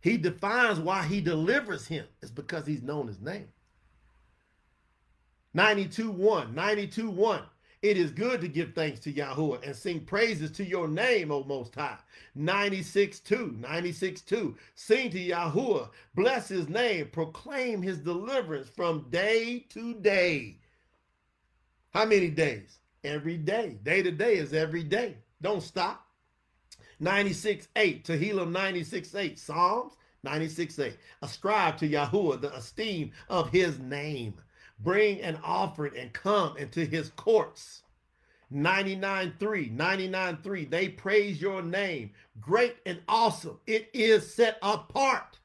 He 0.00 0.16
defines 0.16 0.78
why 0.78 1.02
he 1.04 1.20
delivers 1.20 1.86
him. 1.86 2.06
It's 2.22 2.30
because 2.30 2.66
he's 2.66 2.82
known 2.82 3.08
his 3.08 3.20
name. 3.20 3.48
92 5.54 6.10
1, 6.10 6.54
92 6.54 7.10
1. 7.10 7.42
It 7.82 7.98
is 7.98 8.10
good 8.10 8.40
to 8.40 8.48
give 8.48 8.74
thanks 8.74 8.98
to 9.00 9.12
Yahuwah 9.12 9.62
and 9.62 9.76
sing 9.76 10.00
praises 10.00 10.50
to 10.52 10.64
your 10.64 10.88
name, 10.88 11.30
O 11.30 11.44
Most 11.44 11.74
High. 11.74 11.98
96 12.34 13.20
2, 13.20 13.56
96 13.60 14.22
2. 14.22 14.56
Sing 14.74 15.10
to 15.10 15.18
Yahuwah, 15.18 15.90
bless 16.14 16.48
his 16.48 16.68
name, 16.68 17.08
proclaim 17.12 17.82
his 17.82 17.98
deliverance 17.98 18.70
from 18.70 19.06
day 19.10 19.66
to 19.68 19.94
day. 19.94 20.56
How 21.94 22.04
many 22.04 22.28
days? 22.28 22.80
Every 23.04 23.36
day. 23.36 23.78
Day 23.84 24.02
to 24.02 24.10
day 24.10 24.34
is 24.34 24.52
every 24.52 24.82
day. 24.82 25.16
Don't 25.40 25.62
stop. 25.62 26.04
96 26.98 27.68
8, 27.76 28.04
Tehillim 28.04 28.50
96 28.50 29.14
8. 29.14 29.38
Psalms 29.38 29.92
96 30.24 30.78
8. 30.80 30.96
Ascribe 31.22 31.76
to 31.78 31.88
Yahuwah 31.88 32.40
the 32.40 32.54
esteem 32.56 33.12
of 33.28 33.48
his 33.50 33.78
name. 33.78 34.34
Bring 34.80 35.20
an 35.22 35.38
offering 35.44 35.96
and 35.96 36.12
come 36.12 36.56
into 36.56 36.84
his 36.84 37.10
courts. 37.10 37.82
99 38.50 39.34
3. 39.38 39.68
99 39.68 40.38
3. 40.42 40.64
They 40.64 40.88
praise 40.88 41.40
your 41.40 41.62
name. 41.62 42.10
Great 42.40 42.76
and 42.86 43.00
awesome. 43.06 43.60
It 43.68 43.88
is 43.94 44.34
set 44.34 44.58
apart. 44.62 45.38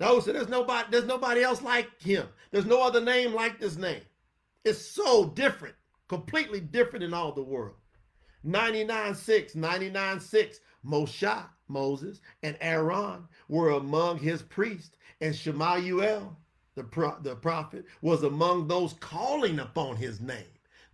No, 0.00 0.16
Those 0.16 0.24
there's 0.24 0.48
nobody, 0.48 0.88
there's 0.90 1.06
nobody 1.06 1.42
else 1.42 1.62
like 1.62 2.02
him. 2.02 2.26
There's 2.50 2.66
no 2.66 2.82
other 2.82 3.00
name 3.00 3.32
like 3.32 3.60
this 3.60 3.76
name. 3.76 4.02
It's 4.64 4.84
so 4.84 5.30
different, 5.30 5.74
completely 6.08 6.60
different 6.60 7.04
in 7.04 7.14
all 7.14 7.32
the 7.32 7.42
world. 7.42 7.76
99 8.44 9.14
6, 9.14 9.54
99 9.54 10.20
6. 10.20 10.60
Moshe, 10.84 11.48
Moses, 11.68 12.20
and 12.42 12.56
Aaron 12.60 13.28
were 13.48 13.70
among 13.70 14.18
his 14.18 14.42
priests, 14.42 14.96
and 15.20 15.34
Shemuel, 15.34 16.36
the, 16.74 16.82
pro- 16.82 17.20
the 17.20 17.36
prophet, 17.36 17.84
was 18.00 18.24
among 18.24 18.66
those 18.66 18.94
calling 18.94 19.60
upon 19.60 19.96
his 19.96 20.20
name. 20.20 20.44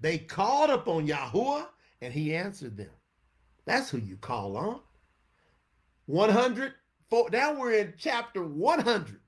They 0.00 0.18
called 0.18 0.70
upon 0.70 1.06
Yahuwah, 1.08 1.68
and 2.02 2.12
he 2.12 2.34
answered 2.34 2.76
them. 2.76 2.90
That's 3.64 3.90
who 3.90 3.98
you 3.98 4.16
call 4.16 4.56
on. 4.56 4.80
100, 6.06 6.74
now 7.32 7.54
we're 7.58 7.72
in 7.72 7.94
chapter 7.98 8.42
100. 8.44 9.20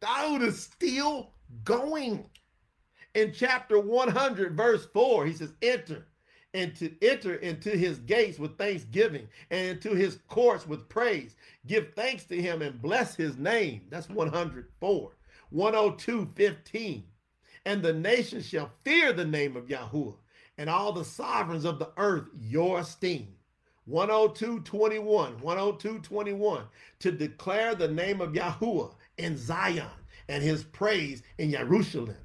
Dawood 0.00 0.42
is 0.46 0.62
still 0.62 1.32
going. 1.64 2.26
In 3.14 3.32
chapter 3.32 3.78
100, 3.78 4.56
verse 4.56 4.86
4, 4.92 5.26
he 5.26 5.32
says, 5.32 5.52
Enter 5.62 6.06
and 6.54 6.74
to 6.76 6.92
enter 7.04 7.34
into 7.34 7.70
his 7.70 7.98
gates 7.98 8.38
with 8.38 8.56
thanksgiving 8.56 9.28
and 9.50 9.70
into 9.70 9.90
his 9.90 10.18
courts 10.28 10.66
with 10.66 10.88
praise. 10.88 11.34
Give 11.66 11.92
thanks 11.94 12.24
to 12.26 12.40
him 12.40 12.62
and 12.62 12.80
bless 12.80 13.16
his 13.16 13.36
name. 13.36 13.82
That's 13.90 14.08
104. 14.08 15.12
102, 15.50 16.32
15. 16.34 17.04
And 17.66 17.82
the 17.82 17.92
nations 17.92 18.46
shall 18.46 18.70
fear 18.84 19.12
the 19.12 19.24
name 19.24 19.56
of 19.56 19.66
Yahuwah, 19.66 20.16
and 20.58 20.70
all 20.70 20.92
the 20.92 21.04
sovereigns 21.04 21.64
of 21.64 21.78
the 21.78 21.90
earth 21.96 22.28
your 22.38 22.80
esteem. 22.80 23.34
102, 23.86 24.60
21. 24.60 25.38
102, 25.40 25.98
21. 25.98 26.62
To 27.00 27.12
declare 27.12 27.74
the 27.74 27.88
name 27.88 28.20
of 28.20 28.32
Yahuwah 28.32 28.94
in 29.18 29.36
Zion 29.36 29.90
and 30.28 30.42
his 30.42 30.64
praise 30.64 31.22
in 31.38 31.50
Jerusalem. 31.50 32.16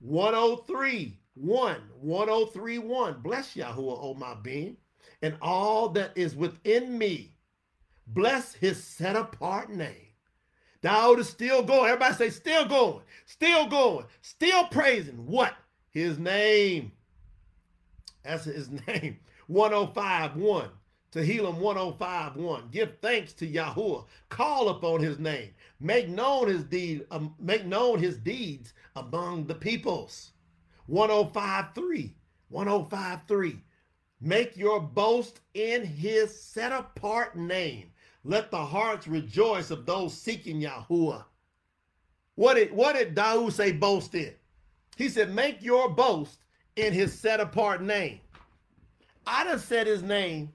103, 0.00 1.18
1, 1.34 1.76
1031. 2.00 3.20
Bless 3.22 3.54
Yahuwah, 3.54 4.02
O 4.02 4.14
my 4.14 4.34
being, 4.34 4.76
and 5.22 5.36
all 5.40 5.88
that 5.90 6.12
is 6.16 6.34
within 6.34 6.98
me. 6.98 7.36
Bless 8.06 8.54
his 8.54 8.82
set 8.82 9.16
apart 9.16 9.70
name. 9.70 10.08
Thou 10.82 11.14
is 11.14 11.28
still 11.28 11.62
going. 11.62 11.90
Everybody 11.90 12.14
say, 12.14 12.30
still 12.30 12.66
going, 12.66 13.02
still 13.26 13.66
going, 13.68 14.06
still 14.22 14.64
praising 14.68 15.26
what? 15.26 15.54
His 15.90 16.18
name. 16.18 16.92
That's 18.24 18.44
his 18.44 18.70
name. 18.86 19.18
105 19.46 20.36
1. 20.36 20.68
Tehillim 21.12 21.56
105 21.56 22.36
1. 22.36 22.68
Give 22.70 22.96
thanks 23.02 23.32
to 23.34 23.46
Yahuwah. 23.46 24.04
Call 24.28 24.68
upon 24.68 25.00
his 25.00 25.18
name. 25.18 25.50
Make 25.80 26.08
known 26.08 26.48
his 26.48 26.62
deed, 26.64 27.06
um, 27.10 27.34
make 27.40 27.66
known 27.66 27.98
his 27.98 28.16
deeds 28.16 28.72
among 28.94 29.46
the 29.46 29.54
peoples. 29.54 30.32
1053. 30.86 32.14
1053. 32.48 33.62
Make 34.20 34.56
your 34.56 34.80
boast 34.80 35.40
in 35.54 35.84
his 35.84 36.38
set 36.38 36.72
apart 36.72 37.36
name. 37.36 37.90
Let 38.22 38.50
the 38.50 38.64
hearts 38.64 39.08
rejoice 39.08 39.70
of 39.70 39.86
those 39.86 40.14
seeking 40.14 40.60
Yahuwah. 40.60 41.24
What 42.34 42.54
did, 42.54 42.72
what 42.72 42.94
did 42.94 43.14
Dawood 43.14 43.52
say 43.52 43.72
boast 43.72 44.14
in? 44.14 44.34
He 44.96 45.08
said, 45.08 45.34
make 45.34 45.62
your 45.62 45.88
boast 45.88 46.44
in 46.76 46.92
his 46.92 47.18
set 47.18 47.40
apart 47.40 47.82
name. 47.82 48.20
I 49.26 49.44
done 49.44 49.58
said 49.58 49.86
his 49.86 50.02
name. 50.02 50.52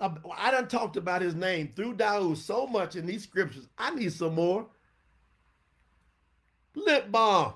I 0.00 0.50
done 0.50 0.68
talked 0.68 0.96
about 0.96 1.22
his 1.22 1.34
name 1.34 1.68
through 1.74 1.94
Dawood 1.94 2.36
so 2.36 2.66
much 2.66 2.96
in 2.96 3.06
these 3.06 3.22
scriptures. 3.22 3.68
I 3.78 3.94
need 3.94 4.12
some 4.12 4.34
more. 4.34 4.66
Lip 6.74 7.10
balm. 7.10 7.54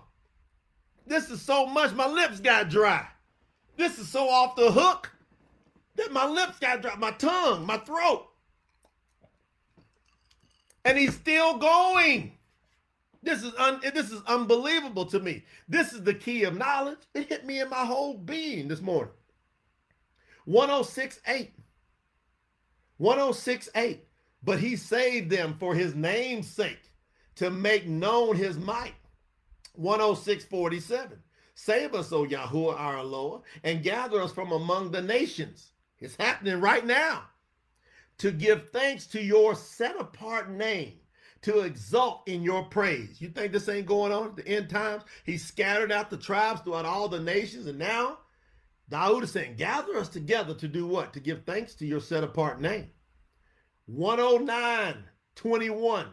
This 1.07 1.31
is 1.31 1.41
so 1.41 1.66
much, 1.66 1.95
my 1.95 2.07
lips 2.07 2.41
got 2.41 2.68
dry. 2.68 3.07
This 3.76 3.99
is 3.99 4.09
so 4.09 4.29
off 4.29 4.57
the 4.57 4.70
hook 4.70 5.11
that 5.97 6.12
my 6.12 6.26
lips 6.26 6.59
got 6.59 6.83
dry, 6.83 6.95
my 6.97 7.12
tongue, 7.12 7.64
my 7.64 7.79
throat. 7.79 8.29
And 10.85 10.99
he's 10.99 11.14
still 11.14 11.59
going. 11.59 12.33
This 13.22 13.43
is 13.43 13.53
un, 13.59 13.81
this 13.83 14.11
is 14.11 14.22
unbelievable 14.26 15.07
to 15.07 15.18
me. 15.18 15.45
This 15.68 15.93
is 15.93 16.03
the 16.03 16.14
key 16.14 16.45
of 16.45 16.57
knowledge. 16.57 16.99
It 17.14 17.29
hit 17.29 17.45
me 17.45 17.61
in 17.61 17.68
my 17.68 17.85
whole 17.85 18.16
being 18.16 18.68
this 18.68 18.81
morning. 18.81 19.12
1068. 20.45 21.53
1068. 22.99 24.05
But 24.42 24.61
he 24.61 24.76
saved 24.76 25.30
them 25.30 25.57
for 25.59 25.74
his 25.74 25.94
name's 25.94 26.46
sake 26.46 26.92
to 27.36 27.51
make 27.51 27.86
known 27.86 28.36
his 28.36 28.57
might. 28.57 28.94
106.47. 29.80 31.18
Save 31.55 31.94
us, 31.94 32.12
O 32.12 32.24
Yahuwah, 32.24 32.78
our 32.78 32.99
Eloah, 32.99 33.42
and 33.64 33.82
gather 33.82 34.20
us 34.20 34.32
from 34.32 34.53
among 34.53 34.92
the 34.92 35.03
nations. 35.03 35.72
It's 35.99 36.16
happening 36.16 36.61
right 36.61 36.86
now. 36.86 37.24
To 38.18 38.30
give 38.30 38.70
thanks 38.70 39.07
to 39.09 39.22
your 39.22 39.55
set 39.55 39.99
apart 40.01 40.51
name, 40.51 40.94
to 41.42 41.61
exult 41.61 42.22
in 42.28 42.42
your 42.42 42.64
praise. 42.64 43.20
You 43.20 43.28
think 43.28 43.53
this 43.53 43.68
ain't 43.68 43.86
going 43.86 44.12
on 44.12 44.28
at 44.28 44.36
the 44.36 44.49
end 44.49 44.70
times? 44.70 45.05
He 45.24 45.38
scattered 45.38 45.92
out 45.92 46.11
the 46.11 46.16
tribes 46.16 46.61
throughout 46.61 46.84
all 46.84 47.09
the 47.09 47.20
nations, 47.20 47.66
and 47.66 47.78
now 47.78 48.18
Dawood 48.91 49.24
is 49.24 49.32
saying, 49.32 49.57
gather 49.57 49.97
us 49.97 50.09
together 50.09 50.55
to 50.55 50.68
do 50.68 50.86
what? 50.86 51.12
To 51.12 51.20
give 51.20 51.45
thanks 51.45 51.74
to 51.76 51.86
your 51.86 52.01
set 52.01 52.24
apart 52.24 52.61
name. 52.61 52.89
109, 53.86 55.05
21. 55.34 56.07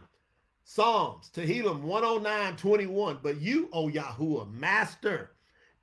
Psalms, 0.64 1.30
Tehillim 1.34 1.82
109, 1.82 2.56
21. 2.56 3.20
But 3.22 3.40
you, 3.40 3.68
O 3.72 3.88
Yahuwah, 3.88 4.52
Master, 4.52 5.30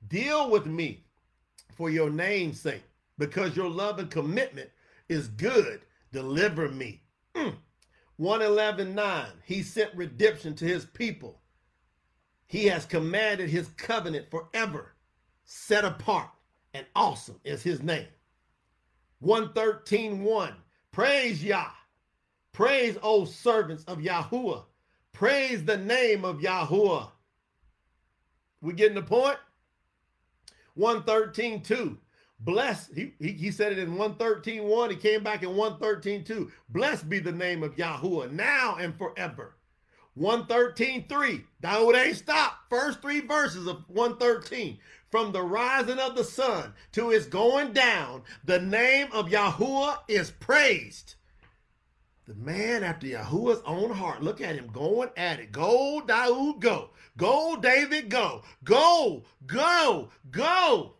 deal 0.06 0.50
with 0.50 0.66
me 0.66 1.04
for 1.74 1.90
your 1.90 2.10
name's 2.10 2.60
sake, 2.60 2.84
because 3.18 3.56
your 3.56 3.70
love 3.70 3.98
and 3.98 4.10
commitment 4.10 4.70
is 5.08 5.28
good. 5.28 5.80
Deliver 6.12 6.68
me. 6.68 7.02
Mm. 7.34 7.56
111, 8.16 8.94
9. 8.94 9.26
He 9.44 9.62
sent 9.62 9.90
redemption 9.96 10.54
to 10.56 10.64
his 10.64 10.84
people. 10.84 11.40
He 12.46 12.66
has 12.66 12.86
commanded 12.86 13.48
his 13.48 13.68
covenant 13.68 14.30
forever, 14.30 14.94
set 15.44 15.84
apart 15.84 16.28
and 16.74 16.84
awesome 16.94 17.40
is 17.44 17.62
his 17.62 17.82
name. 17.82 18.08
113, 19.20 20.22
1. 20.22 20.54
Praise 20.92 21.42
Yah. 21.42 21.70
Praise, 22.52 22.98
O 23.02 23.24
servants 23.24 23.84
of 23.84 23.98
Yahuwah 23.98 24.64
Praise 25.14 25.64
the 25.64 25.78
name 25.78 26.24
of 26.24 26.40
Yahuwah. 26.40 27.08
We 28.60 28.72
getting 28.72 28.96
the 28.96 29.02
point? 29.02 29.38
113 30.74 31.62
2. 31.62 31.96
Bless, 32.40 32.88
he, 32.92 33.14
he, 33.20 33.30
he, 33.30 33.50
said 33.52 33.72
it 33.72 33.78
in 33.78 33.90
113 33.90 34.64
1. 34.64 34.90
He 34.90 34.96
came 34.96 35.22
back 35.22 35.44
in 35.44 35.54
113 35.54 36.24
2. 36.24 36.50
Blessed 36.70 37.08
be 37.08 37.20
the 37.20 37.32
name 37.32 37.62
of 37.62 37.76
Yahuwah 37.76 38.32
now 38.32 38.76
and 38.80 38.98
forever. 38.98 39.54
113 40.14 41.06
3. 41.08 41.44
Dawood 41.62 41.94
ain't 41.94 42.16
stopped. 42.16 42.68
First 42.68 43.00
three 43.00 43.20
verses 43.20 43.68
of 43.68 43.84
113. 43.88 44.78
From 45.14 45.30
the 45.30 45.42
rising 45.42 46.00
of 46.00 46.16
the 46.16 46.24
sun 46.24 46.74
to 46.90 47.12
its 47.12 47.26
going 47.26 47.72
down, 47.72 48.24
the 48.44 48.58
name 48.58 49.12
of 49.12 49.28
Yahuwah 49.28 49.98
is 50.08 50.32
praised. 50.32 51.14
The 52.26 52.34
man 52.34 52.82
after 52.82 53.06
Yahuwah's 53.06 53.62
own 53.64 53.92
heart. 53.92 54.24
Look 54.24 54.40
at 54.40 54.56
him 54.56 54.66
going 54.72 55.10
at 55.16 55.38
it. 55.38 55.52
Go, 55.52 56.02
Daoud, 56.04 56.58
go. 56.58 56.90
Go, 57.16 57.56
David, 57.62 58.08
go. 58.08 58.42
Go, 58.64 59.22
go, 59.46 60.08
go. 60.32 60.94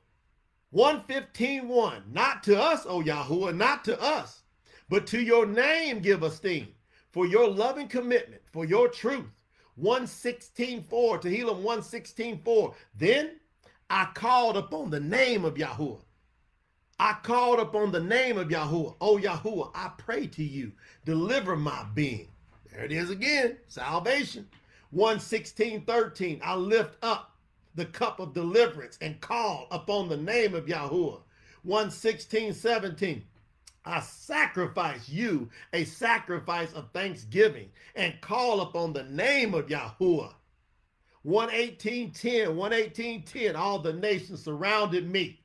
115 0.70 1.68
Not 2.12 2.44
to 2.44 2.62
us, 2.62 2.86
O 2.86 3.02
Yahuwah, 3.02 3.56
not 3.56 3.84
to 3.86 4.00
us, 4.00 4.44
but 4.88 5.08
to 5.08 5.20
your 5.20 5.44
name 5.44 5.98
give 5.98 6.22
esteem, 6.22 6.68
for 7.10 7.26
your 7.26 7.48
loving 7.48 7.88
commitment, 7.88 8.42
for 8.52 8.64
your 8.64 8.86
truth. 8.86 9.26
116 9.74 10.84
4, 10.84 11.18
Tehillim 11.18 11.56
116 11.56 12.38
4. 12.44 12.74
Then 12.96 13.40
I 13.90 14.08
called 14.14 14.56
upon 14.56 14.90
the 14.90 15.00
name 15.00 15.44
of 15.44 15.54
Yahuwah 15.54 16.00
I 16.98 17.16
called 17.24 17.58
upon 17.58 17.90
the 17.90 18.00
name 18.00 18.38
of 18.38 18.48
Yahuwah. 18.48 18.94
Oh, 19.00 19.18
Yahuwah, 19.18 19.72
I 19.74 19.90
pray 19.98 20.26
to 20.28 20.44
you. 20.44 20.72
Deliver 21.04 21.56
my 21.56 21.84
being. 21.94 22.28
There 22.70 22.84
it 22.84 22.92
is 22.92 23.10
again. 23.10 23.56
Salvation. 23.66 24.48
116, 24.90 25.82
13. 25.82 26.40
I 26.42 26.54
lift 26.54 26.96
up 27.02 27.32
the 27.74 27.86
cup 27.86 28.20
of 28.20 28.32
deliverance 28.32 28.96
and 29.00 29.20
call 29.20 29.66
upon 29.72 30.08
the 30.08 30.16
name 30.16 30.54
of 30.54 30.66
Yahuwah. 30.66 31.20
116, 31.64 32.52
17. 32.52 33.24
I 33.84 34.00
sacrifice 34.00 35.08
you 35.08 35.50
a 35.72 35.84
sacrifice 35.84 36.72
of 36.74 36.90
thanksgiving 36.92 37.70
and 37.96 38.20
call 38.20 38.60
upon 38.60 38.92
the 38.92 39.04
name 39.04 39.52
of 39.52 39.66
Yahuwah. 41.26 41.50
118.10, 41.80 42.56
118.10, 42.56 43.54
all 43.54 43.78
the 43.78 43.92
nations 43.92 44.42
surrounded 44.42 45.10
me. 45.10 45.40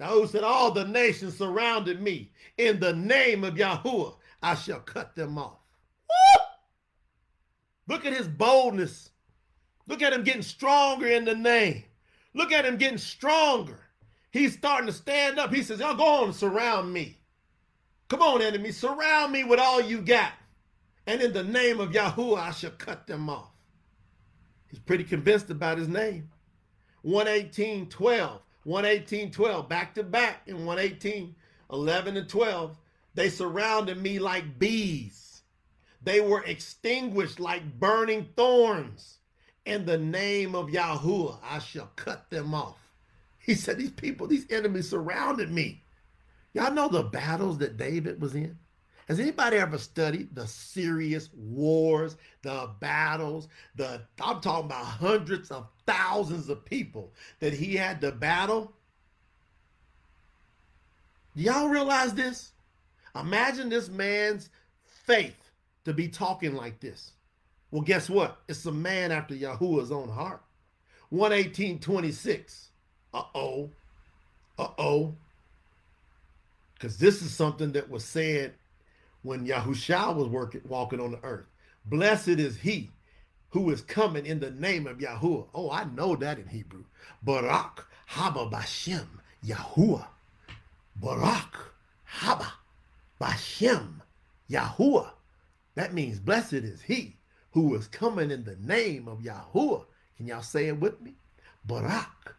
Dawood 0.00 0.30
said, 0.30 0.44
all 0.44 0.70
the 0.72 0.84
nations 0.84 1.36
surrounded 1.36 2.00
me. 2.00 2.32
In 2.58 2.80
the 2.80 2.92
name 2.92 3.44
of 3.44 3.54
Yahuwah, 3.54 4.16
I 4.42 4.54
shall 4.54 4.80
cut 4.80 5.14
them 5.14 5.38
off. 5.38 5.58
Woo! 6.08 6.42
Look 7.88 8.04
at 8.04 8.12
his 8.12 8.26
boldness. 8.28 9.10
Look 9.86 10.02
at 10.02 10.12
him 10.12 10.24
getting 10.24 10.42
stronger 10.42 11.06
in 11.06 11.24
the 11.24 11.34
name. 11.34 11.84
Look 12.34 12.52
at 12.52 12.64
him 12.64 12.76
getting 12.76 12.98
stronger. 12.98 13.80
He's 14.30 14.54
starting 14.54 14.86
to 14.86 14.92
stand 14.92 15.38
up. 15.38 15.52
He 15.52 15.62
says, 15.62 15.80
Y'all 15.80 15.94
go 15.94 16.22
on 16.22 16.24
and 16.26 16.34
surround 16.34 16.92
me. 16.92 17.18
Come 18.08 18.22
on, 18.22 18.42
enemy, 18.42 18.72
surround 18.72 19.32
me 19.32 19.44
with 19.44 19.58
all 19.58 19.80
you 19.80 20.00
got. 20.00 20.32
And 21.06 21.20
in 21.20 21.32
the 21.32 21.42
name 21.42 21.80
of 21.80 21.90
Yahuwah, 21.90 22.38
I 22.38 22.50
shall 22.52 22.70
cut 22.70 23.06
them 23.06 23.28
off. 23.28 23.51
He's 24.72 24.80
pretty 24.80 25.04
convinced 25.04 25.50
about 25.50 25.76
his 25.76 25.86
name. 25.86 26.30
118, 27.02 27.90
12, 27.90 28.40
118, 28.64 29.30
12, 29.30 29.68
back 29.68 29.94
to 29.96 30.02
back 30.02 30.44
in 30.46 30.64
118, 30.64 31.34
11 31.70 32.16
and 32.16 32.28
12. 32.28 32.78
They 33.14 33.28
surrounded 33.28 34.00
me 34.00 34.18
like 34.18 34.58
bees. 34.58 35.42
They 36.02 36.22
were 36.22 36.42
extinguished 36.44 37.38
like 37.38 37.78
burning 37.78 38.30
thorns. 38.34 39.18
In 39.66 39.84
the 39.84 39.98
name 39.98 40.54
of 40.54 40.70
Yahuwah, 40.70 41.38
I 41.44 41.58
shall 41.58 41.90
cut 41.94 42.30
them 42.30 42.54
off. 42.54 42.78
He 43.38 43.54
said, 43.54 43.76
These 43.76 43.90
people, 43.90 44.26
these 44.26 44.50
enemies 44.50 44.88
surrounded 44.88 45.52
me. 45.52 45.84
Y'all 46.54 46.72
know 46.72 46.88
the 46.88 47.02
battles 47.02 47.58
that 47.58 47.76
David 47.76 48.22
was 48.22 48.34
in? 48.34 48.58
Has 49.08 49.18
anybody 49.18 49.56
ever 49.56 49.78
studied 49.78 50.34
the 50.34 50.46
serious 50.46 51.28
wars, 51.34 52.16
the 52.42 52.70
battles, 52.80 53.48
the 53.74 54.02
I'm 54.20 54.40
talking 54.40 54.66
about 54.66 54.84
hundreds 54.84 55.50
of 55.50 55.66
thousands 55.86 56.48
of 56.48 56.64
people 56.64 57.12
that 57.40 57.52
he 57.52 57.74
had 57.74 58.00
to 58.02 58.12
battle? 58.12 58.72
Do 61.36 61.42
y'all 61.42 61.68
realize 61.68 62.14
this? 62.14 62.52
Imagine 63.18 63.68
this 63.68 63.88
man's 63.88 64.50
faith 64.84 65.50
to 65.84 65.92
be 65.92 66.08
talking 66.08 66.54
like 66.54 66.80
this. 66.80 67.12
Well, 67.70 67.82
guess 67.82 68.08
what? 68.08 68.40
It's 68.48 68.66
a 68.66 68.72
man 68.72 69.10
after 69.10 69.34
Yahuwah's 69.34 69.90
own 69.90 70.08
heart. 70.08 70.42
118.26. 71.12 72.66
Uh-oh. 73.12 73.70
Uh-oh. 74.58 75.14
Because 76.74 76.98
this 76.98 77.22
is 77.22 77.32
something 77.32 77.72
that 77.72 77.90
was 77.90 78.04
said 78.04 78.54
when 79.22 79.46
Yahushua 79.46 80.14
was 80.14 80.28
working, 80.28 80.60
walking 80.68 81.00
on 81.00 81.12
the 81.12 81.24
earth. 81.24 81.46
Blessed 81.86 82.28
is 82.28 82.56
he 82.56 82.90
who 83.50 83.70
is 83.70 83.82
coming 83.82 84.26
in 84.26 84.40
the 84.40 84.50
name 84.50 84.86
of 84.86 84.98
Yahuwah. 84.98 85.46
Oh, 85.54 85.70
I 85.70 85.84
know 85.84 86.16
that 86.16 86.38
in 86.38 86.46
Hebrew. 86.46 86.84
Barak 87.22 87.86
haba 88.10 88.50
bashem 88.50 89.06
Yahuwah. 89.46 90.06
Barak 90.96 91.56
haba 92.18 92.52
bashem 93.20 94.00
Yahuwah. 94.50 95.10
That 95.74 95.94
means 95.94 96.18
blessed 96.18 96.54
is 96.54 96.82
he 96.82 97.16
who 97.52 97.74
is 97.74 97.86
coming 97.88 98.30
in 98.30 98.44
the 98.44 98.56
name 98.56 99.08
of 99.08 99.18
Yahuwah. 99.18 99.84
Can 100.16 100.26
y'all 100.26 100.42
say 100.42 100.68
it 100.68 100.80
with 100.80 101.00
me? 101.00 101.14
Barak 101.64 102.34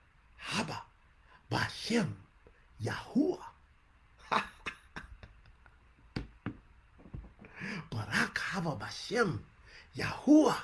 haba 0.50 0.78
bashem 1.52 2.14
Yahuwah. 2.84 3.40
Barak 7.94 8.40
bashem 8.80 9.40
Yahuwah. 9.96 10.58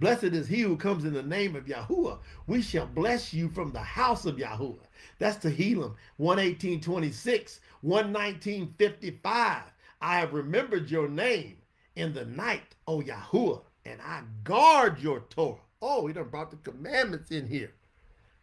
Blessed 0.00 0.24
is 0.24 0.48
he 0.48 0.62
who 0.62 0.76
comes 0.76 1.04
in 1.04 1.12
the 1.12 1.22
name 1.22 1.54
of 1.54 1.66
Yahuwah. 1.66 2.18
We 2.46 2.62
shall 2.62 2.86
bless 2.86 3.34
you 3.34 3.50
from 3.50 3.72
the 3.72 3.80
house 3.80 4.24
of 4.24 4.36
Yahuwah. 4.36 4.86
That's 5.18 5.44
Tehillim 5.44 5.94
118.26, 6.18 7.60
119.55. 7.84 9.62
I 10.00 10.18
have 10.18 10.32
remembered 10.32 10.90
your 10.90 11.08
name 11.08 11.58
in 11.94 12.14
the 12.14 12.24
night, 12.24 12.74
O 12.86 13.02
Yahuwah, 13.02 13.62
and 13.84 14.00
I 14.00 14.22
guard 14.42 14.98
your 14.98 15.20
Torah. 15.28 15.60
Oh, 15.82 16.06
he 16.06 16.14
done 16.14 16.30
brought 16.30 16.50
the 16.50 16.56
commandments 16.56 17.30
in 17.30 17.46
here. 17.46 17.74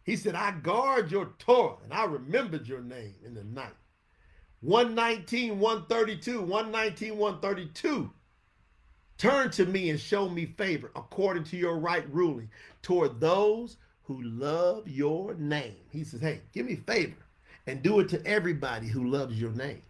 He 0.04 0.16
said, 0.16 0.34
I 0.34 0.52
guard 0.52 1.10
your 1.10 1.32
Torah, 1.38 1.76
and 1.82 1.92
I 1.92 2.04
remembered 2.04 2.68
your 2.68 2.80
name 2.80 3.16
in 3.24 3.34
the 3.34 3.44
night. 3.44 3.74
119, 4.60 5.58
132, 5.58 6.40
119, 6.40 7.18
132. 7.18 8.10
Turn 9.20 9.50
to 9.50 9.66
me 9.66 9.90
and 9.90 10.00
show 10.00 10.30
me 10.30 10.46
favor 10.46 10.90
according 10.96 11.44
to 11.44 11.56
your 11.58 11.76
right 11.76 12.10
ruling 12.10 12.48
toward 12.80 13.20
those 13.20 13.76
who 14.04 14.22
love 14.22 14.88
your 14.88 15.34
name. 15.34 15.76
He 15.90 16.04
says, 16.04 16.22
Hey, 16.22 16.40
give 16.54 16.64
me 16.64 16.76
favor 16.76 17.18
and 17.66 17.82
do 17.82 18.00
it 18.00 18.08
to 18.08 18.26
everybody 18.26 18.88
who 18.88 19.10
loves 19.10 19.38
your 19.38 19.50
name. 19.50 19.82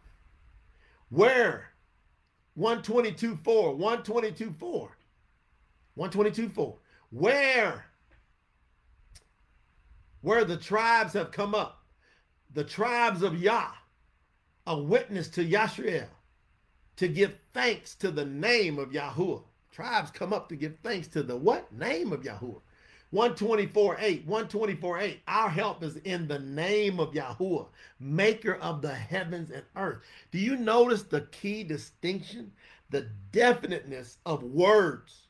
Where? 1.11 1.69
122 2.55 3.39
4, 3.45 3.77
122 3.77 4.53
4, 4.59 4.97
122 5.95 6.49
4. 6.49 6.77
Where? 7.11 7.85
Where 10.23 10.45
the 10.45 10.57
tribes 10.57 11.13
have 11.13 11.31
come 11.31 11.55
up, 11.55 11.85
the 12.53 12.65
tribes 12.65 13.23
of 13.23 13.41
Yah 13.41 13.71
a 14.67 14.77
witness 14.77 15.29
to 15.29 15.45
Yashriel 15.45 16.09
to 17.01 17.09
give 17.09 17.35
thanks 17.55 17.95
to 17.95 18.11
the 18.11 18.27
name 18.27 18.79
of 18.79 18.91
Yahuwah. 18.91 19.43
Tribes 19.73 20.11
come 20.11 20.35
up 20.35 20.51
to 20.51 20.55
give 20.55 20.77
thanks 20.83 21.09
to 21.09 21.23
the 21.23 21.35
what? 21.35 21.73
Name 21.73 22.13
of 22.13 22.21
Yahuwah. 22.21 22.61
124 23.09 23.97
8, 23.99 24.27
124 24.27 24.99
8. 24.99 25.21
Our 25.27 25.49
help 25.49 25.83
is 25.83 25.97
in 25.97 26.29
the 26.29 26.41
name 26.41 27.01
of 27.01 27.13
Yahuwah, 27.13 27.69
maker 28.01 28.57
of 28.57 28.83
the 28.83 28.93
heavens 28.93 29.51
and 29.51 29.63
earth. 29.77 30.03
Do 30.31 30.39
you 30.39 30.57
notice 30.57 31.03
the 31.05 31.23
key 31.33 31.65
distinction? 31.65 32.53
The 32.91 33.07
definiteness 33.33 34.19
of 34.27 34.43
words. 34.43 35.29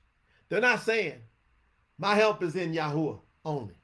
They're 0.49 0.61
not 0.61 0.83
saying, 0.83 1.21
my 1.99 2.17
help 2.17 2.43
is 2.43 2.57
in 2.57 2.73
Yahuwah 2.73 3.21
only. 3.45 3.77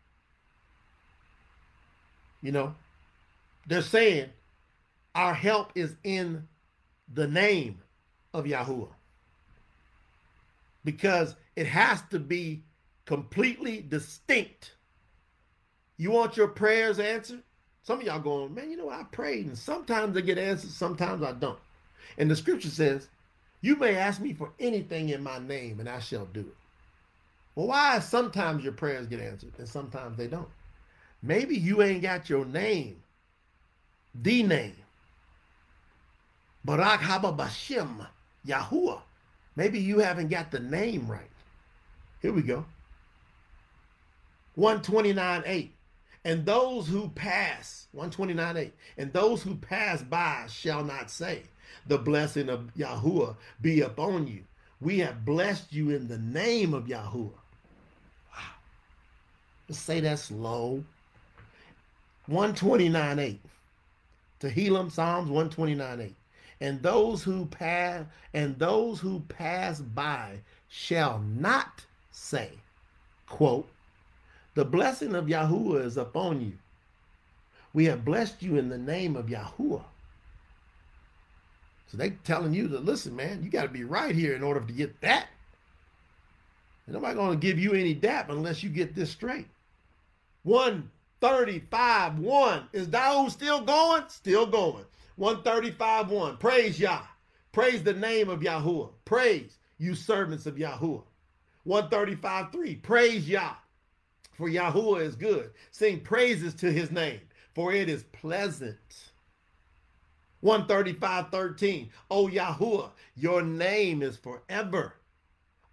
You 2.42 2.50
know, 2.50 2.74
they're 3.68 3.80
saying, 3.80 4.30
our 5.14 5.34
help 5.34 5.70
is 5.76 5.94
in 6.02 6.48
the 7.12 7.26
name 7.26 7.80
of 8.34 8.44
Yahuwah. 8.44 8.92
Because 10.84 11.34
it 11.56 11.66
has 11.66 12.02
to 12.10 12.18
be 12.18 12.62
completely 13.06 13.84
distinct. 13.88 14.72
You 15.96 16.10
want 16.10 16.36
your 16.36 16.48
prayers 16.48 16.98
answered? 16.98 17.42
Some 17.82 18.00
of 18.00 18.06
y'all 18.06 18.20
going, 18.20 18.54
man, 18.54 18.70
you 18.70 18.76
know, 18.76 18.90
I 18.90 19.04
prayed 19.04 19.46
and 19.46 19.56
sometimes 19.56 20.16
I 20.16 20.20
get 20.20 20.38
answers, 20.38 20.74
sometimes 20.74 21.22
I 21.22 21.32
don't. 21.32 21.58
And 22.18 22.30
the 22.30 22.36
scripture 22.36 22.68
says, 22.68 23.08
you 23.60 23.76
may 23.76 23.96
ask 23.96 24.20
me 24.20 24.34
for 24.34 24.52
anything 24.58 25.08
in 25.10 25.22
my 25.22 25.38
name 25.38 25.80
and 25.80 25.88
I 25.88 26.00
shall 26.00 26.26
do 26.26 26.40
it. 26.40 26.56
Well, 27.54 27.68
why 27.68 28.00
sometimes 28.00 28.62
your 28.62 28.74
prayers 28.74 29.06
get 29.06 29.20
answered 29.20 29.52
and 29.58 29.68
sometimes 29.68 30.16
they 30.16 30.26
don't? 30.26 30.48
Maybe 31.22 31.56
you 31.56 31.82
ain't 31.82 32.02
got 32.02 32.28
your 32.28 32.44
name, 32.44 33.02
the 34.14 34.42
name, 34.42 34.76
Barak 36.66 37.00
Haba 37.00 37.48
Yahuwah. 38.44 39.00
Maybe 39.54 39.78
you 39.78 40.00
haven't 40.00 40.28
got 40.28 40.50
the 40.50 40.58
name 40.58 41.06
right. 41.06 41.30
Here 42.20 42.32
we 42.32 42.42
go. 42.42 42.64
129 44.56 45.42
8. 45.46 45.72
And 46.24 46.44
those 46.44 46.88
who 46.88 47.08
pass, 47.10 47.86
129 47.92 48.56
8. 48.56 48.72
And 48.98 49.12
those 49.12 49.44
who 49.44 49.54
pass 49.54 50.02
by 50.02 50.46
shall 50.50 50.82
not 50.82 51.08
say, 51.08 51.42
The 51.86 51.98
blessing 51.98 52.48
of 52.48 52.74
Yahuwah 52.76 53.36
be 53.60 53.82
upon 53.82 54.26
you. 54.26 54.42
We 54.80 54.98
have 54.98 55.24
blessed 55.24 55.72
you 55.72 55.90
in 55.90 56.08
the 56.08 56.18
name 56.18 56.74
of 56.74 56.86
Yahuwah. 56.86 57.30
Wow. 58.32 58.54
Let's 59.68 59.78
say 59.78 60.00
that 60.00 60.18
slow. 60.18 60.82
129 62.26 63.18
8. 63.20 63.40
Tehillim, 64.40 64.90
Psalms 64.90 65.30
129 65.30 66.00
8 66.00 66.14
and 66.60 66.82
those 66.82 67.22
who 67.22 67.46
pass 67.46 68.04
and 68.32 68.58
those 68.58 69.00
who 69.00 69.20
pass 69.28 69.80
by 69.80 70.40
shall 70.68 71.18
not 71.20 71.84
say, 72.10 72.50
quote, 73.26 73.68
the 74.54 74.64
blessing 74.64 75.14
of 75.14 75.26
Yahuwah 75.26 75.84
is 75.84 75.96
upon 75.96 76.40
you. 76.40 76.54
We 77.74 77.84
have 77.86 78.06
blessed 78.06 78.42
you 78.42 78.56
in 78.56 78.70
the 78.70 78.78
name 78.78 79.16
of 79.16 79.26
Yahuwah. 79.26 79.84
So 81.88 81.96
they 81.96 82.10
telling 82.24 82.54
you 82.54 82.68
to 82.68 82.78
listen, 82.78 83.14
man, 83.14 83.42
you 83.42 83.50
got 83.50 83.62
to 83.62 83.68
be 83.68 83.84
right 83.84 84.14
here 84.14 84.34
in 84.34 84.42
order 84.42 84.60
to 84.60 84.72
get 84.72 85.00
that. 85.02 85.28
And 86.86 86.94
nobody 86.94 87.14
going 87.14 87.38
to 87.38 87.46
give 87.46 87.58
you 87.58 87.74
any 87.74 87.94
dap 87.94 88.30
unless 88.30 88.62
you 88.62 88.70
get 88.70 88.94
this 88.94 89.10
straight. 89.10 89.46
135, 90.44 92.18
1. 92.18 92.68
Is 92.72 92.88
Daoud 92.88 93.30
still 93.30 93.60
going? 93.60 94.04
Still 94.08 94.46
going. 94.46 94.84
135 95.16 96.10
1. 96.10 96.36
Praise 96.36 96.78
Yah. 96.78 97.02
Praise 97.52 97.82
the 97.82 97.94
name 97.94 98.28
of 98.28 98.40
Yahuwah. 98.40 98.90
Praise 99.04 99.58
you 99.78 99.94
servants 99.94 100.46
of 100.46 100.56
Yahuwah. 100.56 101.04
135 101.64 102.52
3. 102.52 102.74
Praise 102.76 103.28
Yah. 103.28 103.54
For 104.32 104.48
Yahuwah 104.48 105.00
is 105.00 105.16
good. 105.16 105.50
Sing 105.70 106.00
praises 106.00 106.54
to 106.56 106.70
his 106.70 106.90
name, 106.90 107.20
for 107.54 107.72
it 107.72 107.88
is 107.88 108.04
pleasant. 108.12 109.12
135 110.40 111.30
13. 111.30 111.90
Oh 112.10 112.28
Yahuwah, 112.28 112.90
your 113.14 113.42
name 113.42 114.02
is 114.02 114.18
forever. 114.18 114.94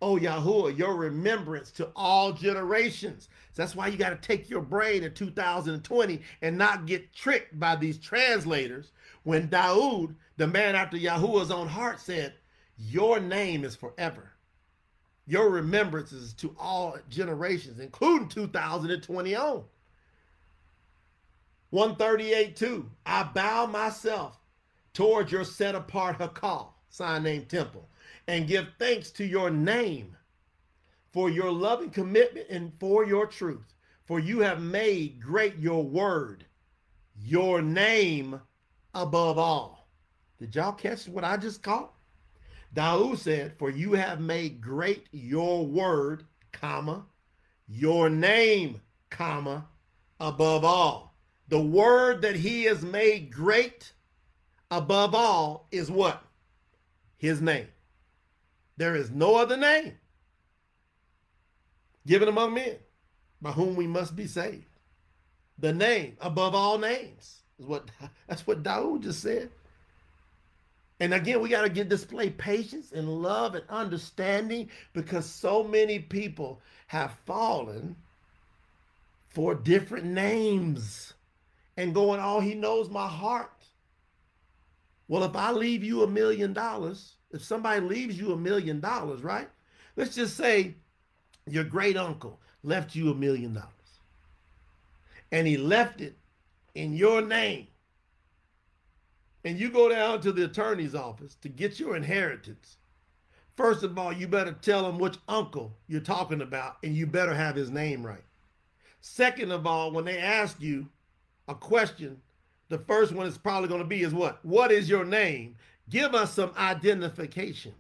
Oh 0.02 0.18
Yahuwah, 0.18 0.78
your 0.78 0.96
remembrance 0.96 1.72
to 1.72 1.92
all 1.96 2.32
generations. 2.32 3.28
So 3.52 3.62
that's 3.62 3.76
why 3.76 3.88
you 3.88 3.98
got 3.98 4.10
to 4.10 4.28
take 4.28 4.50
your 4.50 4.62
brain 4.62 5.04
in 5.04 5.14
2020 5.14 6.22
and 6.42 6.58
not 6.58 6.86
get 6.86 7.14
tricked 7.14 7.60
by 7.60 7.76
these 7.76 7.98
translators. 7.98 8.92
When 9.24 9.48
Daoud, 9.48 10.16
the 10.38 10.48
man 10.48 10.76
after 10.76 10.98
Yahuwah's 10.98 11.52
own 11.52 11.68
heart, 11.68 12.00
said, 12.00 12.34
Your 12.78 13.20
name 13.20 13.64
is 13.64 13.76
forever. 13.76 14.34
Your 15.26 15.50
remembrances 15.50 16.34
to 16.36 16.54
all 16.60 16.98
generations, 17.10 17.80
including 17.80 18.28
2020 18.28 19.36
on. 19.36 19.64
138 21.70 22.56
2. 22.56 22.92
I 23.06 23.24
bow 23.24 23.66
myself 23.66 24.38
towards 24.94 25.32
your 25.32 25.46
set 25.46 25.74
apart 25.74 26.20
Hakal, 26.20 26.74
sign 26.90 27.24
name 27.24 27.46
temple, 27.46 27.90
and 28.28 28.48
give 28.48 28.68
thanks 28.78 29.10
to 29.12 29.26
your 29.26 29.50
name 29.50 30.16
for 31.14 31.30
your 31.30 31.52
loving 31.52 31.90
commitment 31.90 32.48
and 32.50 32.74
for 32.80 33.06
your 33.06 33.26
truth. 33.26 33.74
For 34.06 34.20
you 34.20 34.40
have 34.42 34.62
made 34.62 35.22
great 35.22 35.58
your 35.58 35.84
word, 35.84 36.46
your 37.16 37.62
name 37.62 38.42
above 38.94 39.38
all. 39.38 39.88
Did 40.40 40.56
y'all 40.56 40.74
catch 40.74 41.08
what 41.08 41.24
I 41.24 41.38
just 41.38 41.62
caught? 41.62 41.94
Daoud 42.74 43.18
said, 43.18 43.54
For 43.58 43.70
you 43.70 43.94
have 43.94 44.20
made 44.20 44.62
great 44.62 45.08
your 45.12 45.66
word, 45.66 46.26
comma, 46.52 47.06
your 47.68 48.10
name, 48.10 48.82
comma, 49.10 49.68
above 50.20 50.64
all. 50.64 51.16
The 51.50 51.62
word 51.62 52.22
that 52.24 52.36
he 52.36 52.64
has 52.64 52.84
made 52.84 53.32
great 53.32 53.92
above 54.72 55.14
all 55.14 55.68
is 55.72 55.92
what? 55.92 56.24
His 57.18 57.42
name. 57.42 57.68
There 58.78 58.96
is 58.96 59.12
no 59.12 59.36
other 59.36 59.56
name 59.56 59.94
given 62.08 62.28
among 62.28 62.56
men 62.56 62.78
by 63.42 63.52
whom 63.52 63.76
we 63.76 63.88
must 63.88 64.16
be 64.16 64.26
saved. 64.26 64.66
The 65.60 65.74
name 65.74 66.18
above 66.20 66.56
all 66.56 66.80
names 66.80 67.43
is 67.60 67.66
what 67.66 67.90
that's 68.28 68.46
what 68.48 68.64
Daoud 68.64 69.02
just 69.04 69.22
said. 69.22 69.50
And 71.00 71.14
again, 71.14 71.42
we 71.42 71.50
got 71.50 71.64
to 71.64 71.70
get 71.70 71.90
display 71.90 72.30
patience 72.30 72.92
and 72.92 73.10
love 73.10 73.56
and 73.56 73.66
understanding 73.68 74.70
because 74.94 75.26
so 75.26 75.64
many 75.64 76.00
people 76.00 76.62
have 76.88 77.18
fallen 77.26 77.96
for 79.28 79.56
different 79.56 80.06
names 80.06 81.14
and 81.76 81.94
going, 81.94 82.20
oh, 82.24 82.40
he 82.40 82.54
knows 82.54 82.90
my 82.90 83.08
heart. 83.08 83.52
Well, 85.08 85.24
if 85.24 85.36
I 85.36 85.52
leave 85.52 85.84
you 85.84 86.04
a 86.04 86.08
million 86.08 86.54
dollars, 86.54 87.16
if 87.32 87.44
somebody 87.44 87.82
leaves 87.82 88.18
you 88.18 88.32
a 88.32 88.38
million 88.38 88.80
dollars, 88.80 89.24
right? 89.24 89.50
Let's 89.96 90.16
just 90.16 90.38
say 90.38 90.76
your 91.50 91.64
great 91.64 91.98
uncle 91.98 92.40
left 92.64 92.96
you 92.96 93.12
a 93.12 93.16
million 93.16 93.54
dollars 93.54 93.70
and 95.34 95.48
he 95.48 95.58
left 95.58 96.00
it 96.00 96.16
in 96.76 96.94
your 96.94 97.22
name 97.22 97.68
and 99.46 99.60
you 99.60 99.70
go 99.70 99.90
down 99.90 100.22
to 100.22 100.32
the 100.32 100.46
attorney's 100.46 100.96
office 100.96 101.36
to 101.42 101.50
get 101.50 101.80
your 101.80 101.96
inheritance, 101.96 102.78
first 103.56 103.84
of 103.84 103.98
all, 103.98 104.14
you 104.14 104.28
better 104.28 104.54
tell 104.54 104.88
him 104.88 104.98
which 104.98 105.18
uncle 105.28 105.76
you're 105.88 106.02
talking 106.02 106.42
about, 106.42 106.78
and 106.84 106.96
you 106.96 107.06
better 107.06 107.34
have 107.34 107.56
his 107.56 107.70
name 107.70 108.06
right. 108.06 108.24
Second 109.02 109.52
of 109.52 109.68
all, 109.68 109.92
when 109.92 110.06
they 110.06 110.18
ask 110.18 110.62
you 110.62 110.88
a 111.50 111.56
question, 111.56 112.22
the 112.70 112.78
first 112.80 113.12
one 113.12 113.28
is 113.28 113.38
probably 113.38 113.68
going 113.68 113.82
to 113.82 113.88
be 113.88 114.02
is 114.02 114.14
what? 114.14 114.44
What 114.46 114.72
is 114.72 114.90
your 114.90 115.04
name? 115.04 115.56
Give 115.90 116.16
us 116.16 116.34
some 116.34 116.54
identification. 116.58 117.74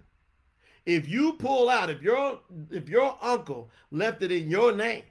If 0.85 1.07
you 1.07 1.33
pull 1.33 1.69
out, 1.69 1.89
if 1.89 2.01
your 2.01 2.39
if 2.69 2.89
your 2.89 3.17
uncle 3.21 3.69
left 3.89 4.21
it 4.21 4.33
in 4.33 4.51
your 4.51 4.73
name, 4.73 5.03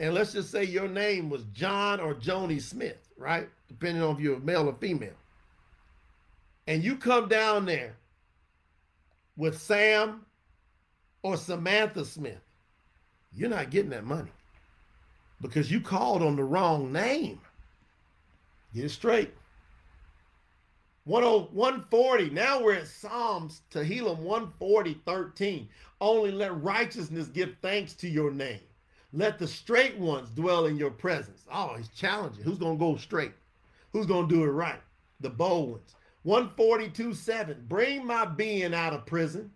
and 0.00 0.12
let's 0.12 0.32
just 0.32 0.50
say 0.50 0.64
your 0.64 0.88
name 0.88 1.30
was 1.30 1.44
John 1.52 2.00
or 2.00 2.12
Joni 2.12 2.60
Smith, 2.60 3.05
right? 3.16 3.48
Depending 3.68 4.02
on 4.02 4.16
if 4.16 4.20
you're 4.20 4.36
a 4.36 4.40
male 4.40 4.68
or 4.68 4.74
female 4.74 5.14
and 6.66 6.82
you 6.82 6.96
come 6.96 7.28
down 7.28 7.64
there 7.64 7.96
with 9.36 9.60
Sam 9.60 10.24
or 11.22 11.36
Samantha 11.36 12.04
Smith, 12.04 12.40
you're 13.32 13.50
not 13.50 13.70
getting 13.70 13.90
that 13.90 14.04
money 14.04 14.30
because 15.40 15.70
you 15.70 15.80
called 15.80 16.22
on 16.22 16.36
the 16.36 16.44
wrong 16.44 16.92
name. 16.92 17.40
Get 18.74 18.84
it 18.84 18.90
straight. 18.90 19.32
140. 21.04 22.30
Now 22.30 22.60
we're 22.60 22.74
at 22.74 22.88
Psalms, 22.88 23.62
Tehillim 23.70 24.18
140, 24.18 25.00
13. 25.06 25.68
Only 26.00 26.32
let 26.32 26.60
righteousness 26.62 27.28
give 27.28 27.54
thanks 27.62 27.94
to 27.94 28.08
your 28.08 28.32
name. 28.32 28.60
Let 29.16 29.38
the 29.38 29.48
straight 29.48 29.96
ones 29.96 30.28
dwell 30.28 30.66
in 30.66 30.76
your 30.76 30.90
presence. 30.90 31.46
Oh, 31.50 31.74
he's 31.74 31.88
challenging. 31.88 32.44
Who's 32.44 32.58
going 32.58 32.76
to 32.76 32.78
go 32.78 32.96
straight? 32.98 33.32
Who's 33.94 34.04
going 34.04 34.28
to 34.28 34.34
do 34.34 34.44
it 34.44 34.48
right? 34.48 34.80
The 35.20 35.30
bold 35.30 35.70
ones. 35.70 35.94
142 36.24 37.14
7. 37.14 37.64
Bring 37.66 38.04
my 38.04 38.26
being 38.26 38.74
out 38.74 38.92
of 38.92 39.06
prison 39.06 39.52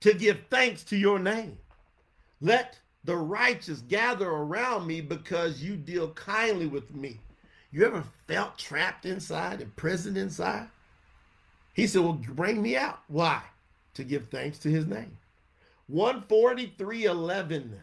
to 0.00 0.14
give 0.14 0.38
thanks 0.50 0.84
to 0.84 0.96
your 0.96 1.18
name. 1.18 1.58
Let 2.40 2.78
the 3.02 3.16
righteous 3.16 3.80
gather 3.80 4.28
around 4.28 4.86
me 4.86 5.00
because 5.00 5.60
you 5.60 5.76
deal 5.76 6.10
kindly 6.10 6.66
with 6.66 6.94
me. 6.94 7.18
You 7.72 7.84
ever 7.86 8.04
felt 8.28 8.56
trapped 8.56 9.04
inside, 9.04 9.62
imprisoned 9.62 10.16
inside? 10.16 10.68
He 11.72 11.88
said, 11.88 12.02
Well, 12.02 12.12
bring 12.12 12.62
me 12.62 12.76
out. 12.76 13.00
Why? 13.08 13.42
To 13.94 14.04
give 14.04 14.28
thanks 14.28 14.58
to 14.60 14.70
his 14.70 14.86
name. 14.86 15.18
143 15.88 17.06
11. 17.06 17.82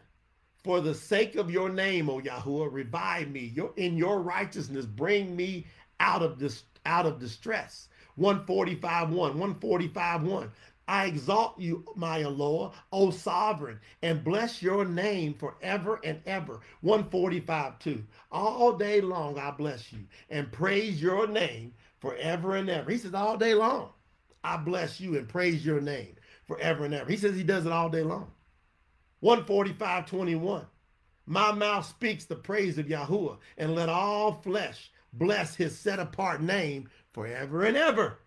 For 0.63 0.79
the 0.79 0.93
sake 0.93 1.35
of 1.35 1.49
your 1.49 1.69
name, 1.69 2.09
O 2.09 2.21
Yahuwah, 2.21 2.71
revive 2.71 3.29
me. 3.29 3.51
Your, 3.55 3.73
in 3.77 3.97
your 3.97 4.21
righteousness, 4.21 4.85
bring 4.85 5.35
me 5.35 5.65
out 5.99 6.21
of 6.21 6.39
this 6.39 6.63
out 6.85 7.05
of 7.05 7.19
distress. 7.19 7.87
145 8.15 9.09
1, 9.09 9.15
145 9.17 10.23
1. 10.23 10.51
I 10.87 11.05
exalt 11.05 11.57
you, 11.59 11.85
my 11.95 12.23
Lord, 12.23 12.73
O 12.91 13.11
sovereign, 13.11 13.79
and 14.01 14.23
bless 14.23 14.61
your 14.61 14.83
name 14.83 15.33
forever 15.33 15.99
and 16.03 16.21
ever. 16.25 16.59
145 16.81 17.79
2. 17.79 18.03
All 18.31 18.73
day 18.73 18.99
long 18.99 19.39
I 19.39 19.51
bless 19.51 19.93
you 19.93 19.99
and 20.29 20.51
praise 20.51 21.01
your 21.01 21.27
name 21.27 21.73
forever 21.99 22.55
and 22.55 22.69
ever. 22.69 22.91
He 22.91 22.97
says, 22.97 23.13
all 23.13 23.37
day 23.37 23.53
long 23.53 23.89
I 24.43 24.57
bless 24.57 24.99
you 24.99 25.17
and 25.17 25.29
praise 25.29 25.65
your 25.65 25.81
name 25.81 26.15
forever 26.45 26.85
and 26.85 26.93
ever. 26.93 27.09
He 27.09 27.17
says 27.17 27.35
he 27.35 27.43
does 27.43 27.65
it 27.65 27.71
all 27.71 27.89
day 27.89 28.03
long. 28.03 28.29
145 29.21 30.07
21. 30.07 30.65
My 31.27 31.51
mouth 31.51 31.85
speaks 31.85 32.25
the 32.25 32.35
praise 32.35 32.77
of 32.77 32.87
Yahuwah, 32.87 33.37
and 33.57 33.75
let 33.75 33.87
all 33.87 34.33
flesh 34.41 34.91
bless 35.13 35.55
his 35.55 35.77
set 35.77 35.99
apart 35.99 36.41
name 36.41 36.89
forever 37.13 37.63
and 37.63 37.77
ever. 37.77 38.17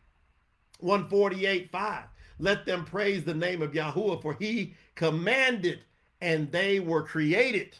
148 0.79 1.71
5. 1.71 2.05
Let 2.39 2.65
them 2.65 2.85
praise 2.85 3.25
the 3.25 3.35
name 3.35 3.61
of 3.61 3.73
Yahuwah, 3.73 4.23
for 4.23 4.35
he 4.35 4.75
commanded 4.95 5.81
and 6.21 6.51
they 6.53 6.81
were 6.81 7.03
created. 7.03 7.77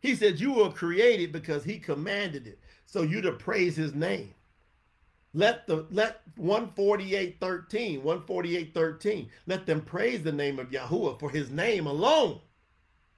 He 0.00 0.14
said, 0.14 0.40
You 0.40 0.54
were 0.54 0.70
created 0.70 1.32
because 1.32 1.64
he 1.64 1.78
commanded 1.78 2.46
it. 2.46 2.58
So 2.86 3.02
you 3.02 3.20
to 3.20 3.32
praise 3.32 3.76
his 3.76 3.94
name. 3.94 4.34
Let 5.34 5.66
the 5.66 5.86
let 5.90 6.22
148 6.36 7.38
13, 7.38 8.02
148 8.02 8.72
13, 8.72 9.28
let 9.46 9.66
them 9.66 9.82
praise 9.82 10.22
the 10.22 10.32
name 10.32 10.58
of 10.58 10.70
Yahuwah, 10.70 11.20
for 11.20 11.28
his 11.28 11.50
name 11.50 11.86
alone 11.86 12.40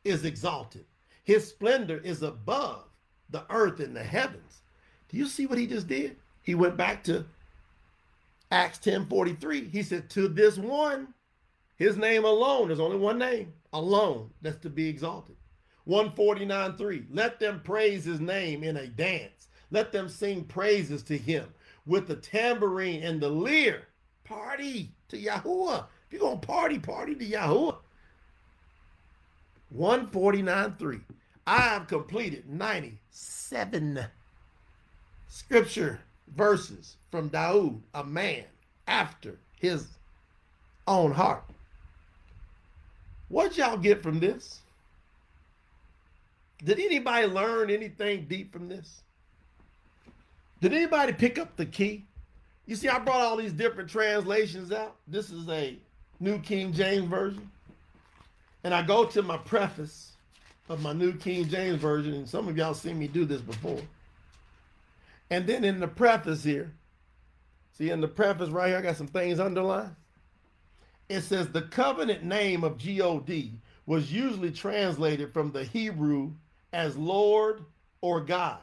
is 0.05 0.25
exalted. 0.25 0.85
His 1.25 1.47
splendor 1.49 1.99
is 1.99 2.23
above 2.23 2.85
the 3.31 3.45
earth 3.51 3.81
and 3.81 3.95
the 3.95 4.03
heavens. 4.03 4.63
Do 5.09 5.17
you 5.17 5.27
see 5.27 5.47
what 5.47 5.59
he 5.59 5.67
just 5.67 5.89
did? 5.89 6.17
He 6.43 6.55
went 6.55 6.77
back 6.77 7.05
to 7.05 7.27
Acts 8.51 8.79
10 8.79 9.07
43. 9.07 9.69
He 9.69 9.83
said, 9.83 10.09
To 10.11 10.29
this 10.29 10.57
one, 10.57 11.13
his 11.77 11.97
name 11.97 12.25
alone, 12.25 12.69
there's 12.69 12.81
only 12.81 12.97
one 12.97 13.19
name 13.19 13.53
alone 13.73 14.31
that's 14.41 14.59
to 14.59 14.71
be 14.71 14.89
exalted. 14.89 15.37
149 15.85 16.77
3. 16.77 17.07
Let 17.11 17.41
them 17.41 17.61
praise 17.65 18.05
his 18.05 18.21
name 18.21 18.63
in 18.63 18.77
a 18.77 18.87
dance. 18.87 19.49
Let 19.71 19.93
them 19.93 20.09
sing 20.09 20.45
praises 20.45 21.03
to 21.05 21.17
him 21.17 21.47
with 21.87 22.09
the 22.09 22.17
tambourine 22.17 23.03
and 23.03 23.21
the 23.21 23.29
lyre. 23.29 23.89
Party 24.25 24.93
to 25.09 25.19
Yahuwah. 25.19 25.87
If 26.07 26.13
you're 26.13 26.21
going 26.21 26.41
to 26.41 26.47
party, 26.47 26.79
party 26.79 27.15
to 27.15 27.25
Yahuwah. 27.25 27.77
149 29.71 30.77
3. 30.79 31.01
I 31.47 31.61
have 31.61 31.87
completed 31.87 32.49
97 32.49 34.05
scripture 35.29 36.01
verses 36.37 36.97
from 37.11 37.31
Daoud, 37.31 37.81
a 37.95 38.05
man 38.05 38.45
after 38.87 39.39
his 39.61 39.87
own 40.87 41.12
heart. 41.12 41.45
What 43.29 43.57
y'all 43.57 43.77
get 43.77 44.03
from 44.03 44.21
this? 44.21 44.61
Did 46.64 46.81
anybody 46.81 47.27
learn 47.27 47.71
anything 47.71 48.27
deep 48.29 48.53
from 48.53 48.69
this? 48.69 49.03
Did 50.61 50.73
anybody 50.73 51.12
pick 51.12 51.39
up 51.39 51.57
the 51.57 51.66
key? 51.66 52.05
You 52.66 52.75
see, 52.75 52.89
I 52.89 52.99
brought 52.99 53.21
all 53.21 53.37
these 53.37 53.53
different 53.53 53.89
translations 53.89 54.73
out. 54.73 54.97
This 55.07 55.31
is 55.31 55.49
a 55.49 55.79
New 56.21 56.39
King 56.41 56.73
James 56.73 57.07
Version. 57.07 57.49
And 58.65 58.75
I 58.75 58.83
go 58.83 59.05
to 59.05 59.23
my 59.23 59.37
preface 59.37 60.13
of 60.69 60.83
my 60.83 60.93
New 60.93 61.15
King 61.15 61.49
James 61.49 61.81
Version, 61.81 62.15
and 62.15 62.29
some 62.29 62.49
of 62.49 62.57
y'all 62.57 62.75
seen 62.75 62.99
me 62.99 63.09
do 63.09 63.25
this 63.25 63.41
before. 63.41 63.81
And 65.31 65.47
then 65.47 65.65
in 65.65 65.81
the 65.81 65.89
preface 65.89 66.43
here, 66.43 66.73
see 67.73 67.91
in 67.91 68.01
the 68.01 68.09
preface 68.09 68.51
right 68.51 68.69
here, 68.69 68.79
I 68.79 68.83
got 68.83 68.97
some 68.97 69.07
things 69.07 69.41
underlined. 69.41 69.95
It 71.09 71.23
says 71.23 71.49
the 71.49 71.63
covenant 71.63 72.25
name 72.25 72.65
of 72.65 72.79
God 72.79 73.31
was 73.87 74.13
usually 74.13 74.51
translated 74.51 75.33
from 75.33 75.53
the 75.53 75.65
Hebrew 75.65 76.33
as 76.73 76.97
Lord 76.97 77.65
or 78.03 78.21
God, 78.21 78.61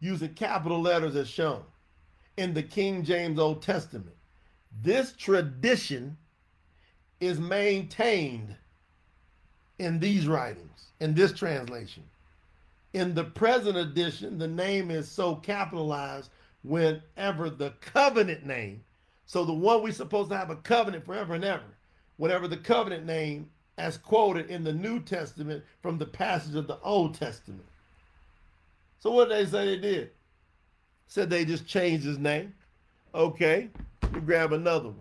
using 0.00 0.34
capital 0.34 0.80
letters 0.80 1.16
as 1.16 1.28
shown 1.28 1.62
in 2.36 2.52
the 2.52 2.62
King 2.62 3.02
James 3.02 3.38
Old 3.38 3.62
Testament. 3.62 4.16
This 4.82 5.12
tradition 5.12 6.16
is 7.20 7.38
maintained 7.38 8.54
in 9.80 9.98
these 9.98 10.28
writings, 10.28 10.92
in 11.00 11.14
this 11.14 11.32
translation. 11.32 12.02
In 12.92 13.14
the 13.14 13.24
present 13.24 13.78
edition, 13.78 14.36
the 14.36 14.46
name 14.46 14.90
is 14.90 15.10
so 15.10 15.36
capitalized 15.36 16.30
whenever 16.62 17.48
the 17.48 17.70
covenant 17.80 18.44
name, 18.44 18.84
so 19.24 19.42
the 19.42 19.52
one 19.54 19.82
we're 19.82 19.92
supposed 19.92 20.28
to 20.30 20.36
have 20.36 20.50
a 20.50 20.56
covenant 20.56 21.06
forever 21.06 21.34
and 21.34 21.44
ever, 21.44 21.64
whenever 22.18 22.46
the 22.46 22.58
covenant 22.58 23.06
name 23.06 23.48
as 23.78 23.96
quoted 23.96 24.50
in 24.50 24.62
the 24.62 24.72
New 24.72 25.00
Testament 25.00 25.64
from 25.80 25.96
the 25.96 26.04
passage 26.04 26.56
of 26.56 26.66
the 26.66 26.78
Old 26.80 27.14
Testament. 27.14 27.64
So 28.98 29.10
what 29.10 29.30
did 29.30 29.38
they 29.38 29.50
say 29.50 29.64
they 29.64 29.78
did? 29.78 30.10
Said 31.06 31.30
they 31.30 31.46
just 31.46 31.66
changed 31.66 32.04
his 32.04 32.18
name. 32.18 32.52
Okay, 33.14 33.70
we 34.12 34.20
grab 34.20 34.52
another 34.52 34.88
one. 34.88 34.96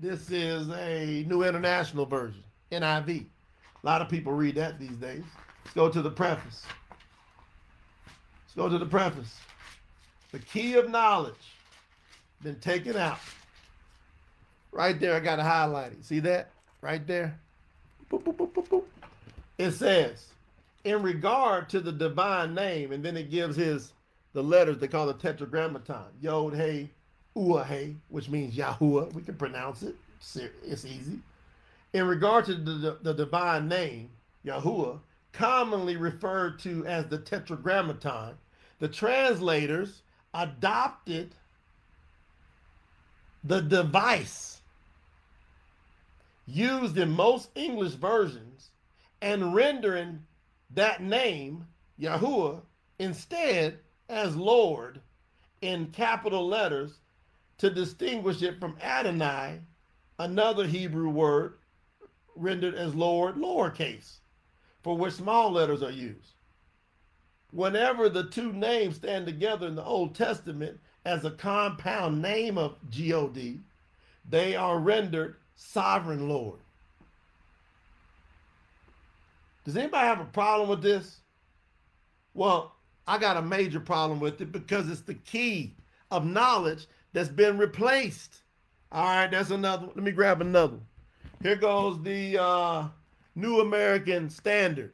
This 0.00 0.30
is 0.30 0.70
a 0.70 1.26
New 1.28 1.42
International 1.42 2.06
Version, 2.06 2.42
NIV. 2.72 3.26
A 3.86 3.88
lot 3.88 4.02
of 4.02 4.08
people 4.08 4.32
read 4.32 4.56
that 4.56 4.80
these 4.80 4.96
days. 4.96 5.22
Let's 5.64 5.74
go 5.76 5.88
to 5.88 6.02
the 6.02 6.10
preface. 6.10 6.64
Let's 8.44 8.56
go 8.56 8.68
to 8.68 8.78
the 8.78 8.86
preface. 8.86 9.38
The 10.32 10.40
key 10.40 10.74
of 10.74 10.90
knowledge 10.90 11.54
been 12.42 12.58
taken 12.58 12.96
out. 12.96 13.20
Right 14.72 14.98
there, 14.98 15.14
I 15.14 15.20
got 15.20 15.92
it. 15.92 16.04
See 16.04 16.18
that? 16.18 16.50
Right 16.80 17.06
there. 17.06 17.38
Boop, 18.10 18.24
boop, 18.24 18.52
boop, 18.52 18.82
it 19.56 19.70
says, 19.70 20.26
in 20.82 21.00
regard 21.04 21.68
to 21.68 21.78
the 21.78 21.92
divine 21.92 22.56
name, 22.56 22.90
and 22.90 23.04
then 23.04 23.16
it 23.16 23.30
gives 23.30 23.54
his 23.54 23.92
the 24.32 24.42
letters 24.42 24.78
they 24.78 24.88
call 24.88 25.06
the 25.06 25.14
tetragrammaton, 25.14 26.06
Yod 26.20 26.54
Hey 26.54 26.90
Ua 27.36 27.62
Hey, 27.62 27.94
which 28.08 28.28
means 28.28 28.56
Yahuwah. 28.56 29.12
We 29.12 29.22
can 29.22 29.36
pronounce 29.36 29.84
it. 29.84 29.94
It's 30.64 30.84
easy. 30.84 31.20
In 31.96 32.06
regard 32.06 32.44
to 32.44 32.54
the, 32.54 32.98
the, 33.00 33.14
divine 33.14 33.68
name, 33.68 34.10
Yahuwah, 34.44 35.00
commonly 35.32 35.96
referred 35.96 36.58
to 36.58 36.84
as 36.84 37.06
the 37.06 37.16
tetragrammaton, 37.16 38.34
the 38.80 38.88
translators 38.88 40.02
adopted 40.34 41.34
the 43.44 43.62
device 43.62 44.60
used 46.46 46.98
in 46.98 47.12
most 47.12 47.48
English 47.54 47.92
versions 47.92 48.72
and 49.22 49.54
rendering 49.54 50.22
that 50.74 51.02
name, 51.02 51.66
Yahuwah, 51.98 52.60
instead 52.98 53.78
as 54.10 54.36
Lord 54.36 55.00
in 55.62 55.86
capital 55.92 56.46
letters 56.46 56.98
to 57.56 57.70
distinguish 57.70 58.42
it 58.42 58.60
from 58.60 58.76
Adonai, 58.82 59.60
another 60.18 60.66
Hebrew 60.66 61.08
word 61.08 61.54
rendered 62.36 62.74
as 62.74 62.94
Lord, 62.94 63.36
lowercase, 63.36 64.18
for 64.82 64.96
which 64.96 65.14
small 65.14 65.50
letters 65.50 65.82
are 65.82 65.90
used. 65.90 66.34
Whenever 67.50 68.08
the 68.08 68.24
two 68.24 68.52
names 68.52 68.96
stand 68.96 69.26
together 69.26 69.66
in 69.66 69.74
the 69.74 69.84
Old 69.84 70.14
Testament 70.14 70.78
as 71.04 71.24
a 71.24 71.30
compound 71.30 72.20
name 72.20 72.58
of 72.58 72.76
God, 72.90 73.38
they 74.28 74.56
are 74.56 74.78
rendered 74.78 75.36
sovereign 75.54 76.28
Lord. 76.28 76.58
Does 79.64 79.76
anybody 79.76 80.06
have 80.06 80.20
a 80.20 80.24
problem 80.24 80.68
with 80.68 80.82
this? 80.82 81.20
Well, 82.34 82.76
I 83.06 83.18
got 83.18 83.36
a 83.36 83.42
major 83.42 83.80
problem 83.80 84.20
with 84.20 84.40
it 84.40 84.52
because 84.52 84.88
it's 84.88 85.00
the 85.00 85.14
key 85.14 85.74
of 86.10 86.24
knowledge 86.24 86.86
that's 87.12 87.28
been 87.28 87.56
replaced. 87.58 88.42
All 88.92 89.04
right, 89.04 89.30
that's 89.30 89.50
another. 89.50 89.86
Let 89.86 89.96
me 89.96 90.12
grab 90.12 90.40
another. 90.40 90.78
Here 91.42 91.56
goes 91.56 92.02
the 92.02 92.38
uh, 92.42 92.88
New 93.34 93.60
American 93.60 94.30
Standard. 94.30 94.92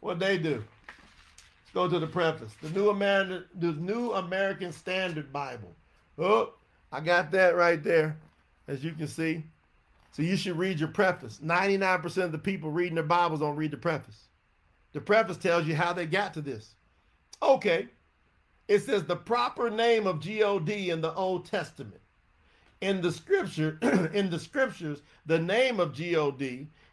What 0.00 0.18
they 0.18 0.38
do? 0.38 0.64
Let's 0.86 1.72
go 1.74 1.88
to 1.88 1.98
the 1.98 2.06
preface. 2.06 2.54
The 2.62 2.70
New 2.70 2.90
American, 2.90 3.44
the 3.56 3.72
New 3.72 4.12
American 4.12 4.72
Standard 4.72 5.32
Bible. 5.32 5.72
Oh, 6.18 6.52
I 6.92 7.00
got 7.00 7.30
that 7.32 7.56
right 7.56 7.82
there, 7.82 8.16
as 8.68 8.84
you 8.84 8.92
can 8.92 9.08
see. 9.08 9.44
So 10.12 10.22
you 10.22 10.36
should 10.36 10.56
read 10.56 10.80
your 10.80 10.88
preface. 10.88 11.40
99% 11.44 12.16
of 12.22 12.32
the 12.32 12.38
people 12.38 12.70
reading 12.70 12.94
their 12.94 13.04
Bibles 13.04 13.40
don't 13.40 13.56
read 13.56 13.72
the 13.72 13.76
preface. 13.76 14.28
The 14.94 15.00
preface 15.00 15.36
tells 15.36 15.66
you 15.66 15.76
how 15.76 15.92
they 15.92 16.06
got 16.06 16.32
to 16.34 16.40
this. 16.40 16.74
Okay. 17.42 17.88
It 18.66 18.80
says 18.80 19.04
the 19.04 19.16
proper 19.16 19.68
name 19.68 20.06
of 20.06 20.24
God 20.24 20.70
in 20.70 21.00
the 21.02 21.12
Old 21.14 21.44
Testament. 21.44 22.00
In 22.80 23.00
the 23.00 23.12
scripture, 23.12 23.78
in 24.12 24.30
the 24.30 24.38
scriptures, 24.38 25.02
the 25.24 25.38
name 25.38 25.80
of 25.80 25.98
God 25.98 26.42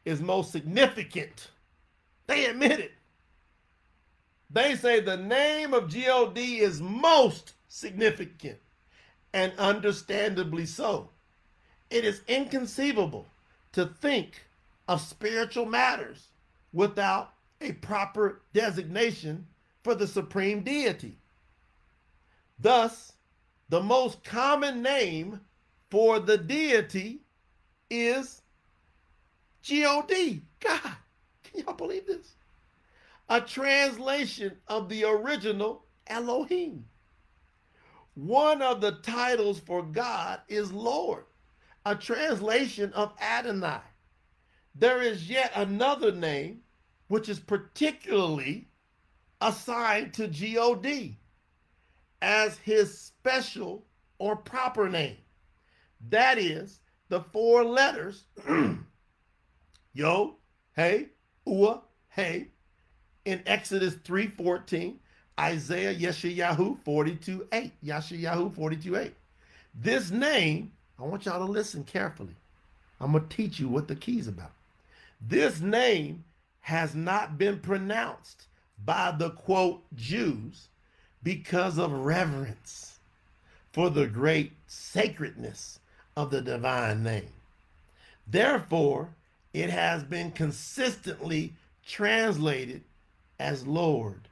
is 0.05 0.21
most 0.21 0.51
significant. 0.51 1.49
They 2.27 2.45
admit 2.45 2.79
it. 2.79 2.91
They 4.49 4.75
say 4.75 4.99
the 4.99 5.17
name 5.17 5.73
of 5.73 5.93
God 5.93 6.37
is 6.37 6.81
most 6.81 7.53
significant 7.67 8.59
and 9.33 9.51
understandably 9.57 10.65
so. 10.65 11.09
It 11.89 12.05
is 12.05 12.21
inconceivable 12.27 13.27
to 13.73 13.87
think 13.87 14.43
of 14.87 15.01
spiritual 15.01 15.65
matters 15.65 16.27
without 16.71 17.33
a 17.61 17.73
proper 17.73 18.41
designation 18.53 19.47
for 19.83 19.95
the 19.95 20.07
supreme 20.07 20.61
deity. 20.61 21.17
Thus, 22.59 23.13
the 23.69 23.81
most 23.81 24.23
common 24.23 24.81
name 24.81 25.41
for 25.93 26.17
the 26.17 26.39
deity 26.39 27.21
is 27.91 28.41
G-O-D. 29.61 30.41
God, 30.59 30.81
can 31.43 31.59
y'all 31.59 31.75
believe 31.75 32.07
this? 32.07 32.33
A 33.29 33.39
translation 33.39 34.57
of 34.67 34.89
the 34.89 35.03
original 35.03 35.85
Elohim. 36.07 36.83
One 38.15 38.63
of 38.63 38.81
the 38.81 38.93
titles 39.03 39.59
for 39.59 39.83
God 39.83 40.41
is 40.47 40.73
Lord 40.73 41.25
a 41.85 41.93
translation 41.93 42.91
of 42.93 43.13
Adonai. 43.21 43.81
There 44.73 44.99
is 44.99 45.29
yet 45.29 45.51
another 45.53 46.11
name 46.11 46.61
which 47.07 47.29
is 47.29 47.39
particularly 47.39 48.67
assigned 49.41 50.15
to 50.15 50.27
God 50.27 51.19
as 52.23 52.57
his 52.57 52.97
special 52.97 53.85
or 54.17 54.35
proper 54.35 54.89
name. 54.89 55.17
That 56.09 56.37
is 56.37 56.79
the 57.09 57.21
four 57.21 57.63
letters 57.63 58.25
Yo, 59.93 60.35
Hey, 60.75 61.09
Ua, 61.45 61.81
Hey 62.09 62.47
in 63.25 63.41
Exodus 63.45 63.95
3:14, 63.95 64.95
Isaiah 65.39 65.95
Yeshayahu 65.95 66.83
42:8, 66.83 67.71
Yeshayahu 67.83 68.53
42:8. 68.53 69.11
This 69.75 70.11
name 70.11 70.71
I 70.99 71.03
want 71.03 71.25
y'all 71.25 71.45
to 71.45 71.51
listen 71.51 71.83
carefully. 71.83 72.35
I'm 72.99 73.11
going 73.11 73.27
to 73.27 73.35
teach 73.35 73.59
you 73.59 73.67
what 73.67 73.87
the 73.87 73.95
key 73.95 74.19
is 74.19 74.27
about. 74.27 74.51
This 75.19 75.59
name 75.59 76.23
has 76.61 76.95
not 76.95 77.37
been 77.37 77.59
pronounced 77.59 78.45
by 78.85 79.11
the 79.11 79.31
quote 79.31 79.83
Jews 79.95 80.69
because 81.23 81.77
of 81.77 81.91
reverence 81.91 82.99
for 83.71 83.89
the 83.89 84.07
great 84.07 84.53
sacredness 84.67 85.79
of 86.15 86.31
the 86.31 86.41
divine 86.41 87.03
name. 87.03 87.29
Therefore, 88.27 89.09
it 89.53 89.69
has 89.69 90.03
been 90.03 90.31
consistently 90.31 91.53
translated 91.85 92.81
as 93.39 93.67
Lord. 93.67 94.27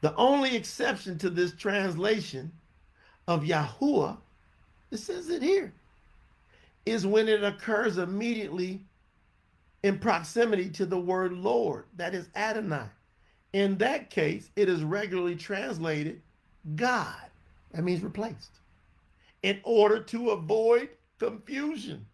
The 0.00 0.14
only 0.14 0.54
exception 0.54 1.18
to 1.18 1.30
this 1.30 1.52
translation 1.52 2.52
of 3.26 3.42
Yahuwah, 3.42 4.16
it 4.90 4.98
says 4.98 5.28
it 5.28 5.42
here, 5.42 5.72
is 6.86 7.06
when 7.06 7.28
it 7.28 7.42
occurs 7.42 7.98
immediately 7.98 8.80
in 9.82 9.98
proximity 9.98 10.70
to 10.70 10.86
the 10.86 10.98
word 10.98 11.32
Lord, 11.32 11.84
that 11.96 12.14
is 12.14 12.28
Adonai. 12.36 12.86
In 13.52 13.76
that 13.78 14.10
case, 14.10 14.50
it 14.56 14.68
is 14.68 14.82
regularly 14.82 15.34
translated 15.34 16.20
God. 16.76 17.14
That 17.72 17.84
means 17.84 18.02
replaced. 18.02 18.50
In 19.42 19.60
order 19.62 20.00
to 20.00 20.30
avoid 20.30 20.90
confusion. 21.18 22.06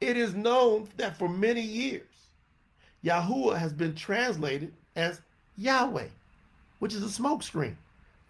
It 0.00 0.16
is 0.16 0.34
known 0.34 0.88
that 0.96 1.18
for 1.18 1.28
many 1.28 1.60
years, 1.60 2.06
Yahuwah 3.04 3.58
has 3.58 3.72
been 3.72 3.94
translated 3.94 4.72
as 4.96 5.20
Yahweh, 5.56 6.08
which 6.78 6.94
is 6.94 7.02
a 7.02 7.22
smokescreen. 7.22 7.74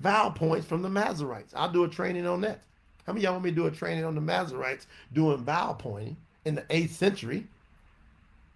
Vowel 0.00 0.32
points 0.32 0.66
from 0.66 0.82
the 0.82 0.88
Masoretes. 0.88 1.54
I'll 1.54 1.70
do 1.70 1.84
a 1.84 1.88
training 1.88 2.26
on 2.26 2.40
that. 2.40 2.62
How 3.06 3.12
many 3.12 3.24
y'all 3.24 3.32
want 3.32 3.44
me 3.44 3.50
to 3.50 3.56
do 3.56 3.66
a 3.66 3.70
training 3.70 4.04
on 4.04 4.14
the 4.14 4.20
Masoretes 4.20 4.86
doing 5.12 5.38
vowel 5.38 5.74
pointing 5.74 6.16
in 6.44 6.54
the 6.54 6.62
8th 6.62 6.90
century? 6.90 7.46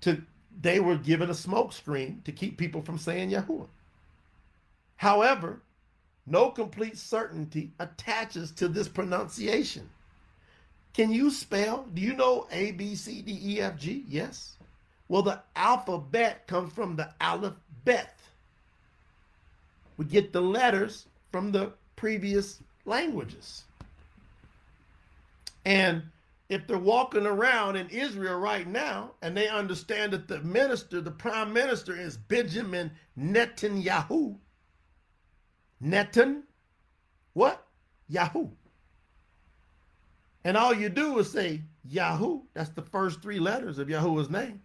To 0.02 0.20
they 0.60 0.80
were 0.80 0.96
given 0.96 1.30
a 1.30 1.34
smokescreen 1.34 2.22
to 2.24 2.32
keep 2.32 2.56
people 2.56 2.82
from 2.82 2.98
saying 2.98 3.30
Yahuwah. 3.30 3.66
However, 4.96 5.60
no 6.26 6.50
complete 6.50 6.96
certainty 6.96 7.70
attaches 7.78 8.50
to 8.52 8.68
this 8.68 8.88
pronunciation. 8.88 9.88
Can 10.94 11.12
you 11.12 11.30
spell? 11.30 11.86
Do 11.92 12.00
you 12.00 12.14
know 12.14 12.46
A, 12.50 12.72
B, 12.72 12.94
C, 12.94 13.20
D, 13.20 13.38
E, 13.42 13.60
F, 13.60 13.76
G? 13.76 14.04
Yes. 14.08 14.56
Well, 15.08 15.22
the 15.22 15.40
alphabet 15.56 16.46
comes 16.46 16.72
from 16.72 16.96
the 16.96 17.12
aleph 17.20 17.54
bet. 17.84 18.18
We 19.96 20.06
get 20.06 20.32
the 20.32 20.40
letters 20.40 21.06
from 21.30 21.52
the 21.52 21.72
previous 21.96 22.60
languages. 22.84 23.64
And 25.64 26.02
if 26.48 26.66
they're 26.66 26.78
walking 26.78 27.26
around 27.26 27.76
in 27.76 27.88
Israel 27.88 28.38
right 28.38 28.66
now 28.66 29.12
and 29.22 29.36
they 29.36 29.48
understand 29.48 30.12
that 30.12 30.28
the 30.28 30.40
minister, 30.40 31.00
the 31.00 31.10
prime 31.10 31.52
minister, 31.52 31.96
is 31.96 32.16
Benjamin 32.16 32.90
Netanyahu, 33.18 34.36
Netan, 35.84 36.42
what? 37.32 37.66
Yahoo. 38.08 38.48
And 40.44 40.56
all 40.56 40.74
you 40.74 40.88
do 40.88 41.18
is 41.18 41.30
say 41.30 41.62
Yahoo. 41.84 42.42
That's 42.54 42.70
the 42.70 42.82
first 42.82 43.22
three 43.22 43.38
letters 43.38 43.78
of 43.78 43.88
Yahuwah's 43.88 44.30
name. 44.30 44.62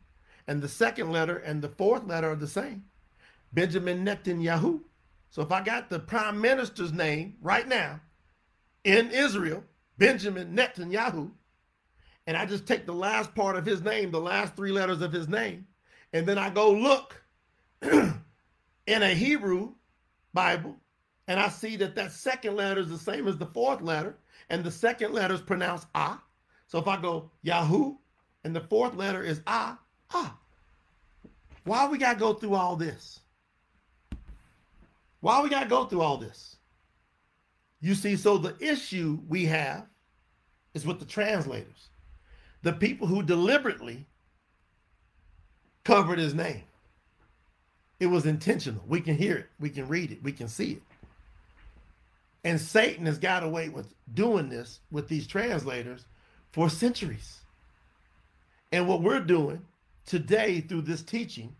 And 0.47 0.61
the 0.61 0.67
second 0.67 1.11
letter 1.11 1.37
and 1.37 1.61
the 1.61 1.69
fourth 1.69 2.05
letter 2.05 2.31
are 2.31 2.35
the 2.35 2.47
same. 2.47 2.85
Benjamin 3.53 4.05
Netanyahu. 4.05 4.81
So 5.31 5.41
if 5.41 5.51
I 5.51 5.61
got 5.61 5.89
the 5.89 5.99
prime 5.99 6.41
minister's 6.41 6.91
name 6.91 7.35
right 7.41 7.67
now 7.67 8.01
in 8.83 9.11
Israel, 9.11 9.63
Benjamin 9.97 10.55
Netanyahu, 10.55 11.31
and 12.25 12.37
I 12.37 12.45
just 12.45 12.65
take 12.65 12.85
the 12.85 12.93
last 12.93 13.33
part 13.35 13.55
of 13.55 13.65
his 13.65 13.81
name, 13.81 14.11
the 14.11 14.19
last 14.19 14.55
three 14.55 14.71
letters 14.71 15.01
of 15.01 15.11
his 15.11 15.27
name, 15.27 15.67
and 16.13 16.25
then 16.25 16.37
I 16.37 16.49
go 16.49 16.71
look 16.71 17.21
in 17.81 18.21
a 18.87 19.13
Hebrew 19.13 19.73
Bible, 20.33 20.75
and 21.29 21.39
I 21.39 21.47
see 21.47 21.75
that 21.75 21.93
that 21.95 22.11
second 22.11 22.55
letter 22.55 22.81
is 22.81 22.89
the 22.89 22.97
same 22.97 23.27
as 23.27 23.37
the 23.37 23.45
fourth 23.45 23.81
letter, 23.81 24.17
and 24.49 24.63
the 24.63 24.71
second 24.71 25.13
letter 25.13 25.35
is 25.35 25.41
pronounced 25.41 25.85
ah. 25.93 26.21
So 26.65 26.79
if 26.79 26.87
I 26.87 26.99
go 26.99 27.29
Yahoo, 27.43 27.97
and 28.43 28.55
the 28.55 28.61
fourth 28.61 28.95
letter 28.95 29.23
is 29.23 29.39
ah, 29.45 29.77
ah. 30.11 30.35
Why 31.65 31.87
we 31.87 31.99
got 31.99 32.13
to 32.13 32.19
go 32.19 32.33
through 32.33 32.55
all 32.55 32.75
this? 32.75 33.19
Why 35.21 35.39
we 35.43 35.49
got 35.49 35.63
to 35.63 35.69
go 35.69 35.85
through 35.85 36.01
all 36.01 36.17
this? 36.17 36.55
You 37.79 37.93
see, 37.93 38.15
so 38.15 38.39
the 38.39 38.55
issue 38.59 39.19
we 39.29 39.45
have 39.45 39.85
is 40.73 40.83
with 40.83 40.99
the 40.99 41.05
translators, 41.05 41.89
the 42.63 42.73
people 42.73 43.05
who 43.05 43.21
deliberately 43.21 44.07
covered 45.83 46.17
his 46.17 46.33
name. 46.33 46.63
It 47.99 48.07
was 48.07 48.25
intentional. 48.25 48.83
We 48.87 48.99
can 48.99 49.15
hear 49.15 49.37
it, 49.37 49.47
we 49.59 49.69
can 49.69 49.87
read 49.87 50.11
it, 50.11 50.23
we 50.23 50.31
can 50.31 50.47
see 50.47 50.71
it. 50.71 50.81
And 52.43 52.59
Satan 52.59 53.05
has 53.05 53.17
got 53.17 53.43
away 53.43 53.69
with 53.69 53.93
doing 54.13 54.49
this 54.49 54.79
with 54.91 55.07
these 55.07 55.27
translators 55.27 56.05
for 56.51 56.69
centuries. 56.69 57.39
And 58.71 58.87
what 58.87 59.01
we're 59.01 59.19
doing 59.19 59.61
today 60.05 60.61
through 60.61 60.83
this 60.83 61.03
teaching 61.03 61.55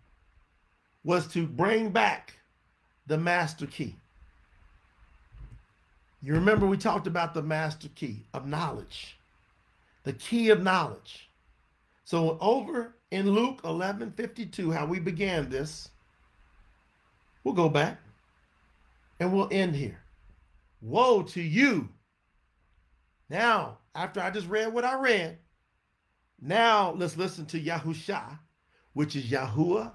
was 1.04 1.28
to 1.28 1.46
bring 1.46 1.90
back 1.90 2.34
the 3.08 3.18
master 3.18 3.66
key. 3.66 3.96
You 6.22 6.34
remember 6.34 6.68
we 6.68 6.78
talked 6.78 7.08
about 7.08 7.34
the 7.34 7.42
master 7.42 7.88
key 7.96 8.26
of 8.34 8.46
knowledge, 8.46 9.18
the 10.04 10.14
key 10.14 10.50
of 10.50 10.62
knowledge. 10.62 11.30
So 12.04 12.38
over 12.42 12.96
in 13.12 13.32
Luke 13.32 13.62
11 13.64 14.12
52, 14.12 14.72
how 14.72 14.86
we 14.86 15.00
began 15.00 15.50
this, 15.50 15.90
we'll 17.44 17.54
go 17.54 17.70
back 17.70 18.00
and 19.20 19.34
we'll 19.34 19.50
end 19.52 19.76
here. 19.76 20.00
Woe 20.82 21.24
to 21.24 21.42
you. 21.42 21.90
Now, 23.30 23.78
after 23.94 24.22
I 24.22 24.32
just 24.32 24.48
read 24.48 24.74
what 24.74 24.86
I 24.86 25.00
read, 25.00 25.38
now 26.42 26.92
let's 26.92 27.18
listen 27.18 27.46
to 27.48 27.62
Yahusha, 27.62 28.40
which 28.94 29.16
is 29.16 29.26
Yahuwah 29.26 29.92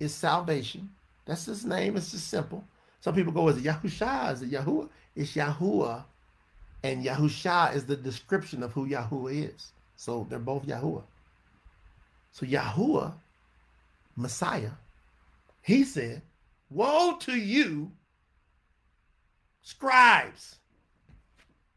is 0.00 0.14
salvation. 0.14 0.90
That's 1.24 1.46
his 1.46 1.64
name. 1.64 1.96
It's 1.96 2.10
just 2.10 2.28
simple. 2.28 2.64
Some 3.00 3.14
people 3.14 3.32
go, 3.32 3.48
is 3.48 3.58
it 3.58 3.64
Yahusha? 3.64 4.32
Is 4.32 4.42
it 4.42 4.50
Yahuwah? 4.50 4.88
It's 5.14 5.34
Yahuwah. 5.34 6.04
And 6.82 7.04
Yahusha 7.04 7.74
is 7.74 7.86
the 7.86 7.96
description 7.96 8.62
of 8.62 8.72
who 8.72 8.88
Yahuwah 8.88 9.50
is. 9.54 9.72
So 9.96 10.26
they're 10.28 10.38
both 10.38 10.66
Yahuwah. 10.66 11.04
So 12.32 12.44
Yahuwah, 12.44 13.14
Messiah, 14.16 14.72
he 15.62 15.84
said, 15.84 16.22
Woe 16.70 17.16
to 17.20 17.34
you, 17.34 17.90
scribes. 19.66 20.56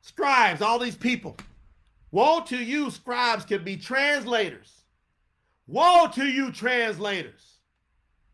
Scribes, 0.02 0.62
all 0.62 0.78
these 0.78 0.96
people. 0.96 1.36
Woe 2.12 2.42
to 2.42 2.58
you, 2.58 2.92
scribes 2.92 3.46
can 3.46 3.64
be 3.64 3.78
translators. 3.78 4.84
Woe 5.66 6.08
to 6.14 6.26
you, 6.26 6.52
translators. 6.52 7.58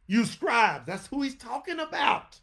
You 0.08 0.26
scribes. 0.26 0.86
That's 0.86 1.08
who 1.08 1.22
he's 1.22 1.36
talking 1.36 1.80
about. 1.80 2.38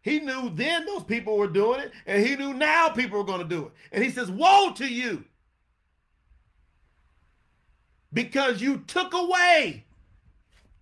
He 0.00 0.18
knew 0.18 0.50
then 0.54 0.86
those 0.86 1.04
people 1.04 1.36
were 1.36 1.46
doing 1.46 1.80
it, 1.80 1.92
and 2.06 2.24
he 2.24 2.36
knew 2.36 2.54
now 2.54 2.88
people 2.88 3.18
were 3.18 3.24
going 3.24 3.42
to 3.42 3.44
do 3.44 3.66
it. 3.66 3.72
And 3.92 4.02
he 4.02 4.10
says, 4.10 4.30
Woe 4.30 4.72
to 4.76 4.86
you! 4.86 5.24
Because 8.14 8.62
you 8.62 8.78
took 8.86 9.12
away 9.12 9.84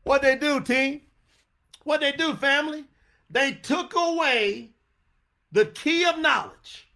what 0.04 0.22
they 0.22 0.36
do, 0.36 0.60
team. 0.60 1.00
What 1.82 2.00
they 2.00 2.12
do, 2.12 2.34
family? 2.36 2.84
They 3.28 3.52
took 3.52 3.94
away 3.96 4.70
the 5.52 5.66
key 5.66 6.04
of 6.04 6.18
knowledge. 6.18 6.88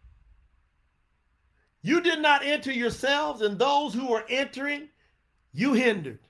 You 1.82 2.00
did 2.00 2.20
not 2.20 2.44
enter 2.44 2.72
yourselves, 2.72 3.42
and 3.42 3.58
those 3.58 3.92
who 3.92 4.06
were 4.08 4.24
entering, 4.28 4.88
you 5.52 5.72
hindered. 5.72 6.20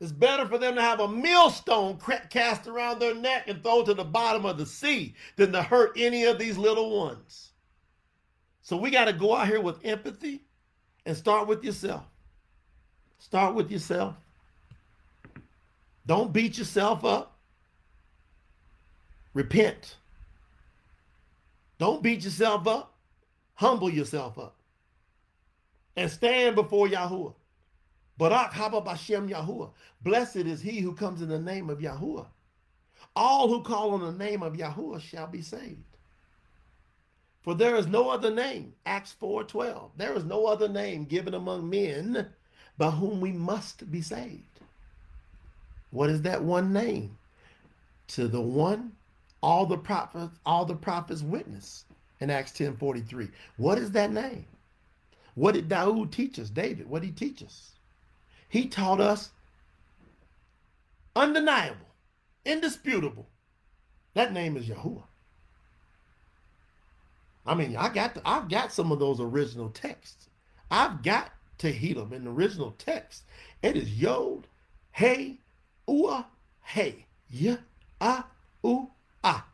It's 0.00 0.12
better 0.12 0.46
for 0.46 0.58
them 0.58 0.74
to 0.74 0.82
have 0.82 1.00
a 1.00 1.08
millstone 1.08 1.98
cast 2.28 2.66
around 2.66 2.98
their 2.98 3.14
neck 3.14 3.48
and 3.48 3.62
thrown 3.62 3.84
to 3.86 3.94
the 3.94 4.04
bottom 4.04 4.44
of 4.44 4.58
the 4.58 4.66
sea 4.66 5.14
than 5.36 5.52
to 5.52 5.62
hurt 5.62 5.92
any 5.96 6.24
of 6.24 6.38
these 6.38 6.58
little 6.58 6.98
ones. 6.98 7.52
So 8.60 8.76
we 8.76 8.90
got 8.90 9.06
to 9.06 9.12
go 9.12 9.34
out 9.34 9.46
here 9.46 9.60
with 9.60 9.84
empathy 9.84 10.42
and 11.06 11.16
start 11.16 11.46
with 11.46 11.64
yourself. 11.64 12.04
Start 13.18 13.54
with 13.54 13.70
yourself. 13.70 14.16
Don't 16.04 16.32
beat 16.32 16.58
yourself 16.58 17.04
up. 17.04 17.35
Repent. 19.36 19.96
Don't 21.78 22.02
beat 22.02 22.24
yourself 22.24 22.66
up. 22.66 22.94
Humble 23.52 23.90
yourself 23.90 24.38
up. 24.38 24.56
And 25.94 26.10
stand 26.10 26.54
before 26.54 26.88
Yahuwah. 26.88 27.34
Barak 28.16 28.52
haba 28.52 28.82
Bashem 28.82 29.28
Yahuwah. 29.28 29.72
Blessed 30.02 30.36
is 30.36 30.62
he 30.62 30.80
who 30.80 30.94
comes 30.94 31.20
in 31.20 31.28
the 31.28 31.38
name 31.38 31.68
of 31.68 31.80
Yahuwah. 31.80 32.24
All 33.14 33.48
who 33.48 33.62
call 33.62 33.90
on 33.90 34.00
the 34.00 34.24
name 34.24 34.42
of 34.42 34.54
Yahuwah 34.54 35.02
shall 35.02 35.26
be 35.26 35.42
saved. 35.42 35.84
For 37.42 37.54
there 37.54 37.76
is 37.76 37.86
no 37.86 38.08
other 38.08 38.30
name, 38.30 38.72
Acts 38.86 39.14
4:12. 39.20 39.90
There 39.98 40.14
is 40.14 40.24
no 40.24 40.46
other 40.46 40.66
name 40.66 41.04
given 41.04 41.34
among 41.34 41.68
men 41.68 42.30
by 42.78 42.90
whom 42.90 43.20
we 43.20 43.32
must 43.32 43.90
be 43.90 44.00
saved. 44.00 44.60
What 45.90 46.08
is 46.08 46.22
that 46.22 46.42
one 46.42 46.72
name? 46.72 47.18
To 48.08 48.28
the 48.28 48.40
one 48.40 48.95
all 49.46 49.64
the 49.64 49.78
prophets, 49.78 50.40
all 50.44 50.64
the 50.64 50.74
prophets 50.74 51.22
witness 51.22 51.84
in 52.18 52.30
Acts 52.30 52.50
10:43. 52.50 53.30
What 53.56 53.78
is 53.78 53.92
that 53.92 54.10
name? 54.10 54.44
What 55.36 55.54
did 55.54 55.68
Daoud 55.68 56.10
teach 56.10 56.36
us? 56.40 56.50
David, 56.50 56.88
what 56.88 57.02
did 57.02 57.06
he 57.06 57.12
teach 57.12 57.44
us? 57.44 57.76
He 58.48 58.66
taught 58.66 59.00
us 59.00 59.30
undeniable 61.14 61.86
indisputable. 62.44 63.28
That 64.14 64.32
name 64.32 64.56
is 64.56 64.66
Yahuwah. 64.66 65.04
I 67.46 67.54
mean, 67.54 67.76
I 67.76 67.88
got 67.88 68.14
the, 68.14 68.22
I've 68.24 68.48
got 68.48 68.72
some 68.72 68.90
of 68.90 68.98
those 68.98 69.20
original 69.20 69.68
texts. 69.70 70.28
I've 70.72 71.04
got 71.04 71.30
Tehillim 71.60 72.10
in 72.10 72.24
the 72.24 72.30
original 72.30 72.72
text. 72.78 73.22
It 73.62 73.76
is 73.76 74.00
Yod, 74.00 74.48
Hey, 74.90 75.38
Ua, 75.86 76.26
Hey, 76.62 77.06
Ya, 77.30 77.56
Ah, 78.00 78.26
U, 78.64 78.90
Ah. 79.26 79.44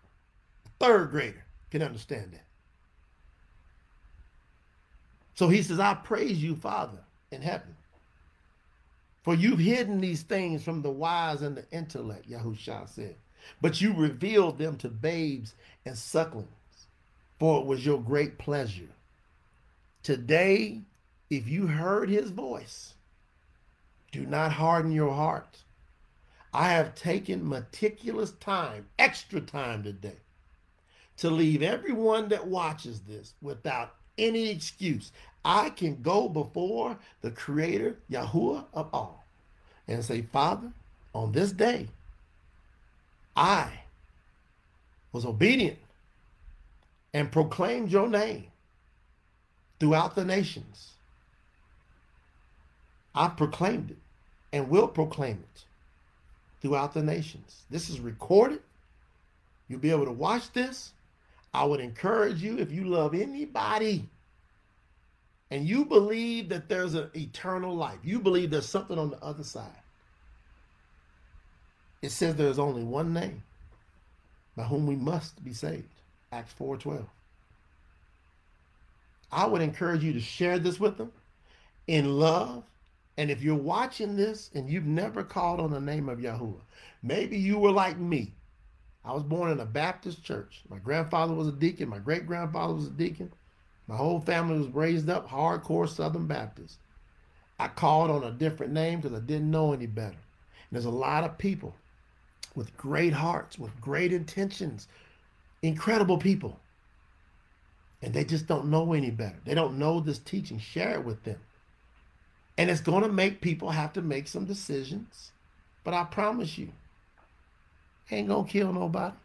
Third 0.78 1.11
grader 1.11 1.44
can 1.70 1.81
understand 1.81 2.32
that. 2.32 2.44
So 5.35 5.49
he 5.49 5.62
says, 5.62 5.81
I 5.81 5.94
praise 5.94 6.43
you, 6.43 6.55
Father, 6.55 6.99
in 7.31 7.40
heaven. 7.40 7.74
For 9.23 9.35
you've 9.35 9.61
hidden 9.61 10.01
these 10.01 10.23
things 10.23 10.62
from 10.62 10.82
the 10.82 10.90
wise 10.90 11.40
and 11.40 11.57
the 11.57 11.65
intellect, 11.70 12.28
Yahusha 12.28 12.89
said. 12.89 13.16
But 13.62 13.81
you 13.81 13.94
revealed 13.94 14.59
them 14.59 14.77
to 14.78 14.89
babes 14.89 15.55
and 15.86 15.97
sucklings, 15.97 16.49
for 17.39 17.61
it 17.61 17.66
was 17.66 17.86
your 17.86 18.01
great 18.01 18.36
pleasure. 18.36 18.90
Today, 20.03 20.82
if 21.31 21.49
you 21.49 21.66
heard 21.66 22.11
his 22.11 22.31
voice, 22.31 22.94
do 24.11 24.27
not 24.27 24.53
harden 24.53 24.93
your 24.93 25.15
heart. 25.15 25.57
I 26.53 26.69
have 26.69 26.95
taken 26.95 27.49
meticulous 27.49 28.33
time, 28.33 28.87
extra 28.99 29.41
time 29.41 29.83
today, 29.83 30.19
to 31.16 31.31
leave 31.31 31.62
everyone 31.62 32.29
that 32.29 32.47
watches 32.47 33.01
this 33.01 33.35
without 33.41 33.95
any 34.19 34.51
excuse. 34.51 35.12
I 35.45 35.70
can 35.70 36.03
go 36.03 36.29
before 36.29 36.99
the 37.23 37.31
creator, 37.31 37.97
Yahuwah 38.11 38.66
of 38.74 38.91
all, 38.93 39.24
and 39.89 40.05
say, 40.05 40.23
Father, 40.23 40.73
on 41.15 41.33
this 41.33 41.53
day, 41.53 41.89
I 43.35 43.81
was 45.11 45.24
obedient 45.24 45.79
and 47.15 47.33
proclaimed 47.33 47.91
your 47.91 48.09
name 48.09 48.47
throughout 49.81 50.15
the 50.15 50.24
nations. 50.24 50.93
I 53.15 53.29
proclaimed 53.29 53.93
it 53.93 53.99
and 54.53 54.69
will 54.69 54.89
proclaim 54.89 55.45
it 55.55 55.65
throughout 56.62 56.94
the 56.94 57.02
nations. 57.02 57.64
This 57.68 57.90
is 57.90 58.01
recorded. 58.01 58.60
You'll 59.68 59.80
be 59.80 59.90
able 59.90 60.06
to 60.06 60.12
watch 60.12 60.51
this. 60.52 60.93
I 61.52 61.64
would 61.64 61.80
encourage 61.80 62.40
you 62.40 62.59
if 62.59 62.72
you 62.72 62.84
love 62.84 63.14
anybody 63.14 64.09
and 65.51 65.68
you 65.68 65.84
believe 65.84 66.48
that 66.48 66.68
there's 66.68 66.94
an 66.94 67.10
eternal 67.14 67.76
life, 67.76 67.98
you 68.02 68.20
believe 68.20 68.51
there's 68.51 68.68
something 68.68 68.98
on 68.98 69.10
the 69.10 69.22
other 69.22 69.44
side. 69.44 69.68
It 72.01 72.10
says 72.10 72.36
there's 72.36 72.59
only 72.59 72.82
one 72.82 73.12
name 73.12 73.43
by 74.56 74.62
whom 74.62 74.86
we 74.86 74.97
must 74.97 75.44
be 75.44 75.52
saved. 75.52 75.89
Acts 76.30 76.55
4:12. 76.59 77.06
I 79.30 79.47
would 79.47 79.62
encourage 79.62 80.02
you 80.02 80.12
to 80.12 80.20
share 80.20 80.59
this 80.59 80.80
with 80.80 80.97
them 80.97 81.12
in 81.86 82.18
love. 82.18 82.64
And 83.16 83.30
if 83.30 83.43
you're 83.43 83.55
watching 83.55 84.16
this 84.16 84.51
and 84.55 84.70
you've 84.70 84.86
never 84.86 85.22
called 85.22 85.60
on 85.60 85.70
the 85.70 85.80
name 85.80 86.09
of 86.09 86.18
Yahuwah, 86.18 86.62
maybe 87.02 87.36
you 87.36 87.59
were 87.59 87.70
like 87.70 87.98
me. 87.98 88.32
I 89.05 89.12
was 89.12 89.22
born 89.22 89.51
in 89.51 89.60
a 89.60 89.66
Baptist 89.66 90.22
church. 90.22 90.62
My 90.70 90.78
grandfather 90.78 91.34
was 91.34 91.48
a 91.48 91.52
deacon. 91.52 91.89
My 91.89 91.98
great 91.98 92.26
grandfather 92.26 92.74
was 92.74 92.86
a 92.86 92.90
deacon. 92.90 93.32
My 93.89 93.97
whole 93.97 94.20
family 94.20 94.59
was 94.59 94.68
raised 94.68 95.10
up 95.10 95.28
hardcore 95.28 95.89
Southern 95.89 96.26
Baptist. 96.26 96.78
I 97.59 97.68
called 97.68 98.10
on 98.10 98.24
a 98.24 98.30
different 98.30 98.72
name 98.72 99.01
because 99.01 99.16
I 99.16 99.20
didn't 99.20 99.51
know 99.51 99.72
any 99.72 99.86
better. 99.86 100.09
And 100.10 100.72
there's 100.72 100.84
a 100.84 100.90
lot 100.90 101.24
of 101.24 101.36
people 101.36 101.74
with 102.55 102.76
great 102.76 103.12
hearts, 103.12 103.59
with 103.59 103.78
great 103.80 104.12
intentions, 104.12 104.89
incredible 105.62 106.18
people. 106.18 106.59
And 108.02 108.14
they 108.14 108.24
just 108.24 108.47
don't 108.47 108.70
know 108.70 108.93
any 108.94 109.10
better. 109.10 109.36
They 109.44 109.55
don't 109.55 109.78
know 109.78 110.01
this 110.01 110.18
teaching. 110.18 110.59
Share 110.59 110.94
it 110.94 111.05
with 111.05 111.22
them. 111.24 111.39
And 112.62 112.70
it's 112.70 112.80
going 112.80 113.02
to 113.02 113.09
make 113.09 113.40
people 113.40 113.70
have 113.70 113.93
to 113.94 114.02
make 114.02 114.28
some 114.28 114.44
decisions. 114.44 115.32
But 115.82 115.94
I 115.94 116.05
promise 116.05 116.56
you, 116.56 116.68
ain't 118.09 118.28
going 118.28 118.44
to 118.44 118.52
kill 118.52 118.72
nobody. 118.72 119.16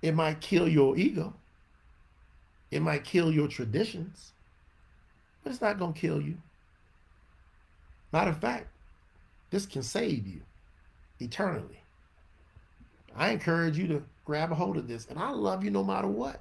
It 0.00 0.14
might 0.14 0.40
kill 0.40 0.66
your 0.68 0.96
ego. 0.96 1.34
It 2.70 2.80
might 2.80 3.04
kill 3.04 3.30
your 3.30 3.46
traditions, 3.46 4.32
but 5.44 5.52
it's 5.52 5.60
not 5.60 5.78
going 5.78 5.92
to 5.92 6.00
kill 6.00 6.18
you. 6.18 6.38
Matter 8.10 8.30
of 8.30 8.38
fact, 8.38 8.68
this 9.50 9.66
can 9.66 9.82
save 9.82 10.26
you 10.26 10.40
eternally. 11.20 11.82
I 13.14 13.32
encourage 13.32 13.76
you 13.76 13.86
to 13.88 14.02
grab 14.24 14.50
a 14.50 14.54
hold 14.54 14.78
of 14.78 14.88
this, 14.88 15.08
and 15.10 15.18
I 15.18 15.28
love 15.28 15.62
you 15.62 15.70
no 15.70 15.84
matter 15.84 16.08
what. 16.08 16.40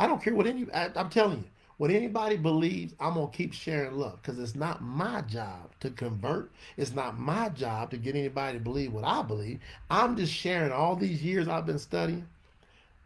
I 0.00 0.06
don't 0.06 0.22
care 0.22 0.34
what 0.34 0.46
any. 0.46 0.66
I, 0.72 0.88
I'm 0.96 1.10
telling 1.10 1.40
you, 1.40 1.50
what 1.76 1.90
anybody 1.90 2.36
believes, 2.36 2.94
I'm 3.00 3.14
gonna 3.14 3.28
keep 3.28 3.52
sharing 3.52 3.98
love 3.98 4.20
because 4.22 4.38
it's 4.38 4.54
not 4.54 4.82
my 4.82 5.22
job 5.22 5.70
to 5.80 5.90
convert. 5.90 6.50
It's 6.76 6.94
not 6.94 7.18
my 7.18 7.48
job 7.48 7.90
to 7.90 7.96
get 7.96 8.14
anybody 8.14 8.58
to 8.58 8.64
believe 8.64 8.92
what 8.92 9.04
I 9.04 9.22
believe. 9.22 9.60
I'm 9.90 10.16
just 10.16 10.32
sharing 10.32 10.72
all 10.72 10.94
these 10.94 11.22
years 11.22 11.48
I've 11.48 11.66
been 11.66 11.78
studying. 11.78 12.28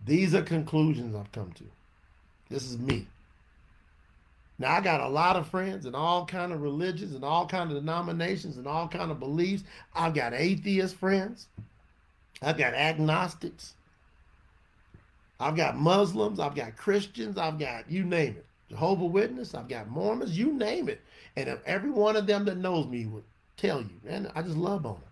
These 0.05 0.35
are 0.35 0.43
conclusions 0.43 1.15
I've 1.17 1.33
come 1.33 1.53
to. 1.53 1.65
This 2.51 2.65
is 2.65 2.79
me. 2.79 3.07
Now 4.59 4.75
I 4.75 4.81
got 4.81 5.01
a 5.01 5.09
lot 5.09 5.37
of 5.37 5.49
friends 5.49 5.87
and 5.87 5.95
all 5.95 6.27
kind 6.27 6.53
of 6.53 6.61
religions 6.61 7.15
and 7.15 7.25
all 7.25 7.47
kind 7.47 7.71
of 7.71 7.77
denominations 7.77 8.57
and 8.57 8.67
all 8.67 8.89
kind 8.89 9.11
of 9.11 9.21
beliefs. 9.21 9.65
I've 9.95 10.15
got 10.15 10.35
atheist 10.35 10.97
friends. 10.97 11.47
I've 12.43 12.59
got 12.59 12.75
agnostics. 12.75 13.75
I've 15.41 15.57
got 15.57 15.77
Muslims. 15.77 16.41
I've 16.41 16.55
got 16.55 16.77
Christians. 16.77 17.39
I've 17.39 17.59
got 17.59 17.91
you 17.91 18.05
name 18.05 18.37
it. 18.37 18.45
Jehovah 18.69 19.07
Witness. 19.07 19.55
I've 19.55 19.69
got 19.69 19.89
Mormons. 19.89 20.39
You 20.39 20.53
name 20.53 20.89
it. 20.89 21.01
And 21.37 21.59
every 21.67 21.91
one 21.91 22.17
of 22.17 22.27
them 22.27 22.45
that 22.47 22.57
knows 22.57 22.87
me 22.87 23.07
would 23.07 23.25
tell 23.57 23.81
you, 23.81 24.01
man, 24.05 24.31
I 24.35 24.43
just 24.43 24.57
love 24.57 24.87
on 24.87 24.95
them. 24.95 25.03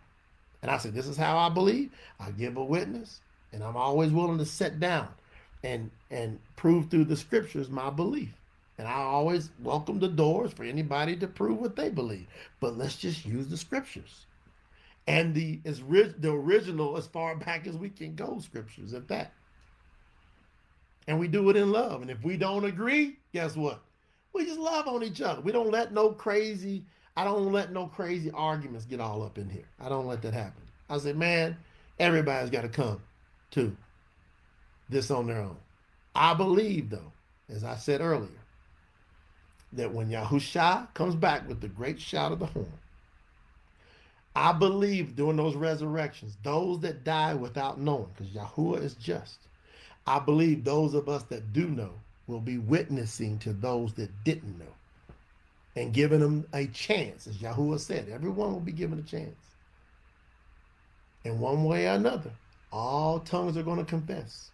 And 0.62 0.70
I 0.70 0.78
said, 0.78 0.94
this 0.94 1.06
is 1.06 1.16
how 1.16 1.38
I 1.38 1.48
believe. 1.48 1.90
I 2.18 2.30
give 2.30 2.56
a 2.56 2.64
witness, 2.64 3.20
and 3.52 3.62
I'm 3.62 3.76
always 3.76 4.10
willing 4.10 4.38
to 4.38 4.46
sit 4.46 4.80
down 4.80 5.08
and 5.62 5.90
and 6.10 6.38
prove 6.56 6.90
through 6.90 7.04
the 7.04 7.16
scriptures 7.16 7.68
my 7.68 7.90
belief. 7.90 8.30
And 8.78 8.86
I 8.86 8.94
always 8.94 9.50
welcome 9.62 10.00
the 10.00 10.08
doors 10.08 10.52
for 10.52 10.64
anybody 10.64 11.16
to 11.16 11.26
prove 11.26 11.58
what 11.60 11.76
they 11.76 11.88
believe. 11.88 12.26
But 12.60 12.76
let's 12.76 12.96
just 12.96 13.24
use 13.24 13.48
the 13.48 13.56
scriptures. 13.56 14.26
And 15.06 15.34
the 15.34 15.60
is 15.64 15.80
the 15.80 16.32
original 16.32 16.96
as 16.96 17.06
far 17.06 17.36
back 17.46 17.66
as 17.66 17.76
we 17.76 17.88
can 17.88 18.14
go 18.14 18.38
scriptures 18.40 18.92
at 18.92 19.08
that. 19.08 19.32
And 21.08 21.18
we 21.18 21.28
do 21.28 21.48
it 21.50 21.56
in 21.56 21.70
love. 21.70 22.02
And 22.02 22.10
if 22.10 22.22
we 22.24 22.36
don't 22.36 22.64
agree, 22.64 23.16
guess 23.32 23.56
what? 23.56 23.80
We 24.32 24.44
just 24.44 24.58
love 24.58 24.88
on 24.88 25.02
each 25.02 25.22
other. 25.22 25.40
We 25.40 25.52
don't 25.52 25.70
let 25.70 25.92
no 25.92 26.10
crazy, 26.10 26.84
I 27.16 27.24
don't 27.24 27.52
let 27.52 27.72
no 27.72 27.86
crazy 27.86 28.30
arguments 28.32 28.84
get 28.84 29.00
all 29.00 29.22
up 29.22 29.38
in 29.38 29.48
here. 29.48 29.68
I 29.80 29.88
don't 29.88 30.06
let 30.06 30.22
that 30.22 30.34
happen. 30.34 30.62
I 30.90 30.98
say, 30.98 31.12
man, 31.12 31.56
everybody's 31.98 32.50
got 32.50 32.62
to 32.62 32.68
come 32.68 33.00
to 33.52 33.76
this 34.88 35.10
on 35.10 35.26
their 35.26 35.40
own. 35.40 35.56
I 36.14 36.34
believe, 36.34 36.90
though, 36.90 37.12
as 37.48 37.64
I 37.64 37.76
said 37.76 38.00
earlier, 38.00 38.28
that 39.72 39.92
when 39.92 40.08
Yahusha 40.08 40.92
comes 40.94 41.14
back 41.14 41.48
with 41.48 41.60
the 41.60 41.68
great 41.68 42.00
shout 42.00 42.32
of 42.32 42.38
the 42.38 42.46
horn, 42.46 42.72
I 44.34 44.52
believe 44.52 45.16
during 45.16 45.36
those 45.36 45.56
resurrections, 45.56 46.36
those 46.42 46.80
that 46.80 47.04
die 47.04 47.34
without 47.34 47.80
knowing, 47.80 48.08
because 48.16 48.32
Yahuwah 48.32 48.82
is 48.82 48.94
just, 48.94 49.38
I 50.06 50.18
believe 50.18 50.64
those 50.64 50.94
of 50.94 51.08
us 51.08 51.24
that 51.24 51.52
do 51.52 51.68
know 51.68 51.92
will 52.26 52.40
be 52.40 52.58
witnessing 52.58 53.38
to 53.40 53.52
those 53.52 53.94
that 53.94 54.10
didn't 54.24 54.58
know 54.58 54.74
and 55.74 55.92
giving 55.92 56.20
them 56.20 56.46
a 56.52 56.66
chance. 56.66 57.26
As 57.26 57.38
Yahuwah 57.38 57.80
said, 57.80 58.08
everyone 58.08 58.52
will 58.52 58.60
be 58.60 58.72
given 58.72 58.98
a 58.98 59.02
chance. 59.02 59.36
In 61.24 61.40
one 61.40 61.64
way 61.64 61.86
or 61.88 61.92
another, 61.92 62.30
all 62.72 63.20
tongues 63.20 63.56
are 63.56 63.62
going 63.62 63.78
to 63.78 63.84
confess 63.84 64.50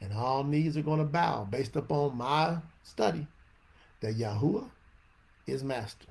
and 0.00 0.12
all 0.12 0.44
knees 0.44 0.76
are 0.76 0.82
going 0.82 0.98
to 0.98 1.04
bow 1.04 1.44
based 1.44 1.76
upon 1.76 2.16
my 2.16 2.56
study 2.82 3.26
that 4.00 4.16
Yahuwah 4.16 4.70
is 5.46 5.62
master. 5.62 6.06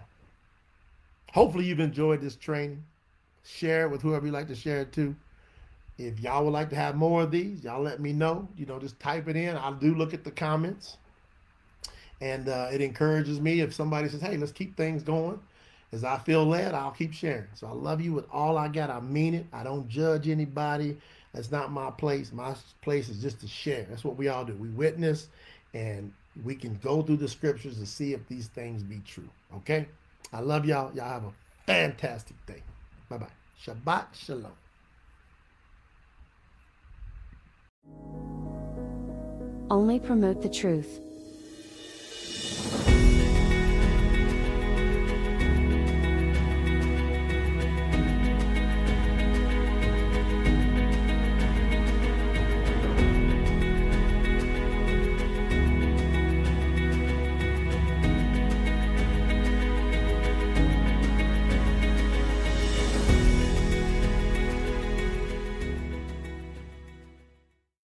Hopefully, 1.33 1.65
you've 1.65 1.79
enjoyed 1.79 2.21
this 2.21 2.35
training. 2.35 2.83
Share 3.43 3.85
it 3.85 3.91
with 3.91 4.01
whoever 4.01 4.25
you 4.25 4.31
like 4.31 4.47
to 4.47 4.55
share 4.55 4.81
it 4.81 4.91
to. 4.93 5.15
If 5.99 6.21
y'all 6.21 6.45
would 6.45 6.53
like 6.53 6.69
to 6.69 6.77
have 6.77 6.95
more 6.95 7.23
of 7.23 7.31
these, 7.31 7.65
y'all 7.65 7.81
let 7.81 7.99
me 7.99 8.13
know. 8.13 8.47
You 8.57 8.65
know, 8.65 8.79
just 8.79 8.97
type 9.01 9.27
it 9.27 9.35
in. 9.35 9.57
I 9.57 9.71
do 9.73 9.93
look 9.93 10.13
at 10.13 10.23
the 10.23 10.31
comments. 10.31 10.95
And 12.21 12.47
uh, 12.47 12.69
it 12.71 12.79
encourages 12.79 13.41
me 13.41 13.59
if 13.59 13.73
somebody 13.73 14.07
says, 14.07 14.21
hey, 14.21 14.37
let's 14.37 14.53
keep 14.53 14.77
things 14.77 15.03
going. 15.03 15.39
As 15.91 16.05
I 16.05 16.17
feel 16.17 16.45
led, 16.45 16.73
I'll 16.73 16.91
keep 16.91 17.13
sharing. 17.13 17.47
So 17.53 17.67
I 17.67 17.71
love 17.71 17.99
you 17.99 18.13
with 18.13 18.25
all 18.31 18.57
I 18.57 18.69
got. 18.69 18.89
I 18.89 19.01
mean 19.01 19.33
it. 19.33 19.45
I 19.51 19.63
don't 19.63 19.89
judge 19.89 20.29
anybody. 20.29 20.97
That's 21.33 21.51
not 21.51 21.71
my 21.71 21.91
place. 21.91 22.31
My 22.31 22.55
place 22.81 23.09
is 23.09 23.21
just 23.21 23.41
to 23.41 23.47
share. 23.47 23.85
That's 23.89 24.05
what 24.05 24.15
we 24.15 24.29
all 24.29 24.45
do. 24.45 24.53
We 24.53 24.69
witness 24.69 25.27
and 25.73 26.13
we 26.43 26.55
can 26.55 26.75
go 26.81 27.01
through 27.01 27.17
the 27.17 27.27
scriptures 27.27 27.77
and 27.77 27.87
see 27.87 28.13
if 28.13 28.25
these 28.27 28.47
things 28.47 28.83
be 28.83 29.01
true. 29.05 29.29
Okay? 29.57 29.87
I 30.31 30.39
love 30.39 30.65
y'all. 30.65 30.93
Y'all 30.95 31.09
have 31.09 31.25
a 31.25 31.33
fantastic 31.65 32.37
day. 32.45 32.63
Bye 33.09 33.17
bye. 33.17 33.27
Shabbat 33.65 34.05
Shalom. 34.13 34.53
Only 39.69 39.99
promote 39.99 40.41
the 40.41 40.49
truth. 40.49 40.99